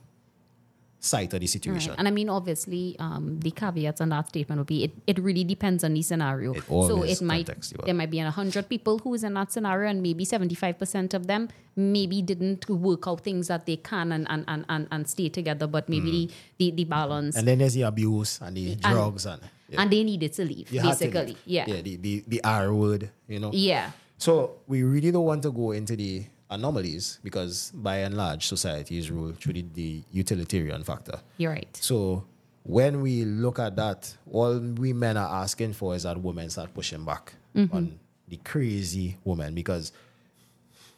[1.07, 1.91] sight of the situation.
[1.91, 1.99] Right.
[1.99, 5.43] And I mean, obviously, um, the caveats on that statement would be it, it really
[5.43, 6.53] depends on the scenario.
[6.53, 7.49] It so it might
[7.85, 11.13] there might be a hundred people who's in that scenario, and maybe seventy five percent
[11.13, 15.07] of them maybe didn't work out things that they can and and, and, and, and
[15.07, 17.39] stay together, but maybe the, the the balance Mm.
[17.39, 19.81] And then there's the abuse and the drugs and, yeah.
[19.81, 21.25] and they needed to leave You had to basically.
[21.27, 21.41] leave.
[21.45, 21.65] Yeah.
[21.67, 23.51] yeah, the, the the R word, you know.
[23.53, 23.91] Yeah.
[24.17, 28.97] So we really don't want to go into the anomalies because by and large society
[28.97, 31.19] is ruled through the, the utilitarian factor.
[31.37, 31.77] You're right.
[31.77, 32.25] So
[32.63, 36.73] when we look at that, all we men are asking for is that women start
[36.73, 37.75] pushing back mm-hmm.
[37.75, 39.53] on the crazy woman.
[39.53, 39.91] Because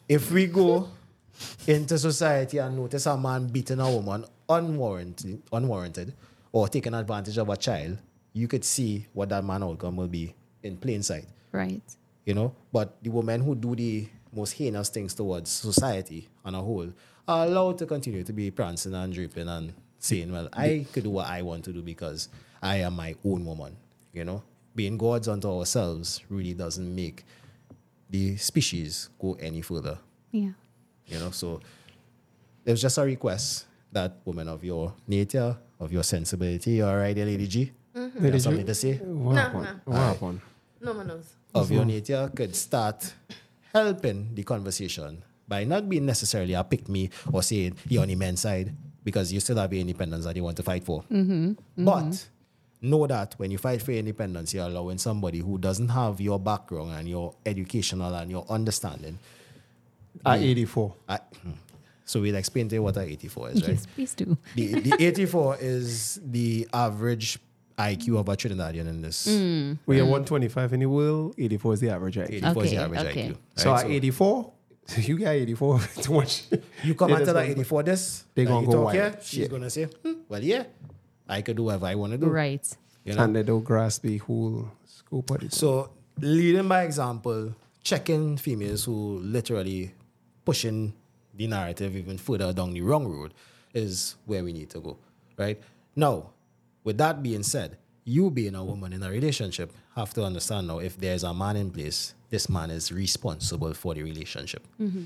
[0.07, 0.89] if we go
[1.67, 6.13] into society and notice a man beating a woman unwarranted, unwarranted
[6.51, 7.97] or taking advantage of a child,
[8.33, 11.81] you could see what that man outcome will be in plain sight Right.
[12.25, 12.53] you know.
[12.71, 16.91] But the women who do the most heinous things towards society on a whole
[17.27, 21.09] are allowed to continue to be prancing and dripping and saying, well, I could do
[21.09, 22.29] what I want to do because
[22.61, 23.75] I am my own woman,
[24.13, 24.43] you know.
[24.75, 27.23] Being gods unto ourselves really doesn't make
[28.09, 29.97] the species go any further,
[30.31, 30.51] Yeah.
[31.07, 31.31] you know.
[31.31, 31.59] So
[32.65, 37.15] it was just a request that women of your nature, of your sensibility, all right,
[37.15, 38.13] there, Lady G, you mm-hmm.
[38.13, 38.43] have Lady G?
[38.43, 38.93] something to say?
[38.97, 39.81] What Nah, happened?
[39.85, 40.41] What happened?
[40.81, 41.33] No man knows.
[41.53, 43.13] of your nature could start
[43.73, 48.15] helping the conversation by not being necessarily a pick me or saying you're on the
[48.15, 51.03] men's side because you still have your independence that you want to fight for.
[51.77, 52.27] But
[52.81, 56.39] know that when you fight for your independence, you're allowing somebody who doesn't have your
[56.39, 59.17] background and your educational and your understanding.
[60.25, 60.95] At 84.
[61.07, 61.51] I, hmm.
[62.05, 63.69] so we'll explain to you what a 84 is, right?
[63.71, 64.37] Yes, please do.
[64.55, 67.39] the, the 84 is the average
[67.79, 69.25] IQ of a Trinidadian in this.
[69.85, 71.35] We are 125 in the world.
[71.37, 72.29] 84 is the average height.
[72.29, 73.27] 84 is the Okay, average okay.
[73.29, 73.37] IQ.
[73.55, 73.85] So right?
[73.85, 74.51] at 84,
[74.97, 76.43] you got 84 too much.
[76.83, 78.83] You come They and just tell her 84 this, they and gonna you go talk
[78.85, 78.95] wild.
[78.95, 79.47] here, she's Yeah.
[79.47, 80.63] gonna say, "Hmm, well, yeah,
[81.27, 82.25] I could do whatever I want to do.
[82.27, 82.67] Right.
[83.05, 83.23] You know?
[83.23, 85.53] And they don't grasp the whole scope of it.
[85.53, 89.93] So, leading by example, checking females who literally
[90.43, 90.93] pushing
[91.33, 93.33] the narrative even further down the wrong road
[93.73, 94.97] is where we need to go,
[95.37, 95.57] right?
[95.95, 96.31] Now,
[96.89, 100.79] with that being said, you being a woman in a relationship have to understand now
[100.79, 104.65] if there's a man in place, this man is responsible for the relationship.
[104.81, 105.03] Mm-hmm.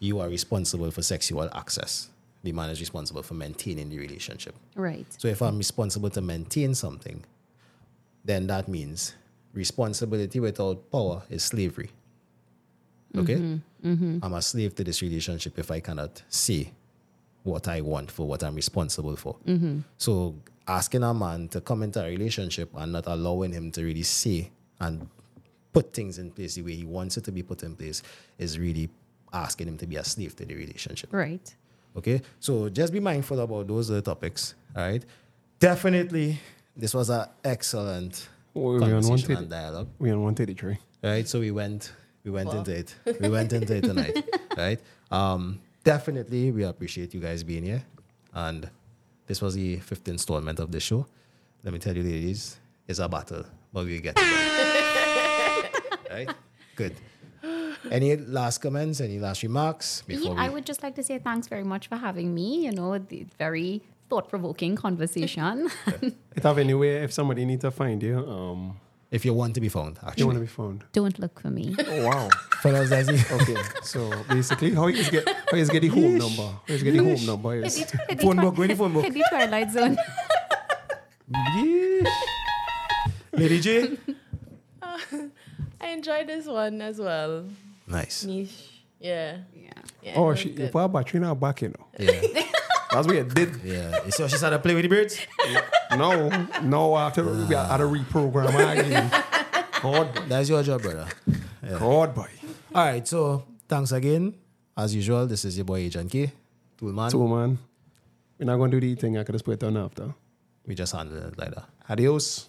[0.00, 2.08] You are responsible for sexual access.
[2.44, 4.54] The man is responsible for maintaining the relationship.
[4.74, 5.04] Right.
[5.18, 7.22] So if I'm responsible to maintain something,
[8.24, 9.14] then that means
[9.52, 11.90] responsibility without power is slavery.
[13.14, 13.34] Okay?
[13.34, 13.90] Mm-hmm.
[13.90, 14.18] Mm-hmm.
[14.22, 16.72] I'm a slave to this relationship if I cannot say
[17.42, 19.36] what I want for what I'm responsible for.
[19.98, 20.34] So
[20.68, 24.50] asking a man to come into a relationship and not allowing him to really see
[24.80, 25.08] and
[25.72, 28.02] put things in place the way he wants it to be put in place
[28.38, 28.88] is really
[29.32, 31.12] asking him to be a slave to the relationship.
[31.12, 31.54] Right.
[31.96, 34.54] Okay, so just be mindful about those other topics.
[34.76, 35.02] All right,
[35.58, 36.38] definitely,
[36.76, 39.88] this was an excellent we on conversation and dialogue.
[39.98, 40.78] we on 133.
[41.02, 41.92] Right, so we went,
[42.24, 44.24] we went into it, we went into it tonight.
[44.56, 44.80] Right,
[45.12, 47.84] um, definitely, we appreciate you guys being here,
[48.34, 48.68] and
[49.28, 51.06] this was the fifth installment of the show.
[51.62, 55.70] Let me tell you, ladies, it's a battle, but we get it.
[55.70, 55.98] done.
[56.10, 56.34] right?
[56.74, 56.94] Good.
[57.90, 59.00] Any last comments?
[59.00, 61.96] Any last remarks before Yeah, I would just like to say thanks very much for
[61.96, 62.64] having me.
[62.64, 65.70] You know, the very thought provoking conversation.
[66.02, 68.80] It have anywhere if somebody need to find you, um,
[69.10, 70.20] If you want to be found, actually.
[70.20, 70.84] you want to be found.
[70.92, 71.74] Don't look for me.
[71.86, 72.28] Oh wow.
[72.60, 73.32] Fellas, that's it.
[73.32, 76.42] Okay, so basically, how you get how you get home number?
[76.42, 77.90] How getting home number is
[78.20, 79.04] Phone book, where the phone book?
[79.04, 79.96] Hit the Twilight Zone.
[81.30, 82.10] Yeah.
[83.32, 83.96] Lady J?
[84.80, 84.98] Uh,
[85.80, 87.44] I enjoyed this one as well.
[87.86, 88.24] Nice.
[88.24, 88.82] Niche.
[89.00, 89.38] Yeah.
[89.54, 89.70] Yeah.
[90.02, 90.72] yeah oh it was she you good.
[90.72, 91.86] put a battery in her back, you know.
[91.98, 92.42] Yeah.
[93.06, 93.60] That's it did.
[93.64, 94.00] Yeah.
[94.18, 95.18] How she started to play with the birds?
[95.96, 96.28] No,
[96.62, 99.10] no, after we had to reprogram again.
[99.80, 101.06] God, That's your job, brother.
[101.78, 102.28] God, boy.
[102.74, 103.08] All right.
[103.08, 104.34] So thanks again.
[104.76, 106.30] As usual, this is your boy Agent K.
[106.78, 107.10] Toolman.
[107.10, 107.58] So man,
[108.38, 109.16] we're not gonna do the thing.
[109.16, 110.14] I could just put it on after.
[110.66, 111.64] We just handle it like that.
[111.88, 112.48] Adios.